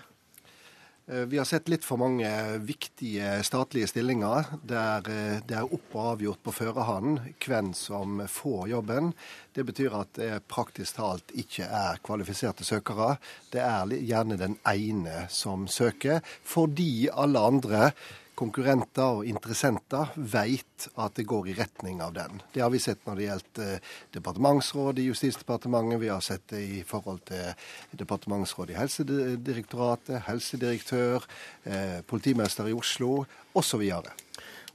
Eh, 1.08 1.18
vi 1.20 1.38
har 1.38 1.46
sett 1.46 1.68
litt 1.70 1.86
for 1.86 2.02
mange 2.02 2.30
viktige 2.66 3.38
statlige 3.46 3.92
stillinger 3.92 4.48
der 4.66 5.06
eh, 5.06 5.44
det 5.46 5.60
er 5.60 5.74
opp 5.78 5.94
og 5.94 6.08
avgjort 6.16 6.42
på 6.42 6.54
førerhånd 6.56 7.20
hvem 7.46 7.70
som 7.78 8.24
får 8.32 8.72
jobben. 8.72 9.12
Det 9.54 9.68
betyr 9.68 10.00
at 10.00 10.16
det 10.18 10.32
praktisk 10.50 10.98
talt 10.98 11.30
ikke 11.38 11.70
er 11.70 12.02
kvalifiserte 12.06 12.66
søkere. 12.66 13.20
Det 13.54 13.62
er 13.62 13.94
gjerne 14.02 14.40
den 14.42 14.58
ene 14.66 15.28
som 15.30 15.68
søker, 15.70 16.26
fordi 16.42 17.06
alle 17.14 17.44
andre 17.54 17.92
konkurrenter 18.36 19.20
og 19.20 19.30
interessenter 19.30 20.12
vet 20.16 20.88
at 21.00 21.16
det 21.18 21.26
går 21.30 21.50
i 21.50 21.56
retning 21.58 22.02
av 22.04 22.14
den. 22.16 22.42
Det 22.54 22.64
har 22.64 22.72
vi 22.74 22.82
sett 22.84 23.04
når 23.08 23.20
det 23.20 23.28
gjelder 23.28 23.72
eh, 23.76 23.94
departementsråd 24.18 25.00
i 25.00 25.08
Justisdepartementet, 25.10 26.02
vi 26.02 26.12
har 26.12 26.24
sett 26.26 26.48
det 26.52 26.62
i 26.62 26.84
forhold 26.88 27.24
til 27.30 27.98
departementsråd 28.04 28.74
i 28.74 28.78
Helsedirektoratet, 28.80 30.22
helsedirektør, 30.28 31.26
eh, 31.64 32.00
politimester 32.08 32.70
i 32.70 32.76
Oslo 32.76 33.24
osv. 33.56 33.88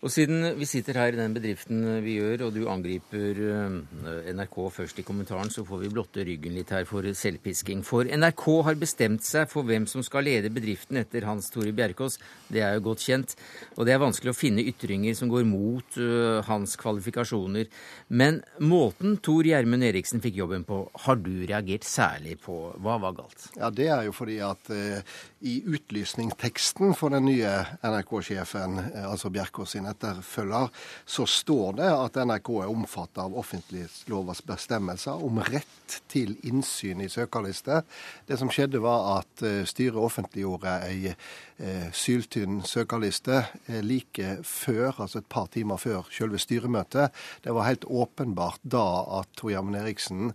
Og 0.01 0.09
siden 0.09 0.47
vi 0.57 0.65
sitter 0.65 0.97
her 0.97 1.13
i 1.13 1.19
den 1.19 1.35
bedriften 1.37 1.83
vi 2.01 2.15
gjør, 2.17 2.47
og 2.47 2.55
du 2.57 2.63
angriper 2.73 3.41
eh, 3.45 4.31
NRK 4.33 4.57
først 4.73 5.01
i 5.03 5.05
kommentaren, 5.05 5.51
så 5.53 5.61
får 5.69 5.83
vi 5.83 5.91
blotte 5.93 6.25
ryggen 6.25 6.55
litt 6.57 6.73
her 6.73 6.87
for 6.89 7.05
selvpisking. 7.05 7.83
For 7.85 8.09
NRK 8.09 8.45
har 8.65 8.79
bestemt 8.81 9.27
seg 9.29 9.51
for 9.53 9.69
hvem 9.69 9.85
som 9.91 10.05
skal 10.07 10.25
lede 10.25 10.53
bedriften 10.57 11.03
etter 11.03 11.27
Hans 11.29 11.51
Tore 11.53 11.75
Bjerkås. 11.77 12.17
Det 12.49 12.63
er 12.65 12.79
jo 12.79 12.87
godt 12.89 13.05
kjent. 13.05 13.35
Og 13.77 13.85
det 13.85 13.93
er 13.93 14.01
vanskelig 14.01 14.33
å 14.33 14.39
finne 14.39 14.65
ytringer 14.73 15.19
som 15.19 15.29
går 15.33 15.45
mot 15.49 16.01
uh, 16.01 16.41
hans 16.49 16.79
kvalifikasjoner. 16.81 17.69
Men 18.09 18.41
måten 18.65 19.19
Tor 19.21 19.45
Gjermund 19.45 19.85
Eriksen 19.85 20.25
fikk 20.25 20.41
jobben 20.41 20.65
på, 20.69 20.81
har 21.05 21.21
du 21.21 21.45
reagert 21.45 21.85
særlig 21.85 22.39
på. 22.41 22.57
Hva 22.81 22.97
var 23.05 23.19
galt? 23.21 23.51
Ja, 23.61 23.69
Det 23.69 23.93
er 23.93 24.09
jo 24.09 24.17
fordi 24.17 24.41
at 24.49 24.73
uh, 24.73 25.21
i 25.41 25.63
utlysningsteksten 25.67 26.95
for 26.95 27.11
den 27.11 27.25
nye 27.25 27.51
NRK-sjefen, 27.83 28.79
eh, 28.79 29.11
altså 29.11 29.31
Bjerkås 29.33 29.73
sin 29.73 29.87
etterfølger, 29.89 30.69
så 31.09 31.25
står 31.27 31.79
det 31.79 31.89
at 31.89 32.19
NRK 32.29 32.51
er 32.61 32.73
omfattet 32.73 33.23
av 33.25 33.37
offentlighetslovas 33.41 34.43
bestemmelser 34.45 35.25
om 35.25 35.41
rett 35.41 35.97
til 36.13 36.37
innsyn 36.45 37.01
i 37.01 37.09
søkerliste. 37.09 37.81
Det 38.29 38.37
som 38.39 38.53
skjedde, 38.53 38.83
var 38.85 39.23
at 39.23 39.45
eh, 39.47 39.63
styret 39.69 39.97
offentliggjorde 39.97 40.75
ei 40.91 41.15
eh, 41.15 41.89
syltynn 41.97 42.61
søkerliste 42.69 43.41
like 43.81 44.37
før, 44.45 44.93
altså 45.07 45.23
et 45.23 45.33
par 45.33 45.49
timer 45.53 45.81
før 45.81 46.13
selve 46.13 46.41
styremøtet. 46.41 47.17
Det 47.45 47.57
var 47.57 47.69
helt 47.71 47.89
åpenbart 47.89 48.61
da 48.63 48.85
at 49.23 49.33
Tor 49.41 49.55
Gjermund 49.55 49.81
Eriksen 49.81 50.33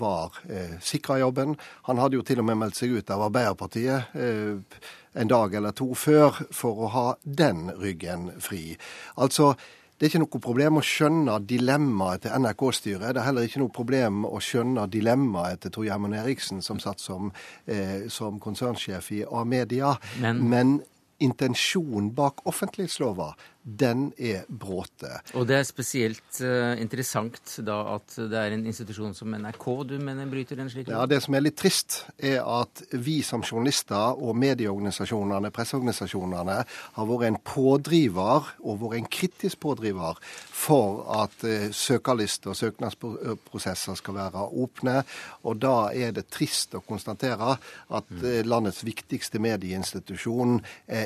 var 0.00 0.36
sikra 0.84 1.18
jobben. 1.20 1.54
Han 1.88 2.00
hadde 2.00 2.18
jo 2.18 2.24
til 2.26 2.40
og 2.42 2.46
med 2.48 2.58
meldt 2.60 2.78
seg 2.80 2.94
ut 2.96 3.12
av 3.12 3.26
Arbeiderpartiet 3.26 4.09
en 4.14 5.28
dag 5.28 5.54
eller 5.54 5.74
to 5.76 5.92
før 5.94 6.40
for 6.54 6.86
å 6.86 6.90
ha 6.94 7.04
den 7.24 7.68
ryggen 7.80 8.30
fri. 8.42 8.76
Altså, 9.16 9.54
det 10.00 10.06
er 10.06 10.12
ikke 10.14 10.22
noe 10.22 10.40
problem 10.40 10.78
å 10.80 10.82
skjønne 10.86 11.34
dilemmaet 11.44 12.22
til 12.24 12.36
NRK-styret. 12.40 13.10
Det 13.12 13.20
er 13.20 13.26
heller 13.26 13.44
ikke 13.44 13.60
noe 13.60 13.74
problem 13.74 14.22
å 14.24 14.38
skjønne 14.40 14.86
dilemmaet 14.88 15.60
til 15.60 15.74
Tor 15.74 15.84
Gjermund 15.84 16.16
Eriksen, 16.16 16.62
som 16.64 16.80
satt 16.80 17.02
som, 17.04 17.32
eh, 17.66 18.08
som 18.08 18.38
konsernsjef 18.40 19.10
i 19.12 19.24
A-media. 19.28 19.98
Men, 20.22 20.48
Men 20.48 20.80
intensjonen 21.20 22.14
bak 22.16 22.40
offentlighetslova 22.48 23.34
den 23.62 24.06
er 24.16 24.46
bråte. 24.48 25.10
Og 25.36 25.44
det 25.48 25.58
er 25.58 25.66
spesielt 25.68 26.38
uh, 26.40 26.72
interessant 26.80 27.58
da 27.66 27.76
at 27.96 28.14
det 28.16 28.38
er 28.38 28.54
en 28.56 28.64
institusjon 28.70 29.12
som 29.16 29.34
NRK 29.36 29.66
du 29.90 29.96
mener 30.00 30.30
bryter 30.30 30.62
en 30.62 30.70
slik 30.72 30.88
lov? 30.88 30.96
Ja, 30.96 31.08
Det 31.10 31.20
som 31.20 31.36
er 31.36 31.44
litt 31.44 31.58
trist, 31.60 32.00
er 32.16 32.40
at 32.40 32.82
vi 32.92 33.18
som 33.26 33.44
journalister 33.44 34.16
og 34.16 34.38
medieorganisasjonene, 34.40 35.52
presseorganisasjonene, 35.52 36.56
har 36.96 37.10
vært 37.10 37.26
en 37.28 37.40
pådriver, 37.44 38.48
og 38.64 38.80
vært 38.80 39.02
en 39.02 39.10
kritisk 39.12 39.60
pådriver, 39.60 40.16
for 40.48 41.04
at 41.20 41.44
uh, 41.44 41.68
søkerlister 41.68 42.54
og 42.54 42.60
søknadsprosesser 42.62 44.00
skal 44.00 44.16
være 44.22 44.46
åpne. 44.64 44.96
Og 45.44 45.60
da 45.60 45.90
er 45.92 46.16
det 46.16 46.30
trist 46.32 46.78
å 46.78 46.84
konstatere 46.86 47.58
at 47.60 48.16
uh, 48.24 48.40
landets 48.48 48.80
viktigste 48.88 49.40
medieinstitusjon 49.42 50.60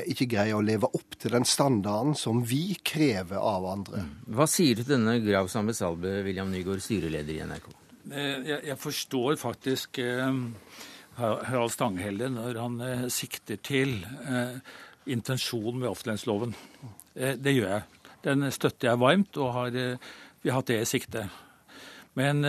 ikke 0.09 0.27
greier 0.29 0.57
å 0.57 0.63
leve 0.63 0.87
opp 0.95 1.15
til 1.19 1.33
den 1.35 1.45
standarden 1.47 2.15
som 2.17 2.44
vi 2.45 2.75
krever 2.85 3.39
av 3.41 3.65
andre. 3.67 4.03
Hva 4.27 4.47
sier 4.49 4.77
du 4.77 4.83
til 4.83 4.95
denne 4.95 5.17
Graus 5.23 5.55
Sambe 5.55 5.75
Salbe, 5.75 6.21
William 6.25 6.51
Nygaard, 6.51 6.83
styreleder 6.83 7.35
i 7.35 7.43
NRK? 7.47 7.69
Eh, 8.11 8.41
jeg, 8.45 8.59
jeg 8.69 8.77
forstår 8.81 9.39
faktisk 9.41 9.99
eh, 10.03 10.41
Harald 11.19 11.73
Stanghelle 11.73 12.29
når 12.33 12.59
han 12.61 12.75
eh, 12.85 13.07
sikter 13.13 13.61
til 13.65 13.97
eh, 14.03 14.59
intensjonen 15.11 15.81
med 15.81 15.89
offentlighetsloven. 15.91 16.53
Eh, 17.15 17.33
det 17.39 17.55
gjør 17.55 17.73
jeg. 17.77 17.87
Den 18.25 18.49
støtter 18.53 18.91
jeg 18.91 19.01
varmt, 19.01 19.41
og 19.41 19.51
har, 19.55 19.79
eh, 19.79 20.13
vi 20.41 20.51
har 20.51 20.61
hatt 20.61 20.69
det 20.73 20.81
i 20.83 20.91
sikte. 20.95 21.27
Men 22.15 22.45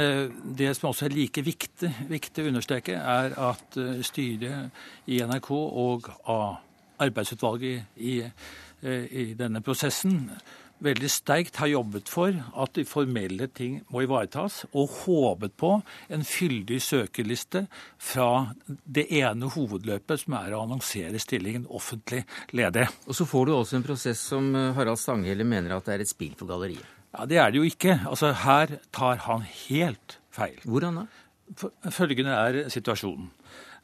det 0.55 0.69
som 0.79 0.93
også 0.93 1.09
er 1.09 1.15
like 1.17 1.43
viktig, 1.43 1.89
viktig 2.07 2.45
å 2.45 2.51
understreke, 2.53 2.95
er 2.95 3.33
at 3.35 3.75
styret 4.07 5.09
i 5.11 5.19
NRK 5.27 5.49
og 5.51 6.07
arbeidsutvalget 7.03 7.99
i, 7.99 8.21
Eh, 8.23 8.31
i 8.87 9.33
denne 9.39 9.63
prosessen 9.65 10.29
veldig 10.85 11.09
sterkt 11.11 11.59
har 11.61 11.71
jobbet 11.71 12.11
for 12.11 12.35
at 12.37 12.75
de 12.77 12.85
formelle 12.89 13.49
ting 13.57 13.79
må 13.93 14.03
ivaretas, 14.05 14.65
og 14.77 14.93
håpet 15.05 15.57
på 15.59 15.73
en 16.13 16.25
fyldig 16.27 16.81
søkerliste 16.85 17.67
fra 17.97 18.53
det 18.67 19.07
ene 19.21 19.51
hovedløpet, 19.53 20.25
som 20.25 20.37
er 20.39 20.55
å 20.55 20.65
annonsere 20.67 21.21
stillingen 21.23 21.67
offentlig 21.69 22.25
ledig. 22.57 22.87
Og 23.07 23.17
så 23.17 23.29
får 23.29 23.47
du 23.47 23.55
også 23.57 23.79
en 23.79 23.87
prosess 23.87 24.27
som 24.33 24.53
eh, 24.55 24.73
Harald 24.77 25.01
Stanghelle 25.01 25.47
mener 25.49 25.77
at 25.77 25.89
det 25.89 25.97
er 25.97 26.05
et 26.05 26.13
spill 26.13 26.37
for 26.37 26.51
galleriet. 26.51 26.85
Ja, 27.17 27.25
Det 27.25 27.39
er 27.41 27.51
det 27.53 27.63
jo 27.63 27.69
ikke. 27.69 28.01
Altså, 28.05 28.35
Her 28.45 28.79
tar 28.93 29.23
han 29.25 29.47
helt 29.69 30.19
feil. 30.31 30.59
Hvordan 30.65 31.01
da? 31.01 31.07
Følgende 31.95 32.35
er 32.35 32.69
situasjonen. 32.69 33.31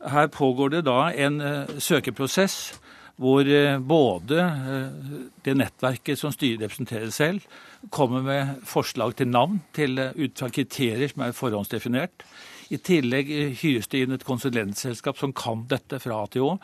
Her 0.02 0.26
pågår 0.34 0.72
det 0.74 0.80
da 0.88 1.12
en 1.14 1.38
uh, 1.40 1.78
søkeprosess 1.78 2.74
hvor 3.22 3.46
eh, 3.46 3.78
både 3.78 4.38
eh, 4.42 5.18
det 5.46 5.54
nettverket 5.58 6.18
som 6.18 6.34
styret 6.34 6.64
representerer 6.64 7.12
selv, 7.14 7.46
kommer 7.90 8.22
med 8.26 8.54
forslag 8.68 9.16
til 9.18 9.30
navn 9.30 9.60
til, 9.74 9.98
eh, 9.98 10.16
ut 10.16 10.38
fra 10.38 10.50
kriterier 10.50 11.12
som 11.12 11.26
er 11.26 11.36
forhåndsdefinert. 11.36 12.26
I 12.72 12.78
tillegg 12.80 13.28
hyres 13.60 13.90
det 13.92 14.00
inn 14.00 14.14
et 14.16 14.24
konsulentselskap 14.24 15.18
som 15.20 15.34
kan 15.36 15.66
dette 15.68 15.98
fra 16.00 16.22
A 16.22 16.30
til 16.32 16.46
Å, 16.46 16.54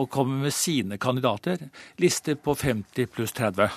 og 0.00 0.08
kommer 0.10 0.46
med 0.46 0.56
sine 0.56 0.96
kandidater. 0.98 1.68
Lister 2.00 2.38
på 2.40 2.54
50 2.56 3.10
pluss 3.12 3.36
30. 3.36 3.68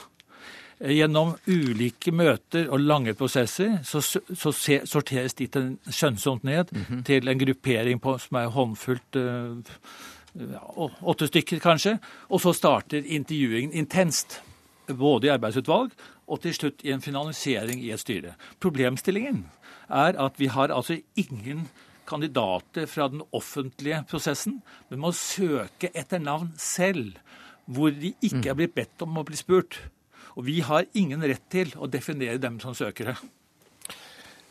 Gjennom 0.82 1.36
ulike 1.46 2.14
møter 2.16 2.72
og 2.72 2.82
lange 2.82 3.14
prosesser 3.14 3.76
så, 3.86 4.00
så 4.02 4.54
sorteres 4.90 5.36
de 5.38 5.46
til 5.52 5.68
skjønnsomt 5.86 6.48
ned 6.48 6.72
mm 6.72 6.86
-hmm. 6.88 7.04
til 7.04 7.28
en 7.28 7.38
gruppering 7.38 8.00
på, 8.02 8.18
som 8.18 8.38
er 8.38 8.48
håndfullt 8.48 9.16
uh, 9.16 9.62
åtte 10.34 11.28
stykker 11.28 11.62
kanskje. 11.64 11.98
Og 12.30 12.42
så 12.44 12.54
starter 12.56 13.06
intervjuingen 13.06 13.76
intenst. 13.76 14.42
Både 14.92 15.30
i 15.30 15.32
arbeidsutvalg 15.32 15.94
og 16.32 16.42
til 16.44 16.56
slutt 16.56 16.84
i 16.84 16.92
en 16.92 17.04
finalisering 17.04 17.82
i 17.84 17.92
et 17.94 18.02
styre. 18.02 18.36
Problemstillingen 18.64 19.46
er 19.92 20.18
at 20.20 20.40
vi 20.40 20.50
har 20.52 20.74
altså 20.74 20.98
ingen 21.20 21.68
kandidater 22.08 22.88
fra 22.92 23.08
den 23.12 23.22
offentlige 23.32 24.02
prosessen, 24.10 24.60
men 24.90 25.04
må 25.04 25.14
søke 25.16 25.92
etter 25.96 26.20
navn 26.20 26.52
selv, 26.60 27.20
hvor 27.66 27.94
de 27.96 28.14
ikke 28.20 28.52
er 28.52 28.58
blitt 28.58 28.76
bedt 28.76 29.06
om 29.06 29.20
å 29.20 29.26
bli 29.28 29.40
spurt. 29.40 29.80
Og 30.36 30.48
vi 30.48 30.60
har 30.66 30.88
ingen 30.98 31.24
rett 31.24 31.44
til 31.52 31.72
å 31.78 31.88
definere 31.92 32.42
dem 32.42 32.60
som 32.64 32.76
søkere. 32.76 33.16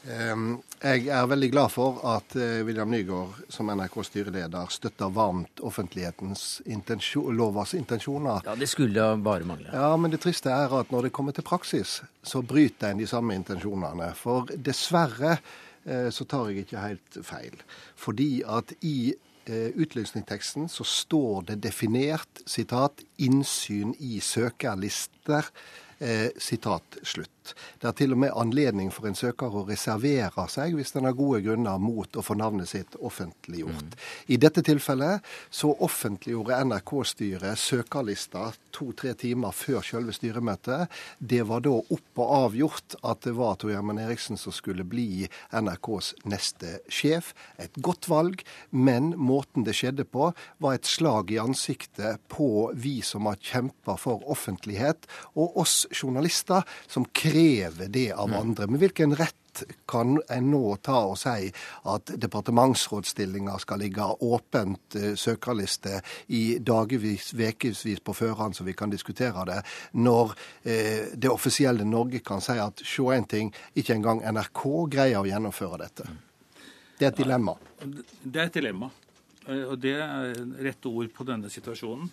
Ehm, 0.09 0.63
jeg 0.81 1.11
er 1.13 1.27
veldig 1.29 1.51
glad 1.53 1.73
for 1.75 1.99
at 2.09 2.33
eh, 2.41 2.63
William 2.65 2.89
Nygaard 2.89 3.43
som 3.53 3.69
NRK-styreleder 3.69 4.71
støtter 4.73 5.13
varmt 5.13 5.61
offentlighetens 5.61 6.63
intensjon, 6.65 7.35
lovas 7.37 7.75
intensjoner. 7.77 8.41
Ja, 8.47 8.55
Det 8.57 8.69
skulle 8.69 9.11
bare 9.21 9.45
mangle. 9.45 9.69
Ja, 9.73 9.97
Men 9.97 10.11
det 10.11 10.23
triste 10.25 10.49
er 10.51 10.73
at 10.81 10.91
når 10.91 11.09
det 11.09 11.13
kommer 11.13 11.37
til 11.37 11.45
praksis, 11.45 12.01
så 12.23 12.41
bryter 12.41 12.91
en 12.91 13.03
de 13.03 13.07
samme 13.07 13.37
intensjonene. 13.37 14.15
For 14.17 14.49
dessverre 14.57 15.37
eh, 15.85 16.09
så 16.09 16.25
tar 16.25 16.49
jeg 16.49 16.65
ikke 16.65 16.87
helt 16.87 17.21
feil. 17.23 17.61
Fordi 17.97 18.41
at 18.49 18.73
i 18.81 19.13
eh, 19.45 19.69
utlysningsteksten 19.77 20.73
så 20.73 20.85
står 20.85 21.51
det 21.53 21.61
definert 21.69 22.41
sitat 22.47 23.05
'innsyn 23.19 23.93
i 24.01 24.21
søkerlister'. 24.21 25.53
Sitat 26.41 26.97
slutt. 27.05 27.40
Det 27.81 27.89
er 27.89 27.97
til 27.97 28.15
og 28.15 28.21
med 28.23 28.35
anledning 28.37 28.91
for 28.93 29.09
en 29.09 29.17
søker 29.19 29.55
å 29.55 29.65
reservere 29.69 30.45
seg 30.53 30.77
hvis 30.77 30.93
den 30.95 31.07
har 31.09 31.17
gode 31.19 31.41
grunner 31.45 31.81
mot 31.83 32.17
å 32.17 32.25
få 32.25 32.37
navnet 32.39 32.71
sitt 32.71 32.97
offentliggjort. 33.01 33.95
Mm. 33.95 34.09
I 34.35 34.39
dette 34.41 34.65
tilfellet 34.67 35.27
så 35.51 35.73
offentliggjorde 35.87 36.59
NRK-styret 36.69 37.59
søkerlista 37.61 38.51
to-tre 38.75 39.15
timer 39.19 39.55
før 39.57 39.83
selve 39.87 40.15
styremøtet. 40.15 40.91
Det 41.19 41.43
var 41.49 41.65
da 41.65 41.75
opp 41.81 42.21
og 42.21 42.35
avgjort 42.37 42.99
at 43.01 43.25
det 43.27 43.35
var 43.39 43.57
Tor 43.61 43.73
Gjermund 43.73 44.03
Eriksen 44.03 44.39
som 44.41 44.55
skulle 44.55 44.87
bli 44.87 45.27
NRKs 45.51 46.13
neste 46.31 46.79
sjef. 46.93 47.33
Et 47.59 47.81
godt 47.83 48.11
valg, 48.11 48.45
men 48.71 49.13
måten 49.19 49.67
det 49.67 49.77
skjedde 49.79 50.07
på, 50.09 50.31
var 50.63 50.77
et 50.77 50.89
slag 50.89 51.33
i 51.33 51.41
ansiktet 51.43 52.21
på 52.31 52.71
vi 52.77 52.99
som 53.07 53.29
har 53.31 53.41
kjempa 53.41 53.97
for 54.01 54.23
offentlighet, 54.31 55.09
og 55.35 55.59
oss 55.65 55.83
journalister 55.95 56.67
som 56.91 57.07
krever 57.17 57.30
krever 57.31 57.89
det 57.89 58.13
av 58.13 58.29
mm. 58.29 58.39
andre. 58.41 58.67
Med 58.67 58.83
hvilken 58.83 59.17
rett 59.17 59.37
kan 59.89 60.21
en 60.31 60.51
nå 60.51 60.77
ta 60.85 61.01
og 61.11 61.17
si 61.19 61.51
at 61.91 62.13
departementsrådsstillinger 62.23 63.59
skal 63.63 63.83
ligge 63.83 64.07
åpent 64.23 64.97
uh, 64.97 65.13
søkerliste 65.19 66.01
i 66.37 66.59
dagevis, 66.59 67.33
ukevis 67.35 68.01
på 68.05 68.15
førhånd, 68.15 68.57
så 68.57 68.65
vi 68.65 68.77
kan 68.79 68.93
diskutere 68.93 69.45
det, 69.49 69.61
når 69.93 70.33
eh, 70.63 71.11
det 71.15 71.31
offisielle 71.31 71.85
Norge 71.85 72.23
kan 72.25 72.43
si 72.45 72.57
at 72.61 72.83
se 72.87 73.07
en 73.15 73.29
ting, 73.29 73.53
ikke 73.75 73.97
engang 73.99 74.23
NRK 74.23 74.65
greier 74.93 75.21
å 75.21 75.29
gjennomføre 75.29 75.81
dette. 75.83 76.09
Det 76.99 77.09
er 77.09 77.13
et 77.13 77.23
dilemma. 77.23 77.57
Det 78.23 78.41
er 78.41 78.51
et 78.51 78.59
dilemma. 78.61 78.91
Eh, 79.47 79.65
og 79.65 79.79
det 79.81 79.97
er 79.99 80.35
rette 80.67 80.91
ord 80.91 81.11
på 81.15 81.27
denne 81.29 81.51
situasjonen. 81.53 82.11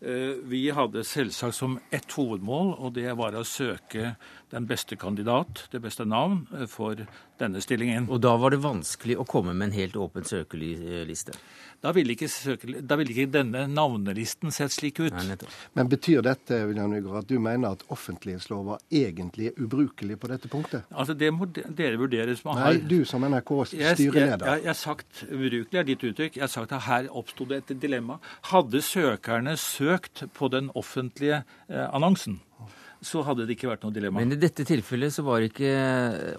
Vi 0.00 0.60
hadde 0.72 1.02
selvsagt 1.04 1.58
som 1.58 1.74
ett 1.92 2.12
hovedmål, 2.16 2.70
og 2.80 2.94
det 2.96 3.10
var 3.18 3.36
å 3.36 3.44
søke 3.44 4.14
den 4.50 4.66
beste 4.66 4.96
kandidat, 4.96 5.66
det 5.70 5.80
beste 5.80 6.04
navn, 6.04 6.46
eh, 6.56 6.66
for 6.66 6.96
denne 7.38 7.60
stillingen. 7.62 8.08
Og 8.10 8.20
da 8.20 8.34
var 8.36 8.50
det 8.50 8.60
vanskelig 8.60 9.16
å 9.16 9.26
komme 9.28 9.54
med 9.54 9.70
en 9.70 9.76
helt 9.78 9.96
åpen 9.96 10.26
søkeliste? 10.26 11.36
Da 11.80 11.92
ville 11.96 12.12
ikke, 12.12 12.28
søke, 12.28 12.82
da 12.84 12.98
ville 13.00 13.14
ikke 13.14 13.30
denne 13.32 13.62
navnelisten 13.70 14.52
sett 14.52 14.74
slik 14.74 14.98
ut. 15.00 15.14
Nei, 15.14 15.36
Men 15.74 15.88
betyr 15.88 16.20
dette 16.22 16.66
William 16.66 16.90
Nygaard, 16.90 17.22
at 17.22 17.28
du 17.28 17.38
mener 17.38 17.70
at 17.70 17.84
offentlighetslova 17.88 18.78
egentlig 18.90 19.46
er 19.52 19.62
ubrukelig 19.62 20.18
på 20.20 20.28
dette 20.28 20.48
punktet? 20.48 20.84
Altså, 20.90 21.14
Det 21.14 21.32
må 21.32 21.46
dere 21.46 21.96
vurdere. 21.96 22.36
som 22.36 22.54
Nei, 22.54 22.60
har... 22.60 22.74
du 22.74 23.04
som 23.04 23.22
NRKs 23.22 23.68
styreleder. 23.70 24.10
Jeg, 24.10 24.40
jeg, 24.40 24.64
jeg, 24.64 24.66
har 24.66 24.74
sagt, 24.74 25.24
Ubrukelig 25.30 25.78
er 25.78 25.84
ditt 25.84 26.04
uttrykk. 26.04 26.36
Jeg 26.36 26.42
har 26.42 26.52
sagt 26.52 26.72
at 26.72 26.82
her 26.82 27.08
oppsto 27.08 27.46
det 27.46 27.62
et 27.62 27.80
dilemma. 27.80 28.18
Hadde 28.50 28.82
søkerne 28.82 29.56
søkt 29.56 29.89
på 30.36 30.50
den 30.52 30.70
offentlige 30.78 31.42
eh, 31.68 31.86
annonsen, 31.90 32.38
så 33.00 33.22
hadde 33.24 33.46
det 33.48 33.56
ikke 33.56 33.70
vært 33.70 33.84
noe 33.86 33.94
dilemma. 33.96 34.20
Men 34.20 34.36
i 34.36 34.40
dette 34.40 34.64
tilfellet 34.68 35.14
så 35.14 35.24
var 35.24 35.44
ikke 35.44 35.70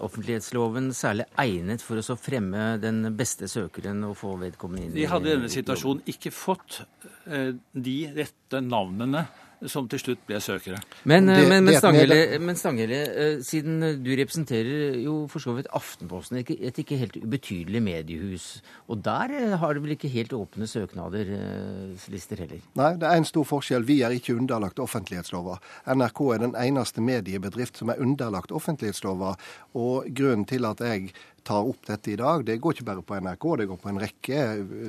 offentlighetsloven 0.04 0.92
særlig 0.94 1.26
egnet 1.42 1.82
for 1.82 1.98
å 1.98 2.18
fremme 2.18 2.76
den 2.82 3.02
beste 3.18 3.50
søkeren 3.50 4.04
og 4.06 4.14
få 4.20 4.36
vedkommende 4.40 4.86
inn 4.88 4.94
De 4.94 5.08
hadde 5.10 5.30
i 5.30 5.34
denne 5.34 5.50
situasjonen 5.52 6.04
ikke 6.12 6.30
fått 6.34 6.82
eh, 7.26 7.50
de 7.74 7.96
rette 8.14 8.62
navnene 8.62 9.26
som 9.70 9.88
til 9.90 10.00
slutt 10.00 10.22
ble 10.26 10.40
søkere. 10.42 10.80
Men, 11.08 11.28
det, 11.28 11.46
men, 11.48 11.66
men, 11.66 11.76
Stanghelle, 11.78 12.18
men 12.42 12.58
Stanghelle, 12.58 13.00
eh, 13.10 13.34
siden 13.46 13.82
du 14.02 14.10
representerer 14.18 14.98
jo 15.02 15.16
for 15.30 15.44
så 15.44 15.54
vidt 15.56 15.70
Aftenposten, 15.76 16.40
et 16.42 16.78
ikke 16.82 16.98
helt 17.00 17.18
ubetydelig 17.20 17.82
mediehus, 17.84 18.46
og 18.88 19.02
der 19.04 19.34
eh, 19.38 19.56
har 19.60 19.74
du 19.74 19.82
vel 19.84 19.94
ikke 19.96 20.10
helt 20.12 20.34
åpne 20.36 20.68
søknader, 20.70 21.32
eh, 21.36 22.32
heller? 22.32 22.62
Nei, 22.78 22.90
det 23.00 23.08
er 23.08 23.20
en 23.20 23.28
stor 23.28 23.46
forskjell. 23.48 23.86
Vi 23.86 24.00
er 24.02 24.14
ikke 24.16 24.36
underlagt 24.36 24.80
offentlighetslova. 24.82 25.58
NRK 25.94 26.22
er 26.34 26.42
den 26.46 26.56
eneste 26.58 27.04
mediebedrift 27.04 27.78
som 27.80 27.92
er 27.92 28.00
underlagt 28.02 28.52
offentlighetslova, 28.52 29.34
og 29.78 30.08
grunnen 30.14 30.46
til 30.48 30.66
at 30.68 30.82
jeg 30.82 31.12
tar 31.46 31.68
opp 31.68 31.86
dette 31.88 32.12
i 32.12 32.18
dag, 32.18 32.44
det 32.46 32.58
går 32.62 32.76
ikke 32.76 32.88
bare 32.88 33.04
på 33.06 33.18
NRK, 33.18 33.46
det 33.60 33.68
går 33.70 33.80
på 33.82 33.90
en 33.92 34.00
rekke 34.02 34.40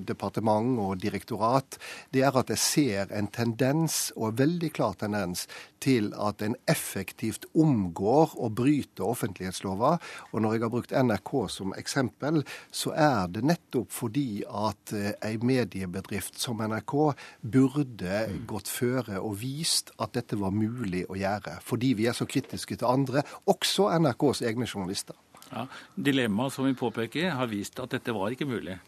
departement 0.05 0.79
og 0.83 0.97
direktorat, 1.01 1.77
det 2.13 2.23
er 2.25 2.39
at 2.39 2.51
jeg 2.53 2.61
ser 2.61 3.13
en 3.15 3.29
tendens, 3.33 4.11
og 4.15 4.31
en 4.31 4.41
veldig 4.43 4.71
klar 4.75 4.97
tendens, 4.99 5.47
til 5.83 6.13
at 6.15 6.41
en 6.45 6.55
effektivt 6.69 7.45
omgår 7.59 8.37
og 8.39 8.53
bryter 8.55 9.03
offentlighetslova. 9.03 9.97
Og 10.31 10.43
når 10.43 10.55
jeg 10.55 10.63
har 10.63 10.71
brukt 10.71 10.95
NRK 10.95 11.31
som 11.51 11.73
eksempel, 11.75 12.39
så 12.71 12.93
er 12.95 13.27
det 13.33 13.43
nettopp 13.43 13.91
fordi 13.91 14.45
at 14.47 14.93
ei 14.95 15.35
mediebedrift 15.43 16.39
som 16.39 16.63
NRK 16.63 16.95
burde 17.41 18.23
gått 18.47 18.71
føre 18.71 19.19
og 19.19 19.41
vist 19.43 19.91
at 19.99 20.15
dette 20.15 20.39
var 20.39 20.55
mulig 20.55 21.03
å 21.09 21.19
gjøre. 21.19 21.59
Fordi 21.65 21.93
vi 21.99 22.07
er 22.07 22.15
så 22.17 22.29
kritiske 22.29 22.79
til 22.79 22.89
andre, 22.89 23.25
også 23.49 23.91
NRKs 23.99 24.45
egne 24.47 24.69
journalister. 24.69 25.17
Ja, 25.53 25.67
Dilemmaet 25.95 26.55
som 26.55 26.65
vi 26.65 26.73
påpeker, 26.73 27.29
har 27.37 27.49
vist 27.51 27.79
at 27.83 27.93
dette 27.93 28.15
var 28.15 28.33
ikke 28.33 28.49
mulig 28.49 28.79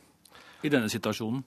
i 0.65 0.71
denne 0.71 0.89
situasjonen. 0.89 1.43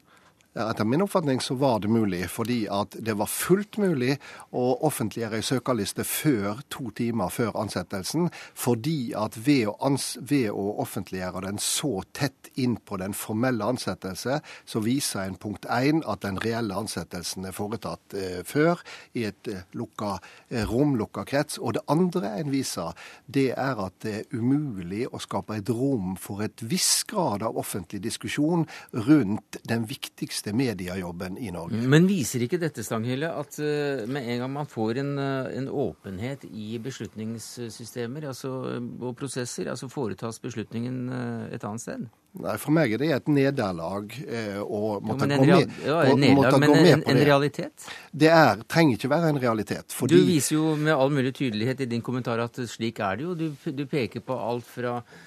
Etter 0.57 0.85
min 0.85 1.03
oppfatning 1.03 1.41
så 1.41 1.55
var 1.55 1.81
det 1.81 1.89
mulig, 1.89 2.23
fordi 2.31 2.63
at 2.73 2.97
det 3.05 3.13
var 3.21 3.29
fullt 3.29 3.77
mulig 3.79 4.15
å 4.57 4.63
offentliggjøre 4.89 5.39
ei 5.39 5.45
søkerliste 5.45 6.07
før 6.09 6.63
to 6.73 6.89
timer 6.97 7.29
før 7.29 7.53
ansettelsen, 7.61 8.31
fordi 8.57 9.13
at 9.13 9.37
ved 9.45 9.69
å, 9.69 9.91
ved 10.25 10.49
å 10.49 10.65
offentliggjøre 10.81 11.43
den 11.45 11.61
så 11.61 12.01
tett 12.17 12.49
inn 12.57 12.79
på 12.81 12.97
den 12.99 13.13
formelle 13.15 13.69
ansettelse, 13.69 14.39
så 14.65 14.83
viser 14.83 15.27
en 15.27 15.37
punkt 15.37 15.69
én 15.69 16.01
at 16.09 16.25
den 16.25 16.41
reelle 16.41 16.81
ansettelsen 16.81 17.45
er 17.45 17.55
foretatt 17.55 18.17
eh, 18.17 18.41
før 18.49 18.81
i 19.21 19.29
et 19.29 19.53
eh, 19.53 19.69
lukka 19.77 20.17
eh, 20.49 20.65
rom, 20.67 20.97
lukka 20.97 21.27
krets. 21.29 21.61
Og 21.61 21.77
det 21.77 21.85
andre 21.93 22.33
en 22.41 22.51
viser, 22.55 22.97
det 23.29 23.51
er 23.53 23.85
at 23.85 24.01
det 24.01 24.17
er 24.23 24.33
umulig 24.33 25.05
å 25.13 25.21
skape 25.23 25.61
et 25.61 25.71
rom 25.71 26.17
for 26.17 26.41
et 26.43 26.65
viss 26.65 27.05
grad 27.09 27.45
av 27.45 27.61
offentlig 27.61 28.01
diskusjon 28.09 28.65
rundt 28.97 29.61
den 29.69 29.85
viktigste 29.93 30.38
viktigste 30.39 30.53
mediejobben 30.53 31.39
i 31.39 31.51
Norge. 31.51 31.77
Men 31.77 32.07
viser 32.07 32.43
ikke 32.45 32.59
dette 32.59 32.83
Stanghelle, 32.85 33.29
at 33.29 33.59
uh, 33.59 34.07
med 34.09 34.29
en 34.29 34.41
gang 34.43 34.53
man 34.53 34.67
får 34.67 34.99
en, 34.99 35.19
uh, 35.19 35.57
en 35.57 35.69
åpenhet 35.69 36.45
i 36.45 36.79
beslutningssystemer 36.79 38.29
altså, 38.29 38.81
og 39.01 39.17
prosesser, 39.17 39.69
altså 39.69 39.89
foretas 39.89 40.41
beslutningen 40.41 41.09
uh, 41.11 41.55
et 41.55 41.65
annet 41.65 41.83
sted? 41.83 42.09
Nei, 42.39 42.57
For 42.59 42.71
meg 42.71 42.93
er 42.93 43.01
det 43.01 43.09
et 43.11 43.29
nederlag 43.33 44.13
eh, 44.29 44.61
å 44.61 45.01
måtte 45.01 45.27
ja, 45.27 45.39
gå 45.41 45.47
med, 45.49 45.71
ja, 45.83 46.03
nederlag, 46.13 46.59
men 46.61 46.75
en, 46.77 47.03
en, 47.09 47.23
realitet? 47.25 47.87
Det 48.13 48.29
er, 48.31 48.61
trenger 48.69 48.99
ikke 48.99 49.11
være 49.11 49.33
en 49.33 49.41
realitet. 49.43 49.97
Fordi... 49.97 50.15
Du 50.15 50.29
viser 50.29 50.55
jo 50.55 50.75
med 50.77 50.93
all 50.93 51.11
mulig 51.11 51.33
tydelighet 51.35 51.81
i 51.83 51.89
din 51.89 52.05
kommentar 52.05 52.39
at 52.45 52.61
slik 52.69 53.01
er 53.03 53.19
det 53.19 53.27
jo. 53.27 53.35
Du, 53.35 53.73
du 53.73 53.83
peker 53.89 54.23
på 54.23 54.37
alt 54.39 54.69
fra 54.69 55.01
Eh, 55.01 55.27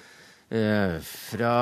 fra 0.52 1.54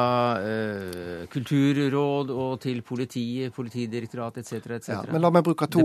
eh, 0.43 1.27
kulturråd 1.31 2.33
og 2.35 2.57
til 2.63 2.81
politiet, 2.83 3.53
Politidirektoratet 3.55 4.43
etc. 4.43 4.71
etc. 4.77 4.89
Ja, 4.91 5.03
men 5.13 5.23
la 5.23 5.31
meg 5.31 5.45
bruke 5.47 5.69
to, 5.71 5.85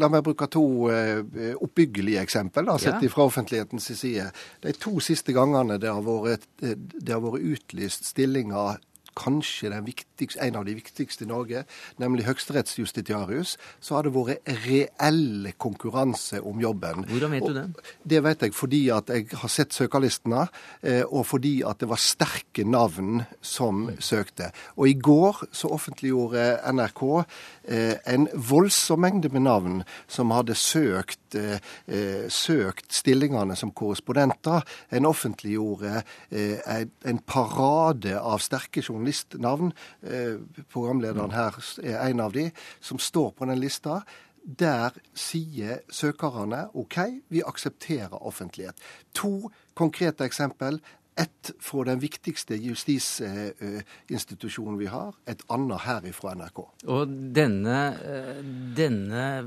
la 0.00 0.08
meg 0.12 0.24
bruke 0.24 0.48
to 0.52 0.64
uh, 0.88 1.20
oppbyggelige 1.60 2.22
eksempel, 2.22 2.64
da, 2.70 2.78
sett 2.80 3.04
ja. 3.04 3.12
fra 3.12 3.26
offentlighetens 3.28 3.90
side. 3.98 4.30
De 4.64 4.72
to 4.80 4.96
siste 5.04 5.36
gangene 5.36 5.76
det 5.82 5.92
har 5.92 6.04
vært, 6.06 6.48
det 6.60 7.12
har 7.12 7.20
vært 7.24 7.44
utlyst 7.44 8.08
stillinger 8.08 8.80
kanskje 9.16 9.72
en 9.72 10.56
av 10.56 10.64
de 10.66 10.74
viktigste 10.76 11.24
i 11.24 11.28
Norge, 11.28 11.64
nemlig 12.00 12.26
høyesterettsjustitiarius, 12.26 13.56
så 13.80 13.96
har 13.96 14.06
det 14.06 14.12
vært 14.14 14.50
reell 14.66 15.50
konkurranse 15.60 16.40
om 16.44 16.60
jobben. 16.60 17.06
Hvordan 17.08 17.34
vet 17.34 17.46
du 17.46 17.54
det? 17.56 17.64
Det 18.04 18.22
vet 18.24 18.46
jeg 18.46 18.56
fordi 18.56 18.82
at 18.94 19.12
jeg 19.12 19.28
har 19.40 19.52
sett 19.52 19.76
søkerlistene, 19.76 20.46
eh, 20.82 21.02
og 21.06 21.26
fordi 21.30 21.60
at 21.66 21.80
det 21.80 21.88
var 21.90 22.00
sterke 22.00 22.64
navn 22.66 23.24
som 23.40 23.86
søkte. 23.98 24.50
Og 24.76 24.90
i 24.90 24.96
går 25.00 25.44
så 25.52 25.70
offentliggjorde 25.72 26.46
NRK 26.76 27.02
eh, 27.16 27.96
en 28.12 28.28
voldsom 28.34 29.04
mengde 29.04 29.32
med 29.32 29.46
navn 29.46 29.82
som 30.08 30.32
hadde 30.34 30.56
søkt, 30.58 31.36
eh, 31.36 32.26
søkt 32.32 32.92
stillingene 32.92 33.56
som 33.56 33.72
korrespondenter. 33.72 34.64
En 34.90 35.08
offentliggjorde 35.08 36.02
en 36.30 37.18
parade 37.26 38.16
av 38.18 38.40
sterke 38.42 38.82
journalister 38.82 39.05
journalistnavn. 39.06 39.72
Eh, 40.02 40.38
programlederen 40.72 41.30
her 41.30 41.54
er 41.82 42.10
en 42.10 42.20
av 42.20 42.32
de, 42.32 42.50
som 42.80 42.98
står 42.98 43.32
på 43.36 43.46
den 43.46 43.60
lista. 43.60 44.02
Der 44.44 44.90
sier 45.14 45.80
søkerne 45.90 46.68
OK, 46.74 46.96
vi 47.28 47.42
aksepterer 47.42 48.26
offentlighet. 48.26 48.74
To 49.14 49.50
konkrete 49.74 50.24
eksempel. 50.24 50.80
Ett 51.18 51.50
fra 51.64 51.84
den 51.88 51.96
viktigste 51.98 52.54
justisinstitusjonen 52.60 54.78
vi 54.78 54.86
har, 54.92 55.14
et 55.24 55.42
annet 55.48 55.80
her 55.86 56.12
fra 56.12 56.34
NRK. 56.36 56.58
Og 56.92 57.08
denne, 57.32 57.96
eh, 58.04 58.42
denne, 58.76 59.38
eh, 59.38 59.44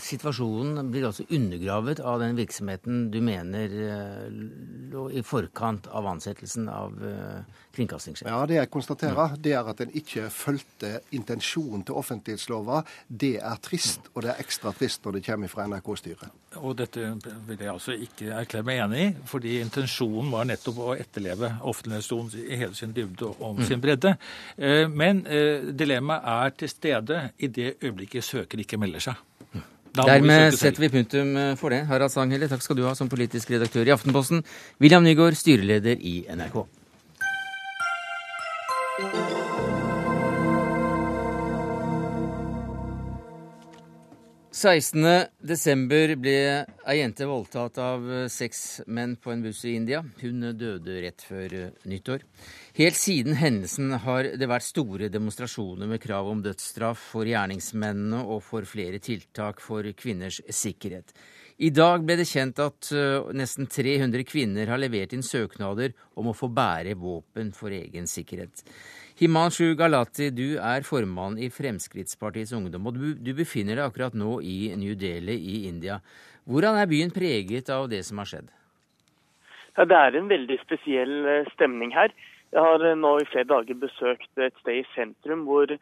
situasjonen 0.00 0.90
blir 0.90 1.04
altså 1.04 1.24
undergravet 1.28 2.00
av 2.00 2.20
den 2.20 2.36
virksomheten 2.36 3.10
du 3.10 3.20
mener 3.20 3.68
lå 4.90 5.10
i 5.12 5.22
forkant 5.22 5.86
av 5.92 6.06
ansettelsen 6.06 6.68
av 6.68 6.92
kringkastingssjef. 7.74 8.28
Ja, 8.28 8.44
Det 8.46 8.56
jeg 8.56 8.70
konstaterer, 8.70 9.36
det 9.40 9.52
er 9.52 9.68
at 9.70 9.80
en 9.84 9.92
ikke 9.94 10.28
fulgte 10.30 11.00
intensjonen 11.12 11.84
til 11.84 11.98
offentlighetslova. 12.00 12.82
Det 13.08 13.36
er 13.42 13.60
trist, 13.62 14.08
og 14.14 14.22
det 14.24 14.32
er 14.34 14.42
ekstra 14.44 14.72
trist 14.76 15.04
når 15.04 15.18
det 15.18 15.24
kommer 15.26 15.52
fra 15.52 15.66
NRK-styret. 15.66 16.32
Og 16.62 16.76
dette 16.78 17.08
vil 17.48 17.58
jeg 17.58 17.72
altså 17.72 17.96
ikke 17.98 18.30
erklære 18.38 18.66
meg 18.66 18.82
enig 18.84 19.04
i, 19.04 19.10
fordi 19.26 19.58
intensjonen 19.60 20.30
var 20.32 20.46
nettopp 20.48 20.78
å 20.78 20.94
etterleve 20.94 21.50
offentlighetsloven 21.66 22.46
i 22.46 22.58
hele 22.60 22.78
sin 22.78 22.94
dybde 22.94 23.32
og 23.32 23.42
om 23.50 23.62
sin 23.66 23.82
bredde. 23.82 24.14
Eh, 24.56 24.86
men 24.88 25.24
eh, 25.26 25.70
dilemmaet 25.74 26.30
er 26.34 26.58
til 26.62 26.70
stede 26.70 27.20
i 27.38 27.50
det 27.50 27.74
øyeblikket 27.82 28.24
søker 28.24 28.62
ikke 28.62 28.78
melder 28.80 29.10
seg. 29.10 29.22
Dermed 29.94 30.56
setter 30.58 30.82
vi 30.82 30.88
punktum 30.90 31.36
for 31.58 31.70
det. 31.70 31.84
Harald 31.86 32.10
Sanghelle, 32.10 32.48
takk 32.50 32.64
skal 32.64 32.78
du 32.78 32.82
ha 32.82 32.96
som 32.98 33.10
politisk 33.10 33.52
redaktør 33.54 33.86
i 33.86 33.92
Aftenposten. 33.94 34.42
William 34.82 35.04
Nygaard, 35.06 35.38
styreleder 35.38 36.00
i 36.02 36.24
NRK. 36.34 36.64
16.12. 44.54 46.14
ble 46.22 46.34
ei 46.86 47.00
jente 47.00 47.26
voldtatt 47.26 47.78
av 47.82 48.04
seks 48.30 48.84
menn 48.86 49.16
på 49.18 49.32
en 49.32 49.42
buss 49.42 49.64
i 49.66 49.72
India. 49.74 49.98
Hun 50.20 50.46
døde 50.54 51.00
rett 51.02 51.24
før 51.26 51.56
nyttår. 51.90 52.22
Helt 52.74 52.96
siden 52.98 53.36
hendelsen 53.38 53.92
har 54.02 54.26
det 54.34 54.46
vært 54.50 54.66
store 54.66 55.06
demonstrasjoner 55.06 55.86
med 55.86 56.00
krav 56.02 56.26
om 56.26 56.40
dødsstraff 56.42 56.98
for 57.12 57.28
gjerningsmennene 57.30 58.24
og 58.26 58.40
for 58.42 58.66
flere 58.66 58.98
tiltak 58.98 59.62
for 59.62 59.86
kvinners 59.94 60.40
sikkerhet. 60.50 61.12
I 61.62 61.70
dag 61.70 62.02
ble 62.02 62.16
det 62.18 62.26
kjent 62.26 62.58
at 62.58 62.88
uh, 62.90 63.30
nesten 63.30 63.70
300 63.70 64.26
kvinner 64.26 64.72
har 64.74 64.82
levert 64.82 65.14
inn 65.14 65.22
søknader 65.22 65.94
om 66.18 66.32
å 66.32 66.34
få 66.34 66.50
bære 66.50 66.96
våpen 66.98 67.54
for 67.54 67.70
egen 67.70 68.10
sikkerhet. 68.10 68.66
Himanshu 69.22 69.76
Galati, 69.78 70.32
du 70.34 70.58
er 70.58 70.82
formann 70.82 71.38
i 71.38 71.52
Fremskrittspartiets 71.54 72.56
Ungdom, 72.58 72.90
og 72.90 72.98
du, 72.98 73.08
du 73.14 73.30
befinner 73.38 73.78
deg 73.78 73.86
akkurat 73.86 74.18
nå 74.18 74.40
i 74.42 74.74
New 74.74 74.98
Delhi 74.98 75.38
i 75.38 75.56
India. 75.70 76.02
Hvordan 76.50 76.82
er 76.82 76.90
byen 76.90 77.14
preget 77.14 77.70
av 77.70 77.86
det 77.94 78.02
som 78.02 78.18
har 78.18 78.34
skjedd? 78.34 78.50
Ja, 79.78 79.86
Det 79.86 79.94
er 79.94 80.18
en 80.18 80.30
veldig 80.30 80.58
spesiell 80.66 81.20
eh, 81.22 81.52
stemning 81.54 81.94
her. 81.94 82.10
Jeg 82.54 82.62
har 82.62 82.84
eh, 82.86 82.94
nå 82.94 83.16
i 83.18 83.26
flere 83.26 83.50
dager 83.50 83.78
besøkt 83.82 84.38
et 84.38 84.54
sted 84.62 84.80
i 84.80 84.86
sentrum 84.94 85.42
hvor 85.48 85.72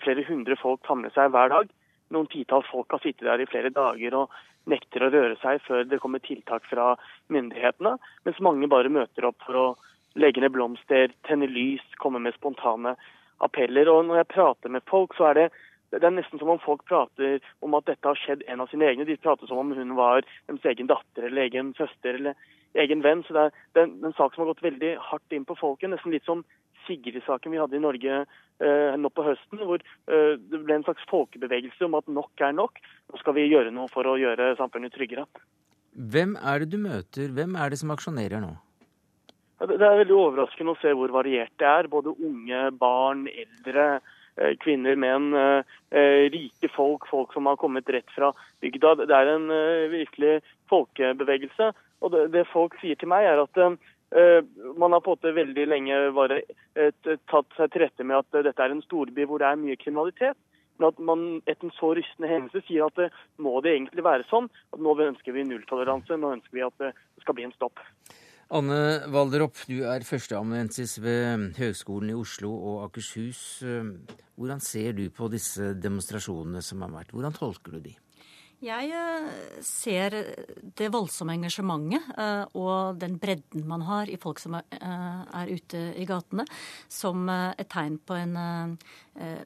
flere 0.00 0.24
hundre 0.24 0.56
folk 0.56 0.80
samler 0.88 1.12
seg 1.12 1.32
hver 1.34 1.52
dag. 1.52 1.72
Noen 2.12 2.28
titalls 2.32 2.68
folk 2.72 2.92
har 2.92 3.02
sittet 3.04 3.28
der 3.28 3.42
i 3.42 3.48
flere 3.50 3.72
dager 3.72 4.16
og 4.16 4.36
nekter 4.70 5.04
å 5.04 5.10
røre 5.12 5.36
seg 5.42 5.60
før 5.66 5.84
det 5.88 5.98
kommer 6.00 6.22
tiltak 6.24 6.64
fra 6.70 6.94
myndighetene, 7.32 7.96
mens 8.24 8.40
mange 8.46 8.68
bare 8.70 8.92
møter 8.92 9.26
opp 9.28 9.44
for 9.44 9.58
å 9.58 9.66
legge 10.16 10.40
ned 10.44 10.54
blomster, 10.54 11.12
tenne 11.28 11.48
lys, 11.50 11.84
komme 12.00 12.20
med 12.22 12.36
spontane 12.36 12.94
appeller. 13.44 13.90
Og 13.92 14.06
når 14.08 14.22
jeg 14.22 14.32
prater 14.32 14.72
med 14.72 14.86
folk, 14.88 15.16
så 15.18 15.30
er 15.30 15.40
det, 15.40 15.46
det 15.92 16.04
er 16.04 16.16
nesten 16.16 16.40
som 16.40 16.52
om 16.54 16.62
folk 16.62 16.84
prater 16.88 17.40
om 17.64 17.76
at 17.76 17.88
dette 17.90 18.08
har 18.08 18.20
skjedd 18.20 18.44
en 18.48 18.64
av 18.64 18.72
sine 18.72 18.88
egne. 18.88 19.08
De 19.08 19.18
prater 19.20 19.50
som 19.50 19.60
om 19.60 19.72
hun 19.76 19.96
var 19.98 20.24
deres 20.48 20.68
egen 20.72 20.88
datter 20.88 21.28
eller 21.28 21.48
egen 21.48 21.74
søster 21.80 22.20
eller 22.20 22.38
egen 22.74 23.04
venn. 23.04 23.24
Så 23.26 23.36
det 23.36 23.46
er, 23.46 23.62
det 23.74 23.84
er 23.84 23.92
en 23.92 24.18
sak 24.18 24.34
som 24.34 24.44
har 24.44 24.52
gått 24.52 24.66
veldig 24.66 24.96
hardt 25.10 25.36
inn 25.36 25.46
på 25.48 25.58
folket. 25.60 25.90
Nesten 25.92 26.14
litt 26.14 26.28
som 26.28 26.44
Sigrid-saken 26.86 27.54
vi 27.54 27.60
hadde 27.60 27.78
i 27.78 27.82
Norge 27.82 28.22
eh, 28.24 28.94
nå 28.98 29.10
på 29.14 29.22
høsten, 29.22 29.60
hvor 29.62 29.78
eh, 29.78 30.34
det 30.34 30.62
ble 30.64 30.80
en 30.80 30.86
slags 30.86 31.04
folkebevegelse 31.10 31.86
om 31.86 31.94
at 31.98 32.10
nok 32.10 32.42
er 32.42 32.56
nok. 32.58 32.82
Nå 33.12 33.20
skal 33.22 33.36
vi 33.38 33.46
gjøre 33.46 33.70
noe 33.74 33.90
for 33.92 34.08
å 34.08 34.18
gjøre 34.18 34.54
samfunnet 34.58 34.94
tryggere. 34.96 35.28
Hvem 35.92 36.34
er 36.40 36.62
det 36.62 36.72
du 36.72 36.78
møter? 36.80 37.32
Hvem 37.36 37.56
er 37.60 37.72
det 37.72 37.78
som 37.82 37.92
aksjonerer 37.94 38.42
nå? 38.42 38.54
Det 39.62 39.78
er 39.78 40.00
veldig 40.00 40.16
overraskende 40.16 40.74
å 40.74 40.80
se 40.80 40.90
hvor 40.96 41.12
variert 41.14 41.52
det 41.60 41.68
er. 41.68 41.88
Både 41.90 42.14
unge, 42.16 42.64
barn, 42.80 43.28
eldre, 43.30 44.00
eh, 44.40 44.56
kvinner, 44.64 44.96
menn, 44.96 45.30
eh, 45.38 45.62
eh, 45.92 46.30
rike 46.34 46.70
folk, 46.74 47.06
folk 47.06 47.32
som 47.32 47.46
har 47.46 47.56
kommet 47.56 47.88
rett 47.88 48.10
fra 48.10 48.32
bygda. 48.60 49.06
Det 49.06 49.14
er 49.14 49.26
en 49.36 49.46
virkelig 49.92 50.42
folkebevegelse. 50.68 51.72
Og 52.02 52.14
det, 52.34 52.46
folk 52.50 52.74
sier 52.82 52.98
til 52.98 53.10
meg, 53.12 53.28
er 53.30 53.42
at 53.44 53.58
Man 54.12 54.92
har 54.92 55.00
på 55.00 55.14
en 55.14 55.16
måte 55.16 55.30
veldig 55.32 55.62
lenge 55.70 55.98
bare 56.12 56.42
tatt 57.32 57.54
seg 57.56 57.70
til 57.72 57.80
rette 57.86 58.04
med 58.04 58.18
at 58.18 58.44
dette 58.44 58.60
er 58.60 58.74
en 58.74 58.82
storby 58.84 59.24
hvor 59.24 59.40
det 59.40 59.48
er 59.48 59.60
mye 59.60 59.78
kriminalitet. 59.80 60.36
Men 60.76 60.90
at 60.90 61.00
man 61.00 61.22
etter 61.46 61.68
en 61.68 61.74
så 61.78 61.92
rystende 61.96 62.28
hendelse 62.28 62.60
sier 62.66 62.84
at 62.88 62.98
det 62.98 63.08
må 63.40 63.54
det 63.64 63.72
egentlig 63.76 64.04
være 64.04 64.26
sånn 64.28 64.50
at 64.72 64.80
nå 64.82 64.92
ønsker 65.06 65.32
vi 65.32 65.46
nulltoleranse, 65.48 66.18
nå 66.18 66.34
ønsker 66.36 66.58
vi 66.58 66.66
at 66.66 66.76
det 66.82 66.92
skal 67.24 67.38
bli 67.38 67.46
en 67.48 67.56
stopp. 67.56 67.80
Anne 68.52 68.78
Valderopp, 69.08 69.62
du 69.64 69.80
er 69.88 70.04
førsteamanuensis 70.04 70.98
ved 71.00 71.56
Høgskolen 71.56 72.12
i 72.12 72.16
Oslo 72.18 72.52
og 72.52 72.82
Akershus. 72.90 73.62
Hvordan 74.36 74.60
ser 74.60 74.92
du 74.98 75.06
på 75.14 75.32
disse 75.32 75.72
demonstrasjonene 75.80 76.60
som 76.60 76.84
har 76.84 76.92
vært? 76.92 77.16
Hvordan 77.16 77.36
tolker 77.38 77.78
du 77.78 77.86
de? 77.88 77.96
Jeg 78.62 78.92
eh, 78.94 79.24
ser 79.66 80.14
det 80.78 80.90
voldsomme 80.94 81.34
engasjementet 81.34 82.12
eh, 82.14 82.44
og 82.54 83.00
den 83.00 83.16
bredden 83.18 83.64
man 83.66 83.82
har 83.88 84.10
i 84.10 84.18
folk 84.22 84.38
som 84.38 84.54
er 84.54 84.66
eh, 84.78 85.50
ute 85.50 85.80
i 85.98 86.06
gatene, 86.06 86.44
som 86.86 87.26
et 87.32 87.66
tegn 87.72 87.96
på 88.06 88.14
en, 88.14 88.36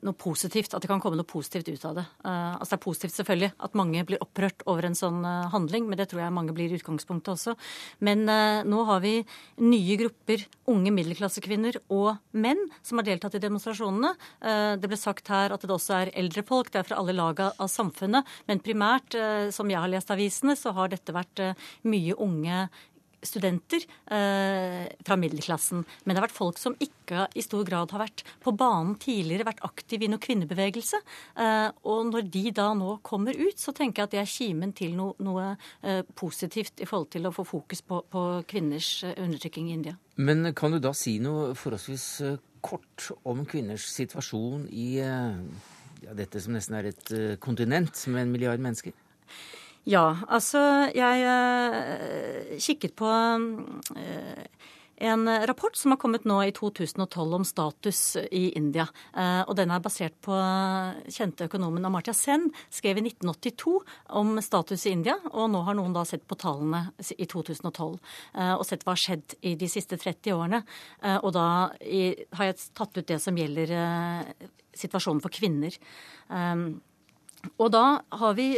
noe 0.04 0.16
positivt. 0.20 0.74
At 0.76 0.84
det 0.84 0.90
kan 0.90 1.00
komme 1.02 1.16
noe 1.18 1.28
positivt 1.28 1.68
ut 1.70 1.84
av 1.88 1.96
det. 1.98 2.04
Altså 2.26 2.68
Det 2.68 2.76
er 2.76 2.82
positivt 2.84 3.14
selvfølgelig 3.16 3.50
at 3.66 3.76
mange 3.78 4.04
blir 4.06 4.22
opprørt 4.22 4.64
over 4.70 4.86
en 4.86 4.96
sånn 4.98 5.24
handling, 5.52 5.88
men 5.88 5.98
det 5.98 6.08
tror 6.10 6.22
jeg 6.22 6.34
mange 6.34 6.54
blir 6.56 6.70
i 6.70 6.78
utgangspunktet 6.78 7.32
også. 7.32 7.54
Men 8.06 8.24
nå 8.26 8.84
har 8.88 9.02
vi 9.02 9.14
nye 9.62 9.98
grupper, 10.00 10.44
unge 10.70 10.92
middelklassekvinner 10.94 11.80
og 11.94 12.12
menn, 12.38 12.62
som 12.86 13.00
har 13.00 13.08
deltatt 13.08 13.38
i 13.38 13.42
demonstrasjonene. 13.42 14.12
Det 14.78 14.90
ble 14.90 15.00
sagt 15.00 15.30
her 15.32 15.54
at 15.54 15.66
det 15.66 15.74
også 15.74 15.98
er 16.00 16.14
eldre 16.22 16.46
folk, 16.46 16.70
det 16.72 16.82
er 16.82 16.90
fra 16.90 17.00
alle 17.02 17.16
lag 17.16 17.42
av 17.48 17.70
samfunnet. 17.70 18.26
men 18.46 18.62
primært 18.62 19.05
vært, 19.06 19.20
eh, 19.20 19.50
som 19.50 19.70
jeg 19.70 19.78
har 19.78 19.88
lest 19.88 20.10
avisene, 20.10 20.56
så 20.56 20.74
har 20.74 20.88
dette 20.88 21.14
vært 21.14 21.40
eh, 21.40 21.54
mye 21.84 22.14
unge 22.18 22.68
studenter 23.26 23.82
eh, 24.10 24.86
fra 25.04 25.16
middelklassen. 25.18 25.84
Men 26.04 26.14
det 26.14 26.20
har 26.20 26.26
vært 26.28 26.36
folk 26.36 26.58
som 26.60 26.76
ikke 26.78 27.26
i 27.34 27.42
stor 27.44 27.64
grad 27.66 27.92
har 27.94 28.02
vært 28.04 28.24
på 28.42 28.52
banen 28.56 28.96
tidligere, 29.02 29.48
vært 29.48 29.64
aktive 29.66 30.06
i 30.06 30.10
noen 30.10 30.22
kvinnebevegelse. 30.22 31.00
Eh, 31.42 31.68
og 31.86 32.10
når 32.12 32.28
de 32.32 32.50
da 32.54 32.70
nå 32.74 32.98
kommer 33.06 33.36
ut, 33.36 33.58
så 33.58 33.74
tenker 33.76 34.02
jeg 34.02 34.08
at 34.08 34.16
det 34.16 34.22
er 34.22 34.30
kimen 34.30 34.74
til 34.76 34.96
no, 34.98 35.12
noe 35.18 35.54
eh, 35.82 36.02
positivt 36.14 36.82
i 36.82 36.88
forhold 36.88 37.10
til 37.14 37.26
å 37.26 37.34
få 37.34 37.46
fokus 37.46 37.82
på, 37.86 38.02
på 38.10 38.26
kvinners 38.48 38.90
eh, 39.06 39.16
undertrykking 39.22 39.70
i 39.70 39.78
India. 39.78 39.96
Men 40.16 40.52
kan 40.56 40.72
du 40.72 40.80
da 40.80 40.94
si 40.96 41.18
noe 41.20 41.54
forholdsvis 41.58 42.06
kort 42.66 43.10
om 43.28 43.44
kvinners 43.46 43.84
situasjon 43.92 44.66
i 44.72 44.88
ja, 46.06 46.14
dette 46.16 46.40
som 46.42 46.54
nesten 46.56 46.78
er 46.78 46.90
et 46.92 47.12
uh, 47.12 47.34
kontinent 47.42 48.06
med 48.12 48.22
en 48.22 48.32
milliard 48.34 48.62
mennesker? 48.62 48.94
Ja, 49.86 50.16
altså 50.26 50.60
jeg 50.94 51.26
uh, 51.26 52.56
kikket 52.62 52.96
på 52.98 53.10
uh, 53.10 54.44
en 54.96 55.46
rapport 55.46 55.76
som 55.76 55.92
har 55.92 55.98
kommet 56.00 56.24
nå 56.24 56.38
i 56.44 56.52
2012 56.56 57.34
om 57.36 57.44
status 57.44 58.00
i 58.30 58.50
India. 58.56 58.86
Og 59.46 59.52
den 59.58 59.70
er 59.74 59.82
basert 59.84 60.16
på 60.24 60.36
kjente 61.12 61.46
økonomen 61.50 61.84
Amartya 61.84 62.14
Sen, 62.16 62.48
skrev 62.72 63.00
i 63.00 63.04
1982 63.10 63.74
om 64.20 64.34
status 64.44 64.86
i 64.88 64.94
India. 64.96 65.18
Og 65.34 65.50
nå 65.52 65.62
har 65.66 65.76
noen 65.76 65.94
da 65.96 66.04
sett 66.08 66.24
på 66.28 66.38
tallene 66.40 66.86
i 67.16 67.28
2012 67.28 67.98
og 68.56 68.66
sett 68.66 68.86
hva 68.86 68.94
har 68.94 69.04
skjedd 69.04 69.36
i 69.46 69.54
de 69.60 69.68
siste 69.70 70.00
30 70.00 70.36
årene. 70.36 70.62
Og 71.20 71.30
da 71.36 71.46
har 71.76 72.50
jeg 72.50 72.60
tatt 72.76 72.96
ut 72.96 73.08
det 73.08 73.20
som 73.22 73.36
gjelder 73.36 73.76
situasjonen 74.76 75.24
for 75.24 75.34
kvinner. 75.34 75.76
Og 77.56 77.68
da 77.72 77.84
har 78.20 78.38
vi 78.38 78.54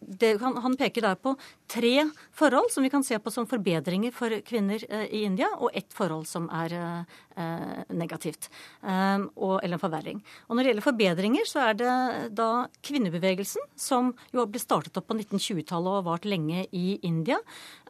det, 0.00 0.36
han, 0.40 0.56
han, 0.62 0.76
peker 0.78 1.04
der 1.04 1.16
på 1.18 1.34
tre 1.70 2.08
forhold 2.36 2.70
som 2.72 2.84
vi 2.86 2.90
kan 2.92 3.04
se 3.04 3.18
på 3.18 3.32
som 3.34 3.48
forbedringer 3.50 4.14
for 4.14 4.32
kvinner 4.46 4.82
eh, 4.88 5.06
i 5.10 5.24
India, 5.26 5.48
og 5.58 5.74
ett 5.76 5.92
forhold 5.94 6.28
som 6.30 6.46
er 6.54 6.74
eh, 6.78 7.80
negativt, 7.94 8.48
eh, 8.82 9.24
og, 9.36 9.58
eller 9.62 9.76
en 9.76 9.82
forverring. 9.82 10.22
Og 10.46 10.56
Når 10.56 10.62
det 10.62 10.72
gjelder 10.72 10.86
forbedringer, 10.86 11.50
så 11.50 11.64
er 11.66 11.80
det 11.80 11.96
da 12.38 12.50
kvinnebevegelsen, 12.86 13.68
som 13.76 14.12
jo 14.34 14.46
ble 14.46 14.62
startet 14.62 14.96
opp 15.00 15.10
på 15.10 15.18
1920-tallet 15.18 15.90
og 15.90 16.00
har 16.00 16.08
vart 16.12 16.28
lenge 16.28 16.66
i 16.70 16.98
India, 17.06 17.40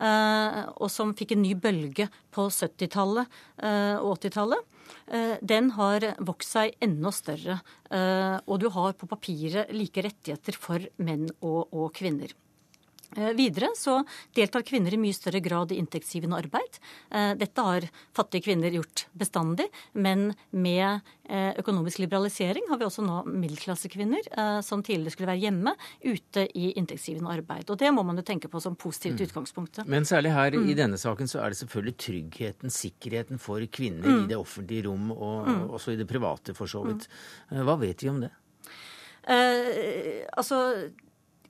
eh, 0.00 0.64
og 0.76 0.90
som 0.92 1.14
fikk 1.18 1.36
en 1.36 1.44
ny 1.44 1.54
bølge 1.58 2.08
på 2.34 2.48
70-tallet 2.48 3.40
eh, 3.62 3.96
og 4.00 4.16
80-tallet. 4.18 4.74
Eh, 5.06 5.36
den 5.40 5.72
har 5.76 6.06
vokst 6.18 6.56
seg 6.56 6.76
enda 6.84 7.12
større. 7.14 7.60
Eh, 7.90 8.36
og 8.46 8.60
du 8.62 8.68
har 8.74 8.96
på 8.98 9.08
papiret 9.10 9.72
like 9.74 10.04
rettigheter 10.04 10.58
for 10.58 10.84
menn 11.02 11.28
og, 11.40 11.68
og 11.72 11.92
kvinner. 11.98 12.34
Eh, 13.16 13.32
videre 13.32 13.70
så 13.76 14.02
deltar 14.36 14.62
kvinner 14.68 14.94
i 14.94 15.00
mye 15.00 15.16
større 15.16 15.40
grad 15.40 15.72
i 15.72 15.78
inntektsgivende 15.80 16.36
arbeid. 16.36 16.78
Eh, 17.10 17.32
dette 17.40 17.64
har 17.64 17.86
fattige 18.16 18.44
kvinner 18.50 18.74
gjort 18.74 19.06
bestandig, 19.16 19.68
men 19.92 20.34
med 20.50 21.00
eh, 21.24 21.54
økonomisk 21.58 22.02
liberalisering 22.02 22.68
har 22.68 22.80
vi 22.80 22.86
også 22.88 23.04
nå 23.06 23.22
middelklassekvinner 23.28 24.28
som 24.64 24.82
tidligere 24.84 25.14
skulle 25.14 25.30
være 25.30 25.42
hjemme, 25.46 25.72
ute 26.04 26.44
i 26.58 26.72
inntektsgivende 26.78 27.32
arbeid. 27.32 27.68
Og 27.72 27.78
det 27.80 27.90
må 27.94 28.04
man 28.06 28.20
jo 28.20 28.26
tenke 28.26 28.50
på 28.52 28.60
som 28.62 28.76
positivt 28.78 29.18
mm. 29.18 29.24
utgangspunkt. 29.28 29.80
Men 29.88 30.06
særlig 30.08 30.34
her 30.34 30.56
mm. 30.56 30.68
i 30.68 30.76
denne 30.78 31.00
saken 31.00 31.30
så 31.30 31.40
er 31.42 31.52
det 31.52 31.60
selvfølgelig 31.62 31.96
tryggheten, 32.04 32.72
sikkerheten 32.72 33.42
for 33.42 33.64
kvinner 33.72 34.08
mm. 34.08 34.20
i 34.24 34.30
det 34.32 34.38
offentlige 34.38 34.86
rom, 34.88 35.10
og 35.16 35.48
mm. 35.48 35.64
også 35.78 35.94
i 35.94 36.00
det 36.00 36.08
private 36.10 36.54
for 36.58 36.70
så 36.70 36.84
vidt. 36.86 37.08
Mm. 37.50 37.64
Hva 37.68 37.78
vet 37.80 38.04
vi 38.04 38.12
om 38.12 38.22
det? 38.24 38.32
Eh, 39.28 40.24
altså 40.40 40.58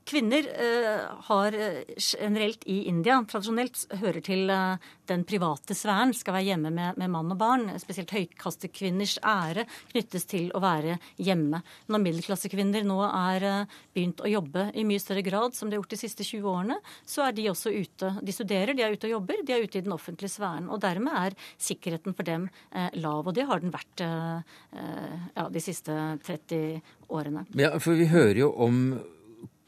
Kvinner 0.08 0.38
eh, 0.38 1.00
har 1.24 1.52
eh, 1.52 1.82
generelt 1.98 2.62
i 2.64 2.78
India 2.88 3.18
tradisjonelt 3.28 3.82
hører 4.00 4.22
til 4.24 4.48
eh, 4.48 4.86
den 5.10 5.24
private 5.28 5.74
sfæren, 5.76 6.14
skal 6.16 6.38
være 6.38 6.46
hjemme 6.46 6.70
med, 6.72 6.96
med 6.96 7.10
mann 7.12 7.34
og 7.34 7.36
barn. 7.40 7.66
Spesielt 7.80 8.14
høykastekvinners 8.16 9.18
ære 9.20 9.66
knyttes 9.90 10.24
til 10.30 10.46
å 10.56 10.62
være 10.64 10.96
hjemme. 11.20 11.60
Når 11.92 12.02
middelklassekvinner 12.06 12.86
nå 12.88 13.02
er 13.08 13.44
begynt 13.92 14.22
å 14.24 14.30
jobbe 14.32 14.70
i 14.80 14.86
mye 14.88 15.02
større 15.02 15.26
grad, 15.26 15.56
som 15.56 15.68
de 15.68 15.76
har 15.76 15.82
gjort 15.82 15.92
de 15.92 16.00
siste 16.00 16.24
20 16.24 16.48
årene, 16.54 16.80
så 17.04 17.26
er 17.26 17.36
de 17.36 17.50
også 17.52 17.74
ute. 17.76 18.14
De 18.24 18.36
studerer, 18.36 18.72
de 18.72 18.86
er 18.86 18.96
ute 18.96 19.10
og 19.10 19.14
jobber, 19.18 19.44
de 19.44 19.56
er 19.58 19.68
ute 19.68 19.82
i 19.82 19.84
den 19.84 19.96
offentlige 19.96 20.32
sfæren. 20.32 20.72
Og 20.72 20.80
dermed 20.84 21.20
er 21.20 21.36
sikkerheten 21.68 22.16
for 22.16 22.28
dem 22.28 22.48
lav. 22.96 23.28
Og 23.28 23.36
det 23.36 23.44
har 23.50 23.60
den 23.60 23.76
vært 23.76 24.04
ja, 24.04 25.48
de 25.52 25.64
siste 25.64 26.00
30 26.24 26.80
årene. 27.12 27.44
Ja, 27.60 27.74
for 27.76 27.98
vi 27.98 28.08
hører 28.08 28.44
jo 28.46 28.52
om 28.56 28.82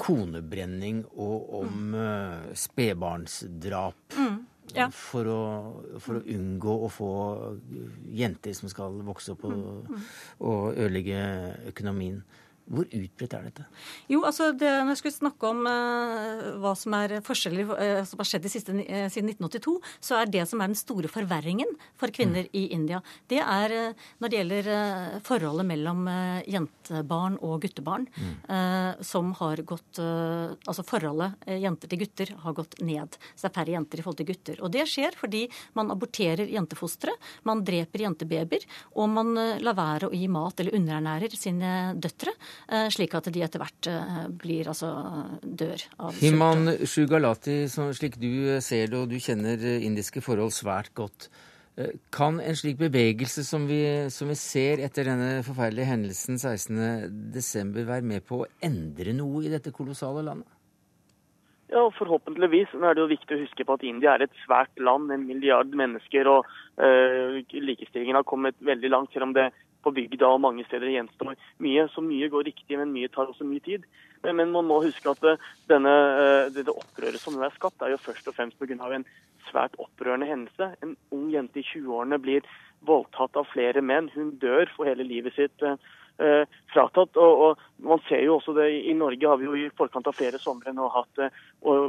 konebrenning 0.00 1.02
og 1.12 1.50
om 1.60 1.90
mm. 1.94 2.54
spedbarnsdrap. 2.56 4.16
Mm, 4.16 4.38
ja. 4.74 4.86
for, 4.94 5.28
å, 5.28 5.40
for, 5.98 6.20
å, 6.20 6.24
unngå 6.36 6.76
å 6.86 6.90
få 6.92 7.12
jenter 8.14 8.54
som 8.56 8.70
skal 8.72 9.00
vokse 9.06 9.34
opp 9.34 9.46
og, 9.48 9.56
mm, 9.56 9.88
mm. 9.90 10.06
og 10.48 10.62
ødelegge 10.76 11.24
økonomien. 11.72 12.22
Hvor 12.70 12.86
utbredt 12.86 13.32
er 13.34 13.46
dette? 13.48 13.64
Jo, 14.10 14.20
altså 14.26 14.50
det, 14.54 14.68
Når 14.68 14.92
jeg 14.94 15.00
skulle 15.00 15.16
snakke 15.16 15.48
om 15.48 15.64
uh, 15.66 16.42
hva 16.62 16.74
som 16.78 16.94
er 17.00 17.16
forskjeller 17.26 17.72
uh, 17.72 18.02
som 18.06 18.20
har 18.22 18.28
skjedd 18.30 18.46
siste, 18.52 18.74
uh, 18.74 19.06
siden 19.10 19.32
1982, 19.32 19.74
så 19.98 20.20
er 20.20 20.30
det 20.30 20.44
som 20.46 20.62
er 20.62 20.70
den 20.70 20.78
store 20.78 21.10
forverringen 21.10 21.72
for 21.98 22.14
kvinner 22.14 22.46
mm. 22.46 22.52
i 22.54 22.64
India, 22.76 23.00
det 23.30 23.40
er 23.42 23.74
når 24.22 24.30
det 24.30 24.38
gjelder 24.38 24.68
forholdet 25.26 25.66
mellom 25.66 26.06
jentebarn 26.48 27.36
og 27.44 27.60
guttebarn, 27.64 28.06
mm. 28.10 29.02
som 29.06 29.32
har 29.38 29.62
gått 29.66 30.00
Altså 30.00 30.84
forholdet 30.86 31.46
jenter 31.60 31.90
til 31.90 32.00
gutter 32.02 32.32
har 32.42 32.54
gått 32.56 32.76
ned. 32.84 33.16
Så 33.34 33.46
det 33.46 33.50
er 33.50 33.54
færre 33.56 33.74
jenter 33.74 34.00
i 34.00 34.04
forhold 34.04 34.20
til 34.20 34.28
gutter. 34.30 34.60
Og 34.64 34.72
det 34.74 34.84
skjer 34.90 35.16
fordi 35.18 35.42
man 35.78 35.92
aborterer 35.92 36.50
jentefostre, 36.52 37.14
man 37.48 37.62
dreper 37.66 38.04
jentebabyer, 38.04 38.66
og 38.96 39.10
man 39.12 39.32
lar 39.62 39.78
være 39.78 40.10
å 40.10 40.16
gi 40.16 40.28
mat 40.32 40.62
eller 40.62 40.76
underernærer 40.78 41.36
sine 41.38 41.72
døtre. 42.00 42.34
Eh, 42.68 42.88
slik 42.92 43.14
at 43.18 43.30
de 43.32 43.42
etter 43.42 43.62
hvert 43.62 43.90
eh, 43.90 44.24
blir 44.42 44.68
altså 44.70 44.90
dør 45.42 45.86
av 45.98 46.12
sult. 46.12 46.22
Himan 46.22 46.74
Shugalati, 46.84 47.62
slik 47.70 48.18
du 48.20 48.60
ser 48.62 48.90
det, 48.90 48.98
og 48.98 49.08
du 49.10 49.18
kjenner 49.22 49.64
indiske 49.80 50.22
forhold 50.24 50.54
svært 50.54 50.92
godt. 50.98 51.30
Eh, 51.80 51.96
kan 52.12 52.40
en 52.42 52.56
slik 52.58 52.78
bevegelse 52.80 53.44
som 53.46 53.66
vi, 53.70 53.82
som 54.10 54.30
vi 54.30 54.38
ser 54.38 54.82
etter 54.84 55.08
denne 55.08 55.40
forferdelige 55.46 55.90
hendelsen 55.90 56.38
16.12. 56.38 57.84
være 57.86 58.06
med 58.06 58.26
på 58.26 58.42
å 58.42 58.48
endre 58.66 59.14
noe 59.16 59.44
i 59.46 59.52
dette 59.52 59.72
kolossale 59.74 60.24
landet? 60.26 60.48
Ja, 61.70 61.84
Forhåpentligvis. 61.94 62.72
Nå 62.74 62.88
er 62.88 62.96
det 62.98 63.04
jo 63.04 63.12
viktig 63.12 63.36
å 63.36 63.42
huske 63.44 63.64
på 63.66 63.76
at 63.78 63.84
India 63.86 64.16
er 64.16 64.24
et 64.26 64.38
svært 64.42 64.80
land, 64.82 65.12
en 65.14 65.26
milliard 65.28 65.70
mennesker. 65.70 66.26
og 66.26 66.48
øh, 66.82 67.38
Likestillingen 67.62 68.18
har 68.18 68.26
kommet 68.26 68.58
veldig 68.58 68.90
langt, 68.90 69.12
selv 69.14 69.28
om 69.28 69.34
det 69.36 69.52
på 69.84 69.92
bygda 69.96 70.28
og 70.28 70.42
mange 70.44 70.64
steder 70.68 70.92
gjenstår 70.92 71.34
mye. 71.64 71.86
Så 71.94 72.04
mye 72.04 72.30
går 72.32 72.48
riktig, 72.50 72.78
men 72.78 72.94
mye 72.94 73.10
tar 73.12 73.30
også 73.30 73.46
mye 73.48 73.64
tid. 73.64 73.86
Men, 74.24 74.36
men 74.40 74.52
man 74.54 74.68
må 74.68 74.80
huske 74.84 75.12
at 75.12 75.24
eh, 75.26 75.50
denne, 75.70 75.92
eh, 76.22 76.50
dette 76.54 76.74
opprøret 76.74 77.20
som 77.22 77.36
nå 77.36 77.44
er 77.46 77.54
skapt, 77.56 77.82
er 77.82 77.94
jo 77.94 78.02
først 78.02 78.28
og 78.28 78.36
fremst 78.36 78.58
pga. 78.60 78.76
en 78.94 79.08
svært 79.50 79.78
opprørende 79.78 80.28
hendelse. 80.28 80.74
En 80.82 80.96
ung 81.10 81.30
jente 81.32 81.60
i 81.62 81.66
20-årene 81.66 82.20
blir 82.20 82.44
voldtatt 82.86 83.36
av 83.36 83.48
flere 83.52 83.80
menn. 83.80 84.10
Hun 84.14 84.36
dør 84.38 84.68
for 84.76 84.88
hele 84.88 85.04
livet 85.04 85.34
sitt. 85.34 85.64
Eh, 86.20 86.44
fratatt. 86.74 87.16
Og, 87.16 87.44
og, 87.44 87.58
Man 87.80 88.00
ser 88.08 88.20
jo 88.26 88.36
også 88.36 88.52
det 88.52 88.68
i 88.84 88.92
Norge 88.92 89.28
har 89.28 89.38
vi 89.40 89.46
jo 89.48 89.54
i 89.56 89.70
forkant 89.72 90.08
av 90.10 90.18
flere 90.18 90.38
somre 90.38 90.72
nå 90.76 90.88
hatt 90.92 91.22
eh, 91.24 91.32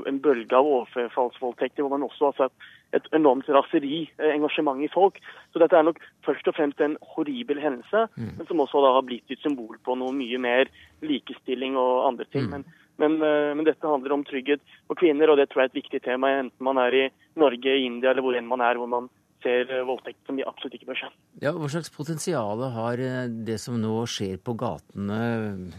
en 0.08 0.22
bølge 0.24 0.56
av 0.56 0.70
overfallsvoldtekter 0.78 1.84
hvor 1.84 1.92
man 1.92 2.08
også 2.08 2.30
har 2.30 2.38
sett 2.38 2.70
et 2.96 3.08
enormt 3.16 3.48
raseri, 3.50 4.04
eh, 4.20 4.34
engasjement 4.36 4.82
i 4.84 4.90
folk. 4.92 5.20
Så 5.54 5.62
dette 5.62 5.78
er 5.78 5.88
nok 5.88 6.02
først 6.26 6.48
og 6.48 6.58
fremst 6.58 6.82
en 6.84 6.98
horribel 7.14 7.62
hendelse, 7.62 8.08
mm. 8.18 8.36
men 8.38 8.50
som 8.50 8.64
også 8.64 8.84
da 8.84 8.94
har 8.98 9.08
blitt 9.08 9.32
et 9.32 9.42
symbol 9.44 9.80
på 9.86 9.96
noe 10.00 10.14
mye 10.16 10.40
mer 10.42 10.72
likestilling 11.06 11.78
og 11.80 12.08
andre 12.10 12.28
ting. 12.34 12.50
Mm. 12.50 12.52
Men, 12.52 12.68
men, 13.02 13.18
eh, 13.26 13.54
men, 13.56 13.66
dette 13.68 13.88
handler 13.88 14.18
om 14.18 14.26
trygghet 14.28 14.62
for 14.88 15.00
kvinner, 15.00 15.32
og 15.32 15.40
det 15.40 15.50
tror 15.50 15.64
jeg 15.64 15.72
er 15.72 15.74
et 15.76 15.82
viktig 15.82 16.04
tema, 16.04 16.36
enten 16.42 16.68
man 16.68 16.82
er 16.84 16.98
i 16.98 17.08
Norge, 17.40 17.78
India 17.80 18.12
eller 18.12 18.26
hvor 18.26 18.38
enn 18.38 18.50
man 18.50 18.64
er. 18.66 18.80
hvor 18.80 18.92
man 18.92 19.10
ser 19.44 19.72
eh, 19.72 19.84
voldtekt 19.88 20.22
som 20.28 20.38
de 20.38 20.46
absolutt 20.48 20.78
ikke 20.78 20.90
bør 20.92 21.00
skje. 21.02 21.10
Ja, 21.44 21.54
Hva 21.56 21.70
slags 21.72 21.92
potensial 21.94 22.64
har 22.76 23.02
eh, 23.02 23.26
det 23.48 23.58
som 23.64 23.80
nå 23.82 23.94
skjer 24.10 24.40
på 24.44 24.56
gatene 24.60 25.20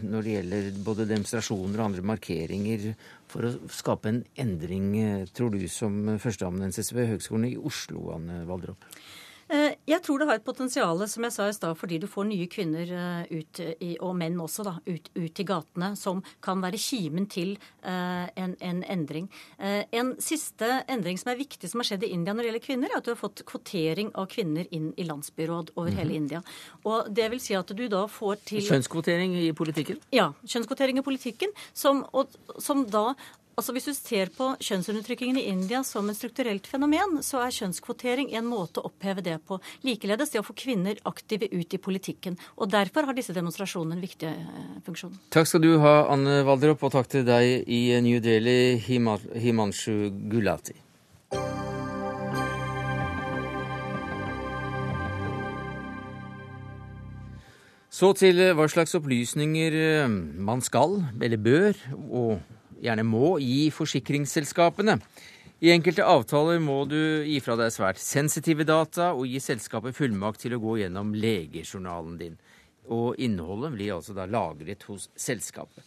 når 0.01 0.27
det 0.27 0.37
gjelder 0.37 0.69
både 0.85 1.07
demonstrasjoner 1.09 1.79
og 1.79 1.87
andre 1.89 2.05
markeringer, 2.13 2.93
for 3.31 3.47
å 3.47 3.53
skape 3.73 4.11
en 4.11 4.21
endring, 4.39 4.87
eh, 5.01 5.25
tror 5.33 5.53
du, 5.55 5.61
som 5.71 6.15
førsteamanuensis 6.21 6.93
ved 6.95 7.13
Høgskolen 7.13 7.49
i 7.53 7.57
Oslo, 7.57 8.11
Anne 8.17 8.43
Valdrop? 8.49 8.87
Eh, 9.53 9.75
jeg 9.85 10.01
tror 10.01 10.21
det 10.21 10.27
har 10.29 10.39
et 10.39 10.45
potensial, 10.45 11.03
som 11.09 11.25
jeg 11.27 11.35
sa 11.35 11.47
i 11.47 11.53
stad, 11.53 11.77
fordi 11.77 11.99
du 12.01 12.07
får 12.09 12.25
nye 12.25 12.47
kvinner 12.49 12.89
eh, 12.89 13.33
ut, 13.37 13.61
og 14.01 14.15
menn 14.17 14.39
også, 14.41 14.65
da, 14.65 14.75
ut, 14.87 15.11
ut, 15.13 15.41
i 15.43 15.45
gatene, 15.45 15.91
som 15.99 16.23
kan 16.43 16.63
være 16.63 16.79
kimen 16.79 17.27
til 17.29 17.53
uh, 17.83 18.25
en, 18.39 18.53
en, 18.63 18.81
endring. 18.89 19.27
En 19.59 20.13
siste 20.21 20.67
endring 20.91 21.17
som 21.19 21.31
er 21.33 21.39
viktig 21.39 21.69
som 21.69 21.81
har 21.81 21.87
skjedd 21.87 22.05
i 22.07 22.11
India 22.15 22.33
når 22.33 22.45
det 22.45 22.49
gjelder 22.49 22.63
kvinner, 22.65 22.91
er 22.91 22.99
at 22.99 23.07
du 23.07 23.11
har 23.11 23.19
fått 23.19 23.43
kvotering 23.49 24.11
av 24.19 24.27
kvinner 24.31 24.69
inn 24.75 24.91
i 24.97 25.05
landsbyråd 25.07 25.73
over 25.75 25.93
hele 25.97 26.15
India. 26.17 26.41
Og 26.87 27.11
det 27.13 27.29
vil 27.33 27.41
si 27.43 27.57
at 27.57 27.73
du 27.75 27.85
da 27.91 28.05
får 28.11 28.41
til 28.49 28.65
Kjønnskvotering 28.67 29.35
i 29.41 29.51
politikken? 29.57 30.01
Ja. 30.15 30.31
Kjønnskvotering 30.45 31.01
i 31.01 31.05
politikken, 31.05 31.53
som, 31.77 32.03
og, 32.13 32.33
som 32.61 32.85
da 32.89 33.11
Altså 33.53 33.73
Hvis 33.75 33.85
du 33.85 33.93
ser 33.93 34.31
på 34.33 34.47
kjønnsundertrykkingen 34.65 35.37
i 35.37 35.45
India 35.51 35.83
som 35.85 36.07
et 36.09 36.17
strukturelt 36.17 36.65
fenomen, 36.69 37.19
så 37.21 37.43
er 37.43 37.53
kjønnskvotering 37.53 38.31
en 38.33 38.47
måte 38.49 38.81
å 38.81 38.89
oppheve 38.89 39.21
det 39.25 39.35
på. 39.45 39.59
Likeledes 39.85 40.33
det 40.33 40.41
å 40.41 40.45
få 40.47 40.55
kvinner 40.57 40.97
aktive 41.09 41.51
ut 41.53 41.73
i 41.73 41.81
politikken. 41.81 42.39
Og 42.57 42.71
Derfor 42.73 43.05
har 43.05 43.13
disse 43.13 43.35
demonstrasjonene 43.35 43.99
en 43.99 44.01
viktig 44.01 44.29
eh, 44.31 44.79
funksjon. 44.87 45.13
Takk 45.33 45.49
skal 45.49 45.61
du 45.61 45.75
ha, 45.83 46.07
Anne 46.09 46.41
Valderopp, 46.47 46.87
og 46.87 46.95
takk 46.95 47.11
til 47.13 47.27
deg 47.27 47.69
i 47.69 47.83
New 48.01 48.17
Delhi, 48.23 48.79
Himanshu 48.81 50.09
Gulati. 50.33 50.79
Så 57.93 58.09
til 58.17 58.41
hva 58.57 58.65
slags 58.65 58.97
opplysninger 58.97 59.77
eh, 59.77 60.09
man 60.09 60.65
skal, 60.65 60.97
eller 61.21 61.37
bør, 61.37 61.77
og 62.09 62.41
gjerne 62.83 63.05
må, 63.07 63.37
gi 63.39 63.69
forsikringsselskapene. 63.73 64.97
I 65.63 65.71
enkelte 65.71 66.03
avtaler 66.03 66.59
må 66.59 66.81
du 66.91 67.23
gi 67.23 67.37
fra 67.43 67.55
deg 67.55 67.71
svært 67.71 68.01
sensitive 68.03 68.65
data 68.67 69.13
og 69.15 69.29
gi 69.31 69.39
selskapet 69.39 69.95
fullmakt 69.95 70.43
til 70.43 70.57
å 70.57 70.59
gå 70.59 70.81
gjennom 70.81 71.13
legejournalen 71.15 72.17
din. 72.19 72.35
Og 72.91 73.15
innholdet 73.23 73.71
blir 73.77 73.93
altså 73.95 74.15
da 74.17 74.27
lagret 74.27 74.83
hos 74.89 75.07
selskapet. 75.15 75.85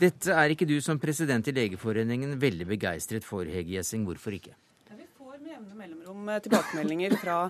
Dette 0.00 0.32
er 0.32 0.54
ikke 0.54 0.64
du 0.64 0.78
som 0.80 0.96
president 0.96 1.44
i 1.50 1.52
Legeforeningen 1.52 2.38
veldig 2.40 2.64
begeistret 2.70 3.26
for, 3.26 3.44
Hege 3.44 3.74
Gjessing. 3.74 4.06
Hvorfor 4.08 4.32
ikke? 4.32 4.54
Ja, 4.88 4.96
vi 4.96 5.04
får 5.18 5.34
med 5.36 5.52
jevne 5.52 5.76
mellomrom 5.76 6.30
tilbakemeldinger 6.46 7.18
fra 7.20 7.42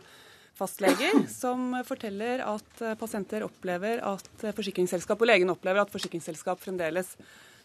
fastleger 0.59 1.23
som 1.31 1.71
forteller 1.87 2.43
at 2.45 2.83
eh, 2.83 2.97
pasienter 2.99 3.47
opplever 3.47 4.03
at 4.05 4.43
eh, 4.43 4.57
forsikringsselskap 4.57 5.23
og 5.23 5.31
legen 5.31 5.55
opplever 5.55 5.85
at 5.85 5.95
forsikringsselskap 5.95 6.61
fremdeles 6.61 7.15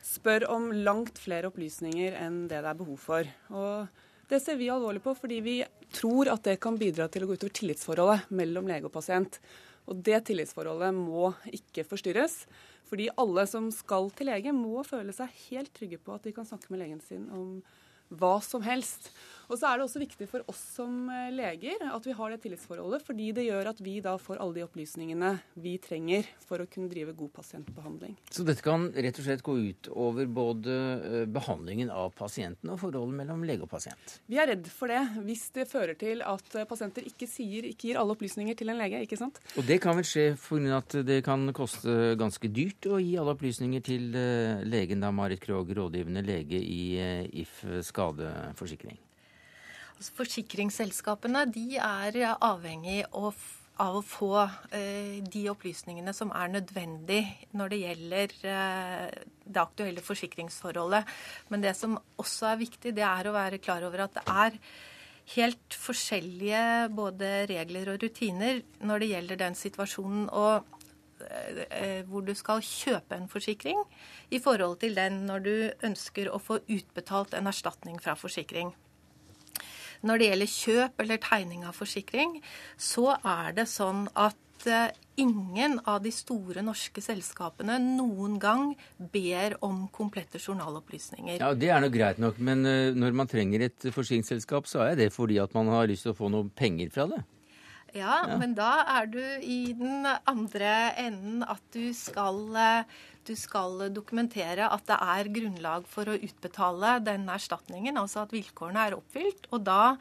spør 0.06 0.47
om 0.53 0.70
langt 0.86 1.18
flere 1.22 1.49
opplysninger 1.49 2.18
enn 2.22 2.45
det 2.49 2.62
det 2.62 2.72
er 2.72 2.78
behov 2.78 2.99
for. 3.01 3.30
Og 3.53 4.03
det 4.30 4.41
ser 4.41 4.58
vi 4.60 4.72
alvorlig 4.74 5.01
på, 5.06 5.14
fordi 5.18 5.39
vi 5.45 5.56
tror 5.93 6.30
at 6.34 6.45
det 6.45 6.60
kan 6.62 6.78
bidra 6.82 7.08
til 7.10 7.26
å 7.26 7.30
gå 7.30 7.38
utover 7.38 7.56
tillitsforholdet 7.60 8.30
mellom 8.34 8.70
lege 8.70 8.89
og 8.89 8.93
pasient. 8.93 9.39
Og 9.86 10.01
det 10.06 10.24
tillitsforholdet 10.30 10.93
må 10.97 11.32
ikke 11.53 11.86
forstyrres. 11.88 12.43
Fordi 12.89 13.10
alle 13.22 13.45
som 13.49 13.72
skal 13.74 14.12
til 14.14 14.30
lege, 14.30 14.53
må 14.53 14.84
føle 14.86 15.14
seg 15.14 15.34
helt 15.47 15.74
trygge 15.78 15.99
på 16.01 16.14
at 16.16 16.26
de 16.26 16.34
kan 16.36 16.45
snakke 16.45 16.70
med 16.74 16.84
legen 16.84 17.01
sin 17.06 17.26
om 17.34 17.60
hva 18.14 18.38
som 18.45 18.62
helst. 18.66 19.10
Og 19.50 19.60
så 19.60 19.70
er 19.70 19.78
det 19.78 19.86
også 19.86 20.02
viktig 20.02 20.28
for 20.30 20.46
oss 20.52 20.62
som 20.76 21.10
eh, 21.14 21.30
leger 21.34 21.84
at 21.91 22.08
vi 22.08 22.16
har 22.18 22.34
det 22.34 22.41
tillitsforholdet, 22.46 23.04
fordi 23.06 23.30
det 23.36 23.46
gjør 23.48 23.70
at 23.72 23.82
vi 23.84 23.98
da 24.04 24.16
får 24.22 24.41
alle 24.41 24.58
de 24.58 24.66
opplysningene 24.66 25.32
vi 25.62 25.76
trenger 25.82 26.28
for 26.46 26.64
å 26.64 26.68
kunne 26.70 26.89
drive 26.91 27.16
god 27.18 27.34
pasientbehandling. 27.36 28.16
Så 28.34 28.46
dette 28.48 28.66
kan 28.66 28.88
rett 28.89 29.22
og 29.22 29.28
slett 29.28 29.46
gå 29.46 29.58
ut 29.68 29.89
over 29.93 30.30
både 30.30 30.76
eh, 30.96 31.28
behandlingen 31.30 31.93
av 31.93 32.14
pasienten 32.18 32.74
og 32.74 32.82
forholdet 32.82 33.20
mellom 33.22 33.46
lege 33.48 33.68
og 33.68 33.72
pasient? 33.72 34.18
Vi 34.32 34.39
er 34.41 34.50
redd 34.54 34.70
for 34.74 34.91
det, 34.91 35.04
hvis 35.28 35.48
det 35.56 35.68
fører 35.70 35.98
til 36.00 36.26
at 36.26 36.58
eh, 36.58 36.68
pasienter 36.70 37.06
ikke, 37.06 37.30
sier, 37.30 37.70
ikke 37.70 37.91
gir 37.91 38.02
alle 38.02 38.18
opplysninger 38.18 38.58
til 38.58 38.74
en 38.74 38.82
lege. 38.82 39.04
ikke 39.06 39.20
sant? 39.20 39.39
Og 39.60 39.68
det 39.68 39.80
kan 39.84 39.98
vel 40.00 40.08
skje 40.08 40.28
pga. 40.41 40.80
at 40.80 40.98
det 41.06 41.22
kan 41.26 41.46
koste 41.56 42.16
ganske 42.20 42.50
dyrt 42.50 42.88
å 42.89 43.00
gi 43.02 43.16
alle 43.20 43.36
opplysninger 43.36 43.84
til 43.86 44.10
legen, 44.66 45.04
da 45.04 45.12
Marit 45.14 45.43
Krogh, 45.43 45.70
rådgivende 45.76 46.24
lege 46.26 46.60
i 46.60 46.84
If 47.46 47.62
skadeforsikring? 47.86 49.05
Forsikringsselskapene 50.16 51.46
de 51.52 51.78
er 51.80 52.18
avhengig 52.36 53.04
av 53.12 53.38
av 53.84 53.98
å 53.98 54.04
få 54.06 54.32
eh, 54.76 55.22
de 55.32 55.46
opplysningene 55.52 56.14
som 56.16 56.32
er 56.36 56.52
nødvendig 56.54 57.22
når 57.58 57.72
det 57.72 57.80
gjelder 57.82 58.36
eh, 58.52 59.24
det 59.43 59.62
aktuelle 59.62 60.04
forsikringsforholdet. 60.06 61.10
Men 61.52 61.66
det 61.66 61.76
som 61.78 61.98
også 62.22 62.54
er 62.54 62.62
viktig, 62.62 62.93
det 62.96 63.06
er 63.08 63.28
å 63.28 63.36
være 63.36 63.60
klar 63.64 63.84
over 63.88 64.06
at 64.06 64.16
det 64.16 64.24
er 64.32 64.60
helt 65.36 65.80
forskjellige 65.82 66.64
både 66.96 67.34
regler 67.50 67.91
og 67.96 68.06
rutiner 68.06 68.62
når 68.86 69.02
det 69.02 69.12
gjelder 69.12 69.41
den 69.41 69.60
situasjonen 69.60 70.30
og 70.30 70.86
eh, 71.26 72.06
hvor 72.08 72.24
du 72.24 72.32
skal 72.38 72.64
kjøpe 72.64 73.18
en 73.18 73.28
forsikring, 73.32 73.84
i 74.32 74.39
forhold 74.39 74.80
til 74.86 74.96
den 74.96 75.26
når 75.28 75.46
du 75.46 75.56
ønsker 75.89 76.32
å 76.32 76.39
få 76.39 76.62
utbetalt 76.64 77.36
en 77.36 77.52
erstatning 77.52 78.00
fra 78.00 78.16
forsikring. 78.20 78.72
Når 80.06 80.22
det 80.22 80.30
gjelder 80.30 80.51
kjøp 80.53 81.03
eller 81.03 81.22
tegning 81.24 81.66
av 81.66 81.78
forsikring, 81.78 82.39
så 82.78 83.16
er 83.18 83.56
det 83.58 83.68
sånn 83.72 84.06
at 84.14 84.68
eh, 84.70 84.93
ingen 85.22 85.80
av 85.89 86.01
de 86.03 86.12
store 86.14 86.62
norske 86.66 87.01
selskapene 87.01 87.78
noen 87.82 88.38
gang 88.41 88.74
ber 88.97 89.58
om 89.66 89.86
komplette 89.95 90.41
journalopplysninger. 90.41 91.39
Ja, 91.41 91.53
Det 91.53 91.72
er 91.72 91.82
nå 91.82 91.89
greit 91.93 92.22
nok, 92.22 92.38
men 92.38 92.66
eh, 92.70 92.91
når 92.93 93.18
man 93.18 93.32
trenger 93.32 93.66
et 93.66 93.88
forsikringsselskap, 93.95 94.70
så 94.70 94.86
er 94.89 94.99
det 94.99 95.14
fordi 95.16 95.39
at 95.41 95.56
man 95.58 95.72
har 95.74 95.89
lyst 95.89 96.06
til 96.08 96.14
å 96.14 96.20
få 96.20 96.30
noe 96.34 96.51
penger 96.53 96.93
fra 96.93 97.10
det? 97.16 97.24
Ja, 97.95 98.26
ja, 98.28 98.36
men 98.36 98.58
da 98.58 98.84
er 98.91 99.06
du 99.08 99.22
i 99.24 99.72
den 99.72 100.03
andre 100.03 100.72
enden 100.99 101.45
at 101.47 101.62
du 101.72 101.93
skal 101.95 102.41
du 103.28 103.36
skal 103.40 103.88
dokumentere 103.94 104.70
at 104.72 104.86
det 104.90 104.98
er 105.02 105.32
grunnlag 105.34 105.86
for 105.90 106.10
å 106.10 106.18
utbetale 106.18 107.00
den 107.06 107.28
erstatningen, 107.32 108.00
altså 108.00 108.24
at 108.26 108.34
vilkårene 108.36 108.88
er 108.88 108.98
oppfylt. 108.98 109.50
Og 109.56 109.64
da 109.68 109.96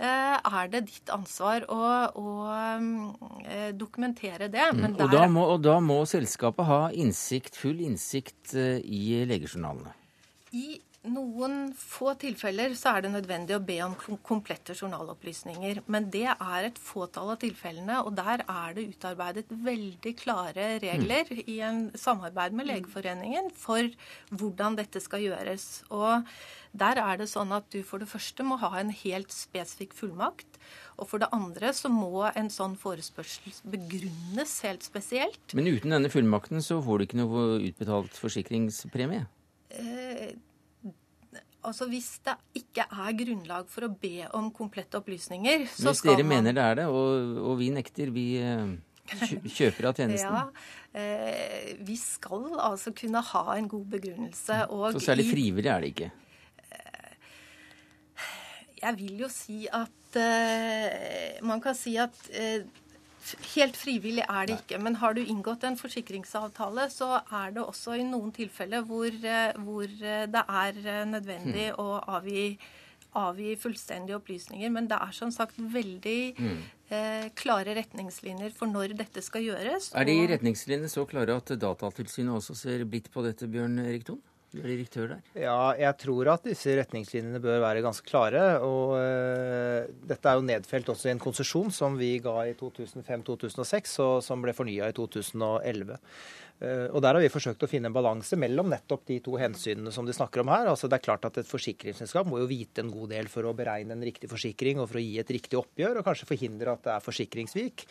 eh, 0.00 0.36
er 0.36 0.70
det 0.72 0.84
ditt 0.88 1.12
ansvar 1.14 1.66
å, 1.70 1.80
å 2.16 2.34
eh, 3.44 3.70
dokumentere 3.76 4.50
det. 4.52 4.68
Mm. 4.74 4.84
Der... 4.96 5.06
Og, 5.06 5.14
da 5.14 5.24
må, 5.30 5.46
og, 5.54 5.64
da 5.66 5.78
må, 5.84 6.02
selskapet 6.10 6.68
ha 6.70 6.82
innsikt, 6.92 7.58
full 7.60 7.82
innsikt 7.86 8.54
eh, 8.58 8.78
i 8.84 9.24
legejournalene? 9.30 9.96
I 10.56 10.80
noen 11.08 11.70
få 11.76 12.12
tilfeller 12.20 12.74
så 12.76 12.92
er 12.92 13.04
det 13.04 13.12
nødvendig 13.14 13.54
å 13.56 13.62
be 13.64 13.78
om 13.84 13.94
komplette 14.26 14.74
journalopplysninger. 14.76 15.80
Men 15.88 16.10
det 16.12 16.26
er 16.28 16.66
et 16.66 16.80
fåtall 16.80 17.32
av 17.32 17.40
tilfellene, 17.40 18.02
og 18.04 18.12
der 18.18 18.44
er 18.44 18.76
det 18.76 18.88
utarbeidet 18.90 19.46
veldig 19.48 20.12
klare 20.20 20.66
regler 20.82 21.30
mm. 21.30 21.42
i 21.46 21.56
en 21.64 21.80
samarbeid 21.96 22.56
med 22.56 22.68
Legeforeningen 22.68 23.48
for 23.56 23.88
hvordan 24.28 24.76
dette 24.76 25.00
skal 25.00 25.24
gjøres. 25.24 25.86
Og 25.88 26.28
der 26.76 27.00
er 27.02 27.22
det 27.22 27.30
sånn 27.32 27.56
at 27.56 27.70
du 27.72 27.80
for 27.86 28.02
det 28.02 28.10
første 28.10 28.44
må 28.46 28.60
ha 28.60 28.74
en 28.78 28.92
helt 28.92 29.32
spesifikk 29.32 29.96
fullmakt. 29.96 30.60
Og 31.00 31.08
for 31.08 31.22
det 31.22 31.30
andre 31.32 31.72
så 31.72 31.88
må 31.88 32.26
en 32.28 32.52
sånn 32.52 32.76
forespørsel 32.78 33.56
begrunnes 33.72 34.58
helt 34.68 34.84
spesielt. 34.84 35.56
Men 35.56 35.72
uten 35.72 35.96
denne 35.96 36.12
fullmakten 36.12 36.60
så 36.60 36.76
får 36.84 37.00
du 37.00 37.08
ikke 37.08 37.22
noe 37.24 37.48
utbetalt 37.70 38.20
forsikringspremie? 38.20 39.24
Eh, 39.70 40.36
Altså 41.66 41.86
Hvis 41.90 42.12
det 42.24 42.36
ikke 42.62 42.86
er 42.88 43.16
grunnlag 43.18 43.66
for 43.68 43.84
å 43.84 43.90
be 43.92 44.24
om 44.36 44.48
komplette 44.54 44.96
opplysninger, 45.00 45.66
så 45.68 45.92
skal 45.92 45.92
man 45.92 45.92
Hvis 45.92 46.04
dere 46.08 46.28
mener 46.30 46.56
det 46.56 46.64
er 46.64 46.78
det, 46.80 46.86
og, 46.88 47.36
og 47.50 47.58
vi 47.60 47.68
nekter, 47.74 48.12
vi 48.14 48.24
eh, 48.40 48.72
kjøper 49.58 49.90
av 49.90 49.98
tjenesten. 49.98 50.38
ja, 50.38 50.46
eh, 50.96 51.72
Vi 51.86 51.96
skal 52.00 52.48
altså 52.56 52.94
kunne 52.96 53.22
ha 53.32 53.44
en 53.56 53.68
god 53.70 53.86
begrunnelse. 53.96 54.62
Og 54.72 54.96
så 54.96 55.04
særlig 55.10 55.28
frivillig 55.30 55.72
er 55.72 55.84
det 55.84 55.92
ikke? 55.94 56.10
Eh, 56.70 57.14
jeg 58.82 59.00
vil 59.02 59.24
jo 59.26 59.32
si 59.32 59.64
at 59.68 60.20
eh, 60.20 61.40
Man 61.46 61.60
kan 61.62 61.76
si 61.78 61.96
at 62.00 62.16
eh, 62.32 62.64
Helt 63.54 63.76
frivillig 63.76 64.24
er 64.24 64.48
det 64.48 64.56
ikke. 64.62 64.80
Men 64.82 64.96
har 65.02 65.14
du 65.14 65.20
inngått 65.22 65.64
en 65.68 65.78
forsikringsavtale, 65.78 66.88
så 66.92 67.20
er 67.20 67.54
det 67.56 67.62
også 67.62 67.98
i 68.00 68.04
noen 68.06 68.32
tilfeller 68.34 68.84
hvor, 68.88 69.08
eh, 69.08 69.56
hvor 69.60 69.86
eh, 69.86 70.26
det 70.30 70.44
er 70.64 70.80
eh, 70.84 71.02
nødvendig 71.08 71.66
mm. 71.70 71.80
å 71.82 72.00
avgi, 72.16 72.46
avgi, 73.20 73.54
fullstendige 73.60 74.16
opplysninger. 74.18 74.72
Men 74.72 74.88
det 74.90 74.98
er 74.98 75.12
som 75.16 75.32
sagt 75.34 75.60
veldig 75.60 76.18
mm. 76.38 76.56
eh, 76.96 77.28
klare 77.38 77.76
retningslinjer 77.78 78.56
for 78.56 78.72
når 78.72 78.96
dette 79.02 79.22
skal 79.26 79.46
gjøres. 79.50 79.92
Er 79.94 80.08
de 80.08 80.16
retningslinjene 80.32 80.90
så 80.90 81.06
klare 81.10 81.36
at 81.36 81.54
Datatilsynet 81.60 82.40
også 82.40 82.56
ser 82.58 82.88
blitt 82.88 83.12
på 83.12 83.26
dette, 83.26 83.50
Bjørn 83.50 83.78
Erik 83.84 84.08
Thon? 84.08 84.22
Direktør 84.50 85.12
der. 85.12 85.20
Ja, 85.38 85.70
jeg 85.78 85.94
tror 86.02 86.32
at 86.32 86.46
disse 86.48 86.72
retningslinjene 86.74 87.38
bør 87.42 87.60
være 87.62 87.84
ganske 87.84 88.06
klare. 88.08 88.42
Og 88.66 88.96
uh, 88.98 89.86
dette 90.10 90.26
er 90.26 90.38
jo 90.38 90.46
nedfelt 90.48 90.90
også 90.90 91.10
i 91.10 91.14
en 91.14 91.22
konsesjon 91.22 91.70
som 91.74 91.98
vi 92.00 92.16
ga 92.24 92.34
i 92.48 92.56
2005-2006, 92.58 93.94
og 94.02 94.14
som 94.26 94.42
ble 94.42 94.54
fornya 94.56 94.90
i 94.90 94.96
2011. 94.96 96.00
Eh, 96.60 96.88
og 96.92 97.00
Der 97.00 97.16
har 97.16 97.22
vi 97.22 97.32
forsøkt 97.32 97.62
å 97.64 97.68
finne 97.70 97.88
en 97.88 97.96
balanse 97.96 98.36
mellom 98.36 98.68
nettopp 98.68 99.06
de 99.08 99.16
to 99.24 99.36
hensynene 99.40 99.92
som 99.94 100.04
de 100.04 100.12
snakker 100.12 100.42
om 100.42 100.50
her. 100.52 100.68
Altså 100.68 100.90
det 100.90 100.98
er 100.98 101.06
klart 101.06 101.24
at 101.24 101.38
Et 101.40 101.48
forsikringsselskap 101.48 102.28
må 102.28 102.40
jo 102.42 102.48
vite 102.50 102.82
en 102.82 102.90
god 102.92 103.08
del 103.14 103.30
for 103.32 103.46
å 103.48 103.54
beregne 103.56 103.94
en 103.94 104.04
riktig 104.04 104.28
forsikring 104.28 104.80
og 104.80 104.90
for 104.90 105.00
å 105.00 105.04
gi 105.04 105.18
et 105.18 105.30
riktig 105.30 105.56
oppgjør, 105.56 106.00
og 106.00 106.04
kanskje 106.04 106.28
forhindre 106.28 106.74
at 106.74 106.82
det 106.84 106.92
er 106.92 107.04
forsikringssvik. 107.04 107.86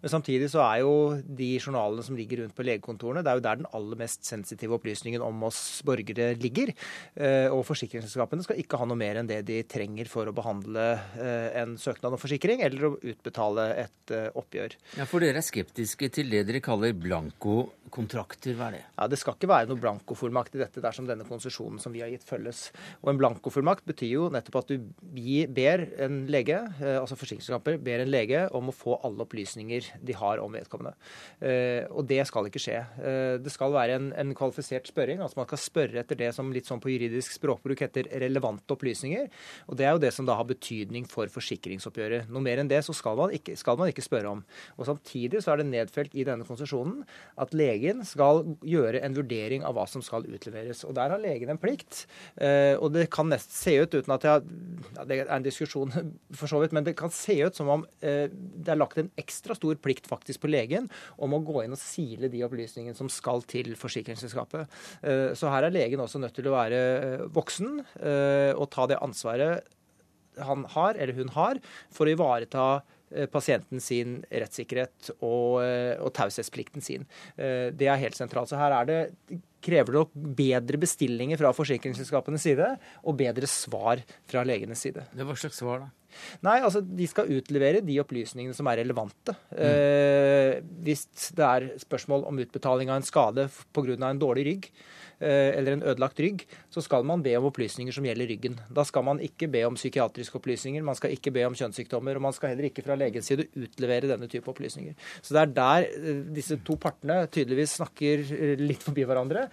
Men 0.00 0.12
samtidig 0.12 0.48
så 0.48 0.62
er 0.64 0.80
jo 0.80 0.94
de 1.20 1.50
journalene 1.58 2.04
som 2.06 2.16
ligger 2.16 2.40
rundt 2.40 2.56
på 2.56 2.64
legekontorene, 2.64 3.22
det 3.22 3.32
er 3.32 3.40
jo 3.40 3.44
der 3.44 3.60
den 3.60 3.68
aller 3.76 4.00
mest 4.00 4.24
sensitive 4.24 4.78
opplysningen 4.78 5.20
om 5.20 5.44
oss 5.44 5.82
borgere 5.84 6.32
ligger. 6.40 6.72
Eh, 7.12 7.52
og 7.52 7.66
forsikringsselskapene 7.68 8.46
skal 8.46 8.62
ikke 8.62 8.80
ha 8.80 8.88
noe 8.88 9.00
mer 9.00 9.20
enn 9.20 9.28
det 9.28 9.42
de 9.44 9.60
trenger 9.68 10.08
for 10.08 10.30
å 10.30 10.36
behandle 10.36 10.86
eh, 11.20 11.60
en 11.60 11.76
søknad 11.76 12.16
om 12.16 12.22
forsikring 12.22 12.64
eller 12.64 12.88
å 12.88 12.94
utbetale 12.96 13.68
et 13.84 14.14
oppgjør. 14.32 14.78
Ja, 14.96 15.04
For 15.08 15.20
dere 15.20 15.40
er 15.42 15.44
skeptiske 15.44 16.08
til 16.14 16.32
det 16.32 16.44
dere 16.48 16.64
kaller 16.64 16.96
blankokontrakt 16.96 18.13
kontrakter, 18.14 18.54
er 18.60 18.72
det? 18.74 18.82
Ja, 18.96 19.06
Det 19.08 19.18
skal 19.18 19.34
ikke 19.34 19.50
være 19.50 19.68
noe 19.68 19.80
blankofullmakt 19.80 20.54
i 20.54 20.60
dette 20.60 20.82
dersom 20.82 21.06
denne 21.08 21.26
konsesjonen 21.26 21.80
som 21.80 21.92
vi 21.92 22.00
har 22.00 22.10
gitt, 22.12 22.24
følges. 22.24 22.70
Og 23.02 23.10
En 23.10 23.18
blankofullmakt 23.18 23.84
betyr 23.84 24.12
jo 24.14 24.28
nettopp 24.30 24.62
at 24.62 24.68
du 24.68 24.78
ber 25.54 25.86
en 25.98 26.26
lege, 26.26 26.56
eh, 26.80 27.00
altså 27.00 27.16
forsikringskamper, 27.16 27.78
ber 27.78 28.04
en 28.04 28.10
lege 28.10 28.48
om 28.52 28.68
å 28.70 28.74
få 28.74 29.00
alle 29.02 29.24
opplysninger 29.24 29.90
de 30.02 30.12
har 30.12 30.38
om 30.38 30.52
vedkommende. 30.52 30.94
Eh, 31.40 31.86
og 31.90 32.06
det 32.06 32.26
skal 32.26 32.46
ikke 32.46 32.62
skje. 32.62 32.78
Eh, 33.02 33.38
det 33.38 33.52
skal 33.52 33.72
være 33.72 33.98
en, 33.98 34.12
en 34.12 34.34
kvalifisert 34.34 34.86
spørring. 34.86 35.20
altså 35.20 35.38
Man 35.38 35.46
skal 35.46 35.58
spørre 35.58 36.00
etter 36.00 36.16
det 36.16 36.34
som 36.34 36.52
litt 36.52 36.66
sånn 36.66 36.80
på 36.80 36.92
juridisk 36.92 37.32
språkbruk 37.38 37.80
heter 37.80 38.08
relevante 38.20 38.70
opplysninger. 38.74 39.28
Og 39.68 39.76
det 39.76 39.86
er 39.86 39.92
jo 39.92 40.02
det 40.02 40.12
som 40.14 40.26
da 40.26 40.36
har 40.38 40.44
betydning 40.48 41.06
for 41.10 41.26
forsikringsoppgjøret. 41.26 42.30
Noe 42.30 42.42
mer 42.44 42.58
enn 42.62 42.70
det 42.70 42.84
så 42.84 42.94
skal 42.94 43.16
man 43.16 43.34
ikke, 43.34 43.56
skal 43.56 43.78
man 43.80 43.90
ikke 43.90 44.04
spørre 44.04 44.36
om. 44.38 44.44
Og 44.78 44.86
Samtidig 44.86 45.40
så 45.42 45.54
er 45.54 45.62
det 45.62 45.70
nedfelt 45.70 46.14
i 46.14 46.24
denne 46.26 46.44
konsesjonen 46.46 47.02
at 47.40 47.54
legen 47.56 48.03
skal 48.08 48.42
gjøre 48.64 49.00
en 49.04 49.16
vurdering 49.16 49.64
av 49.66 49.76
hva 49.76 49.86
som 49.90 50.02
skal 50.04 50.26
utleveres. 50.28 50.84
Og 50.88 50.94
Der 50.96 51.12
har 51.12 51.22
legen 51.22 51.52
en 51.52 51.60
plikt. 51.60 52.04
Eh, 52.36 52.74
og 52.78 52.92
det 52.94 53.08
kan 53.14 53.28
nest 53.30 53.54
se 53.56 53.76
ut, 53.82 53.94
uten 53.94 54.14
at 54.14 54.26
jeg, 54.26 54.44
ja, 54.96 55.06
det 55.08 55.20
er 55.22 55.32
en 55.34 55.46
diskusjon 55.46 55.92
for 56.38 56.50
så 56.50 56.62
vidt, 56.62 56.74
men 56.76 56.86
det 56.86 56.96
kan 56.98 57.12
se 57.14 57.36
ut 57.42 57.56
som 57.56 57.70
om 57.76 57.86
eh, 58.04 58.26
det 58.30 58.74
er 58.74 58.80
lagt 58.80 59.00
en 59.00 59.12
ekstra 59.20 59.56
stor 59.58 59.78
plikt 59.82 60.08
faktisk 60.10 60.44
på 60.44 60.52
legen 60.52 60.88
om 61.18 61.36
å 61.36 61.42
gå 61.44 61.64
inn 61.64 61.76
og 61.76 61.80
sile 61.80 62.30
de 62.32 62.44
opplysningene 62.46 62.96
som 62.98 63.10
skal 63.12 63.44
til 63.50 63.74
forsikringsselskapet. 63.78 64.80
Eh, 65.02 65.30
så 65.38 65.52
her 65.52 65.68
er 65.68 65.74
legen 65.74 66.02
også 66.04 66.22
nødt 66.22 66.36
til 66.36 66.50
å 66.50 66.56
være 66.56 66.82
voksen 67.34 67.80
og 68.54 68.66
ta 68.72 68.84
det 68.88 68.98
ansvaret 69.02 69.64
han 70.42 70.64
har, 70.74 70.98
eller 70.98 71.14
hun 71.14 71.30
har, 71.34 71.60
for 71.94 72.08
å 72.08 72.14
ivareta 72.14 72.66
pasienten 73.30 73.82
sin 73.82 74.20
rettssikkerhet 74.30 75.10
og, 75.20 75.62
eh, 75.64 75.94
og 76.02 76.12
taushetsplikten 76.16 76.84
sin. 76.84 77.06
Eh, 77.36 77.70
det 77.74 77.88
er 77.90 78.00
helt 78.00 78.18
sentralt. 78.18 78.50
Så 78.50 78.60
her 78.60 78.74
er 78.74 78.88
det 78.88 79.00
krever 79.64 79.96
nok 79.96 80.10
bedre 80.36 80.76
bestillinger 80.76 81.40
fra 81.40 81.52
forsikringsselskapenes 81.56 82.42
side 82.44 82.66
og 83.02 83.16
bedre 83.16 83.48
svar 83.48 84.02
fra 84.28 84.42
legenes 84.44 84.82
side. 84.84 85.06
Det 85.14 85.24
Hva 85.24 85.36
slags 85.40 85.62
svar, 85.62 85.86
da? 85.86 85.90
Nei, 86.46 86.60
altså 86.62 86.78
De 86.84 87.06
skal 87.10 87.32
utlevere 87.32 87.80
de 87.82 87.96
opplysningene 87.98 88.54
som 88.54 88.68
er 88.70 88.84
relevante. 88.84 89.34
Mm. 89.50 89.62
Eh, 89.66 90.60
hvis 90.84 91.08
det 91.34 91.46
er 91.48 91.70
spørsmål 91.82 92.28
om 92.28 92.38
utbetaling 92.44 92.92
av 92.92 93.00
en 93.00 93.08
skade 93.08 93.48
pga. 93.74 93.96
en 94.10 94.20
dårlig 94.20 94.46
rygg, 94.46 94.70
Eh, 94.70 95.03
eller 95.24 95.76
en 95.76 95.84
ødelagt 95.84 96.20
rygg, 96.20 96.44
så 96.72 96.82
skal 96.84 97.06
man 97.06 97.22
be 97.24 97.34
om 97.38 97.48
opplysninger 97.48 97.94
som 97.94 98.06
gjelder 98.06 98.28
ryggen. 98.30 98.58
Da 98.74 98.84
skal 98.86 99.04
man 99.06 99.20
ikke 99.24 99.48
be 99.50 99.64
om 99.66 99.78
psykiatriske 99.78 100.38
opplysninger, 100.40 100.84
man 100.84 100.98
skal 100.98 101.14
ikke 101.14 101.32
be 101.34 101.44
om 101.48 101.56
kjønnssykdommer, 101.58 102.18
og 102.18 102.26
man 102.26 102.36
skal 102.36 102.52
heller 102.52 102.68
ikke 102.68 102.84
fra 102.86 102.96
legens 102.98 103.30
side 103.30 103.48
utlevere 103.56 104.10
denne 104.10 104.28
type 104.30 104.50
opplysninger. 104.50 104.96
Så 105.20 105.36
det 105.36 105.42
er 105.42 105.54
der 105.58 105.88
eh, 105.90 106.22
disse 106.36 106.58
to 106.66 106.76
partene 106.80 107.24
tydeligvis 107.32 107.78
snakker 107.80 108.24
eh, 108.36 108.54
litt 108.60 108.84
forbi 108.84 109.06
hverandre. 109.08 109.46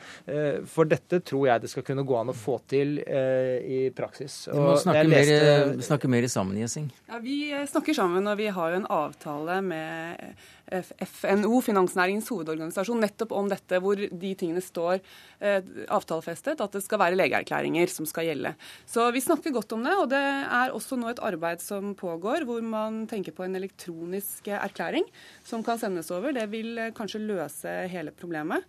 For 0.70 0.88
dette 0.90 1.20
tror 1.26 1.48
jeg 1.48 1.64
det 1.64 1.70
skal 1.72 1.84
kunne 1.86 2.04
gå 2.08 2.16
an 2.18 2.32
å 2.32 2.36
få 2.38 2.58
til 2.70 2.98
i 3.02 3.80
praksis. 3.96 4.46
Og 4.52 4.56
Vi 4.56 4.64
må 4.64 4.74
snakke, 4.80 5.04
leste... 5.08 5.38
mer, 5.38 5.84
snakke 5.86 6.12
mer 6.12 6.28
sammen, 6.32 6.60
Gjessing. 6.62 6.88
Ja, 7.10 7.20
vi 7.24 7.38
snakker 7.72 7.98
sammen, 7.98 8.28
og 8.30 8.40
vi 8.40 8.50
har 8.54 8.74
jo 8.74 8.82
en 8.82 8.90
avtale 8.92 9.60
med 9.66 10.34
FNO, 10.72 11.60
Finansnæringens 11.66 12.30
hovedorganisasjon, 12.32 13.02
nettopp 13.04 13.34
om 13.36 13.50
dette, 13.52 13.80
hvor 13.84 14.00
de 14.00 14.32
tingene 14.40 14.64
står 14.64 15.00
eh, 15.00 15.61
avtalefestet, 15.92 16.62
at 16.62 16.76
det 16.76 16.84
skal 16.86 17.02
være 17.02 17.18
legeerklæringer 17.20 17.92
som 17.92 18.08
skal 18.10 18.30
gjelde. 18.30 18.54
Så 18.90 19.08
vi 19.14 19.24
snakker 19.24 19.54
godt 19.56 19.76
om 19.76 19.84
det, 19.86 19.94
og 19.98 20.10
det 20.12 20.22
er 20.22 20.74
også 20.76 20.98
nå 21.00 21.12
et 21.12 21.22
arbeid 21.24 21.64
som 21.64 21.94
pågår, 21.98 22.46
hvor 22.48 22.64
man 22.66 23.06
tenker 23.12 23.36
på 23.36 23.46
en 23.46 23.58
elektronisk 23.60 24.50
erklæring 24.52 25.08
som 25.48 25.64
kan 25.66 25.80
sendes 25.82 26.12
over. 26.14 26.34
Det 26.36 26.48
vil 26.52 26.78
eh, 26.78 26.94
kanskje 26.96 27.24
løse 27.24 27.76
hele 27.92 28.14
problemet. 28.16 28.66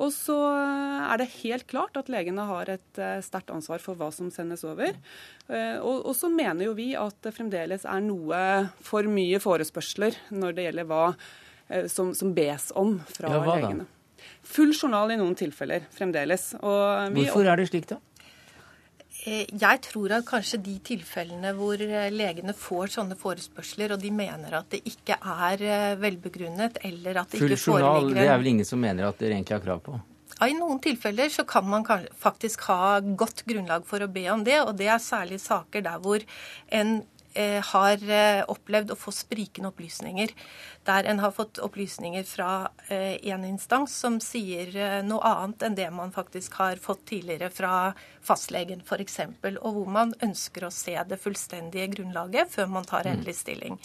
Og 0.00 0.08
så 0.14 0.36
er 0.48 1.20
det 1.20 1.28
helt 1.42 1.66
klart 1.70 1.98
at 2.00 2.08
legene 2.10 2.46
har 2.48 2.70
et 2.72 3.00
eh, 3.00 3.20
sterkt 3.24 3.52
ansvar 3.54 3.82
for 3.84 3.98
hva 3.98 4.08
som 4.14 4.32
sendes 4.32 4.64
over. 4.66 4.96
Eh, 5.48 5.78
og, 5.78 6.10
så 6.16 6.32
mener 6.32 6.70
jo 6.70 6.76
vi 6.78 6.92
at 6.98 7.18
det 7.24 7.34
fremdeles 7.36 7.86
er 7.88 8.04
noe 8.04 8.42
for 8.82 9.08
mye 9.08 9.40
forespørsler 9.42 10.18
når 10.34 10.56
det 10.56 10.68
gjelder 10.68 10.90
hva 10.90 11.06
som, 11.88 12.10
som 12.12 12.34
bes 12.36 12.66
om 12.76 12.98
fra 13.08 13.30
ja, 13.32 13.42
legene. 13.48 13.86
Full 14.42 14.72
journal 14.74 15.14
i 15.14 15.18
noen 15.20 15.36
tilfeller 15.38 15.86
fremdeles. 15.94 16.52
Hvorfor 16.60 17.46
er 17.46 17.60
det 17.60 17.68
slik, 17.70 17.86
da? 17.92 18.00
Eh, 19.22 19.46
jeg 19.46 19.78
tror 19.86 20.16
at 20.16 20.24
kanskje 20.26 20.58
de 20.64 20.72
tilfellene 20.82 21.52
hvor 21.54 21.78
eh, 21.78 22.08
legene 22.10 22.54
får 22.58 22.96
sånne 22.96 23.14
forespørsler, 23.18 23.94
og 23.94 24.02
de 24.02 24.10
mener 24.10 24.56
at 24.58 24.72
det 24.72 24.80
ikke 24.88 25.14
er 25.14 25.62
eh, 25.62 25.90
velbegrunnet, 26.00 26.80
eller 26.88 27.20
at 27.22 27.30
det 27.30 27.42
Full 27.42 27.54
ikke 27.54 27.62
foreligger 27.68 28.00
Full 28.00 28.08
journal, 28.08 28.16
det 28.18 28.32
er 28.32 28.40
vel 28.42 28.50
ingen 28.56 28.66
som 28.66 28.82
mener 28.82 29.06
at 29.06 29.22
dere 29.22 29.36
egentlig 29.36 29.60
har 29.60 29.62
krav 29.62 29.84
på? 29.86 30.00
Ja, 30.32 30.48
I 30.50 30.56
noen 30.58 30.80
tilfeller 30.82 31.30
så 31.30 31.44
kan 31.46 31.68
man 31.70 31.86
faktisk 32.18 32.64
ha 32.66 32.98
godt 32.98 33.44
grunnlag 33.46 33.86
for 33.86 34.02
å 34.02 34.10
be 34.10 34.24
om 34.32 34.42
det, 34.42 34.58
og 34.64 34.74
det 34.80 34.88
er 34.90 34.98
særlig 35.02 35.38
saker 35.44 35.84
der 35.86 36.02
hvor 36.02 36.24
en 36.74 36.96
har 37.34 38.02
eh, 38.10 38.42
opplevd 38.50 38.92
å 38.92 38.98
få 38.98 39.12
sprikende 39.14 39.70
opplysninger. 39.72 40.32
Der 40.86 41.06
en 41.10 41.22
har 41.22 41.32
fått 41.34 41.60
opplysninger 41.62 42.24
fra 42.26 42.68
én 42.90 43.32
en 43.32 43.44
instans 43.46 43.94
som 43.96 44.18
sier 44.20 44.74
noe 45.06 45.22
annet 45.22 45.62
enn 45.62 45.76
det 45.78 45.86
man 45.94 46.10
faktisk 46.12 46.56
har 46.58 46.80
fått 46.82 47.04
tidligere 47.12 47.52
fra 47.54 47.92
fastlegen 48.26 48.82
f.eks., 48.82 49.20
og 49.52 49.68
hvor 49.76 49.92
man 49.94 50.14
ønsker 50.22 50.66
å 50.66 50.72
se 50.74 50.96
det 51.08 51.20
fullstendige 51.22 51.86
grunnlaget 51.94 52.50
før 52.50 52.72
man 52.74 52.88
tar 52.88 53.06
mm. 53.06 53.12
endelig 53.12 53.36
stilling. 53.38 53.78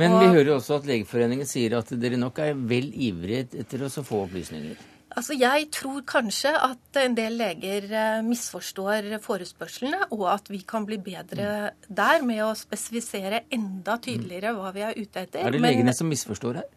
Men 0.00 0.16
og, 0.16 0.24
vi 0.24 0.32
hører 0.38 0.54
også 0.56 0.80
at 0.80 0.88
Legeforeningen 0.88 1.48
sier 1.48 1.76
at 1.78 1.92
dere 2.00 2.20
nok 2.20 2.40
er 2.42 2.56
vel 2.56 2.88
ivrige 2.94 3.50
etter 3.60 3.84
å 3.84 3.92
få 4.00 4.24
opplysninger? 4.24 4.80
Altså, 5.10 5.34
Jeg 5.34 5.68
tror 5.74 6.02
kanskje 6.06 6.52
at 6.54 6.98
en 7.02 7.16
del 7.18 7.38
leger 7.40 7.86
eh, 7.90 8.20
misforstår 8.26 9.08
forespørslene, 9.24 10.04
og 10.14 10.26
at 10.34 10.50
vi 10.52 10.62
kan 10.66 10.86
bli 10.86 11.00
bedre 11.02 11.72
der 11.88 12.26
med 12.26 12.44
å 12.46 12.52
spesifisere 12.58 13.44
enda 13.50 13.98
tydeligere 14.02 14.54
hva 14.54 14.70
vi 14.76 14.84
er 14.86 14.94
ute 14.94 15.24
etter. 15.24 15.42
Er 15.42 15.56
det 15.56 15.62
legene 15.62 15.90
Men, 15.90 15.98
som 15.98 16.10
misforstår 16.10 16.62
her? 16.62 16.68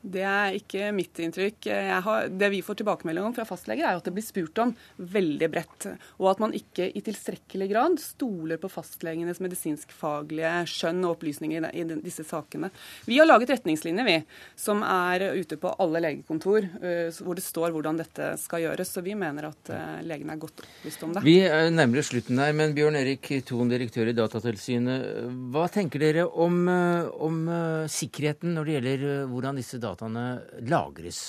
Det 0.00 0.22
er 0.22 0.54
ikke 0.54 0.92
mitt 0.94 1.18
inntrykk. 1.18 1.66
Har, 2.06 2.28
det 2.30 2.48
vi 2.52 2.60
får 2.62 2.78
tilbakemelding 2.80 3.24
om 3.26 3.34
fra 3.34 3.44
fastleger, 3.48 3.82
er 3.82 3.98
at 3.98 4.06
det 4.06 4.12
blir 4.14 4.24
spurt 4.24 4.60
om 4.62 4.70
veldig 4.96 5.48
bredt. 5.50 5.88
Og 6.22 6.28
at 6.30 6.42
man 6.42 6.54
ikke 6.54 6.86
i 6.94 7.02
tilstrekkelig 7.04 7.66
grad 7.72 7.98
stoler 8.02 8.60
på 8.62 8.70
fastlegenes 8.70 9.40
medisinskfaglige 9.42 10.52
skjønn 10.70 11.02
og 11.02 11.16
opplysninger 11.16 11.66
i 11.74 11.82
disse 12.04 12.22
sakene. 12.28 12.70
Vi 13.08 13.18
har 13.18 13.26
laget 13.26 13.50
retningslinjer, 13.56 14.06
vi, 14.06 14.16
som 14.54 14.84
er 14.86 15.26
ute 15.34 15.58
på 15.58 15.74
alle 15.82 16.04
legekontor, 16.06 16.70
hvor 17.18 17.38
det 17.38 17.44
står 17.44 17.74
hvordan 17.74 17.98
dette 17.98 18.30
skal 18.38 18.68
gjøres. 18.68 18.94
Så 18.94 19.02
vi 19.02 19.18
mener 19.18 19.50
at 19.50 19.72
legene 20.06 20.36
er 20.36 20.42
godt 20.46 20.62
opplyst 20.62 21.04
om 21.08 21.18
det. 21.18 21.24
Vi 21.26 21.40
er 21.42 21.72
nærmere 21.74 22.06
slutten 22.06 22.38
her, 22.38 22.54
men 22.54 22.76
Bjørn 22.78 23.00
Erik 23.02 23.32
Thon, 23.50 23.68
direktør 23.74 24.12
i 24.12 24.16
Datatilsynet. 24.16 25.10
Hva 25.50 25.66
tenker 25.74 26.06
dere 26.06 26.30
om, 26.30 26.62
om 26.70 27.44
sikkerheten 27.90 28.54
når 28.54 28.70
det 28.70 28.78
gjelder 28.78 29.06
hvordan 29.28 29.58
disse 29.58 29.74
dataene 29.74 29.87
dataene 29.88 30.24
lagres? 30.68 31.22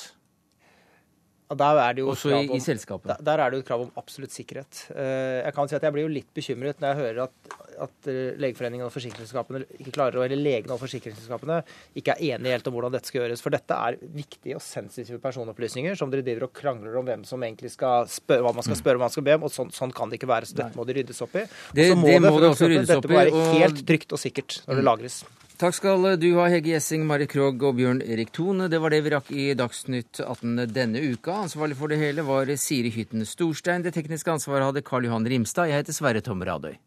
Også 2.14 2.30
i, 2.30 2.44
i, 2.54 2.62
selskapet? 2.62 3.10
Der, 3.10 3.24
der, 3.26 3.42
er 3.42 3.50
det 3.50 3.58
jo 3.58 3.64
et 3.64 3.70
krav 3.72 3.88
om 3.88 3.96
absolutt 3.98 4.36
sikkerhet. 4.36 4.84
Eh, 4.94 5.40
jeg 5.42 5.56
kan 5.58 5.72
si 5.72 5.80
at 5.80 5.88
jeg 5.88 5.96
blir 5.96 6.06
jo 6.06 6.12
litt 6.20 6.30
bekymret 6.36 6.84
når 6.84 6.92
jeg 6.92 7.02
hører 7.02 7.24
at 7.26 7.58
at 7.84 8.10
Legeforeningen 8.40 8.88
og 8.88 8.94
forsikringsselskapene 8.94 9.64
ikke 9.80 9.94
klarer 9.96 10.20
å, 10.20 10.26
eller 10.26 10.40
legene 10.40 10.76
og 10.76 10.82
forsikringsselskapene 10.82 11.62
ikke 12.00 12.16
er 12.16 12.36
enige 12.36 12.56
helt 12.58 12.70
om 12.70 12.76
hvordan 12.76 12.96
dette 12.96 13.12
skal 13.12 13.24
gjøres. 13.24 13.44
For 13.46 13.56
dette 13.56 13.78
er 13.88 14.00
viktige 14.16 14.58
og 14.60 14.64
sensitive 14.66 15.20
personopplysninger 15.24 15.98
som 16.00 16.12
dere 16.12 16.26
driver 16.26 16.50
og 16.50 16.56
krangler 16.56 17.00
om 17.00 17.08
hvem 17.08 17.26
som 17.28 17.44
egentlig 17.46 17.74
skal 17.76 18.10
spørre, 18.12 18.44
hva 18.46 18.56
man 18.58 18.68
skal 18.68 18.80
spørre, 18.80 19.02
hva 19.02 19.08
man 19.08 19.16
skal 19.16 19.28
be 19.28 19.38
om. 19.40 19.48
og 19.48 19.56
Sånn, 19.56 19.74
sånn 19.76 19.96
kan 19.96 20.12
det 20.12 20.20
ikke 20.20 20.32
være. 20.32 20.50
Så 20.50 20.60
dette 20.60 20.80
må 20.80 20.88
det 20.88 21.00
ryddes 21.00 21.24
opp 21.26 21.36
i. 21.40 21.46
Det, 21.76 21.90
må 21.96 22.08
det 22.08 22.18
det, 22.20 22.24
må 22.28 22.40
det 22.44 22.54
også 22.54 22.72
ryddes 22.72 22.96
opp 22.96 23.06
dette 23.08 23.14
må 23.14 23.22
være 23.22 23.46
helt 23.58 23.86
trygt 23.88 24.16
og 24.16 24.22
sikkert 24.22 24.62
når 24.68 24.82
det 24.82 24.88
lagres. 24.92 25.22
Takk 25.60 25.76
skal 25.76 26.06
du 26.16 26.30
ha, 26.38 26.46
Hegge 26.48 26.72
Gjessing, 26.72 27.02
Mari 27.04 27.26
Krogh 27.28 27.66
og 27.68 27.74
Bjørn 27.76 27.98
Erik 28.00 28.30
Thone. 28.32 28.70
Det 28.72 28.80
var 28.80 28.94
det 28.94 29.02
vi 29.04 29.12
rakk 29.12 29.32
i 29.36 29.48
Dagsnytt 29.60 30.22
18 30.24 30.54
denne 30.72 31.02
uka. 31.04 31.36
Ansvarlig 31.44 31.76
for 31.76 31.92
det 31.92 32.00
hele 32.00 32.24
var 32.24 32.48
Siri 32.56 32.88
Hytten 32.96 33.28
Storstein. 33.28 33.84
Det 33.84 33.92
tekniske 33.92 34.32
ansvaret 34.32 34.70
hadde 34.70 34.88
Karl 34.88 35.10
Johan 35.10 35.28
Rimstad. 35.28 35.68
Jeg 35.68 35.84
heter 35.84 35.98
Sverre 36.00 36.24
Tom 36.24 36.48
Radøy. 36.48 36.78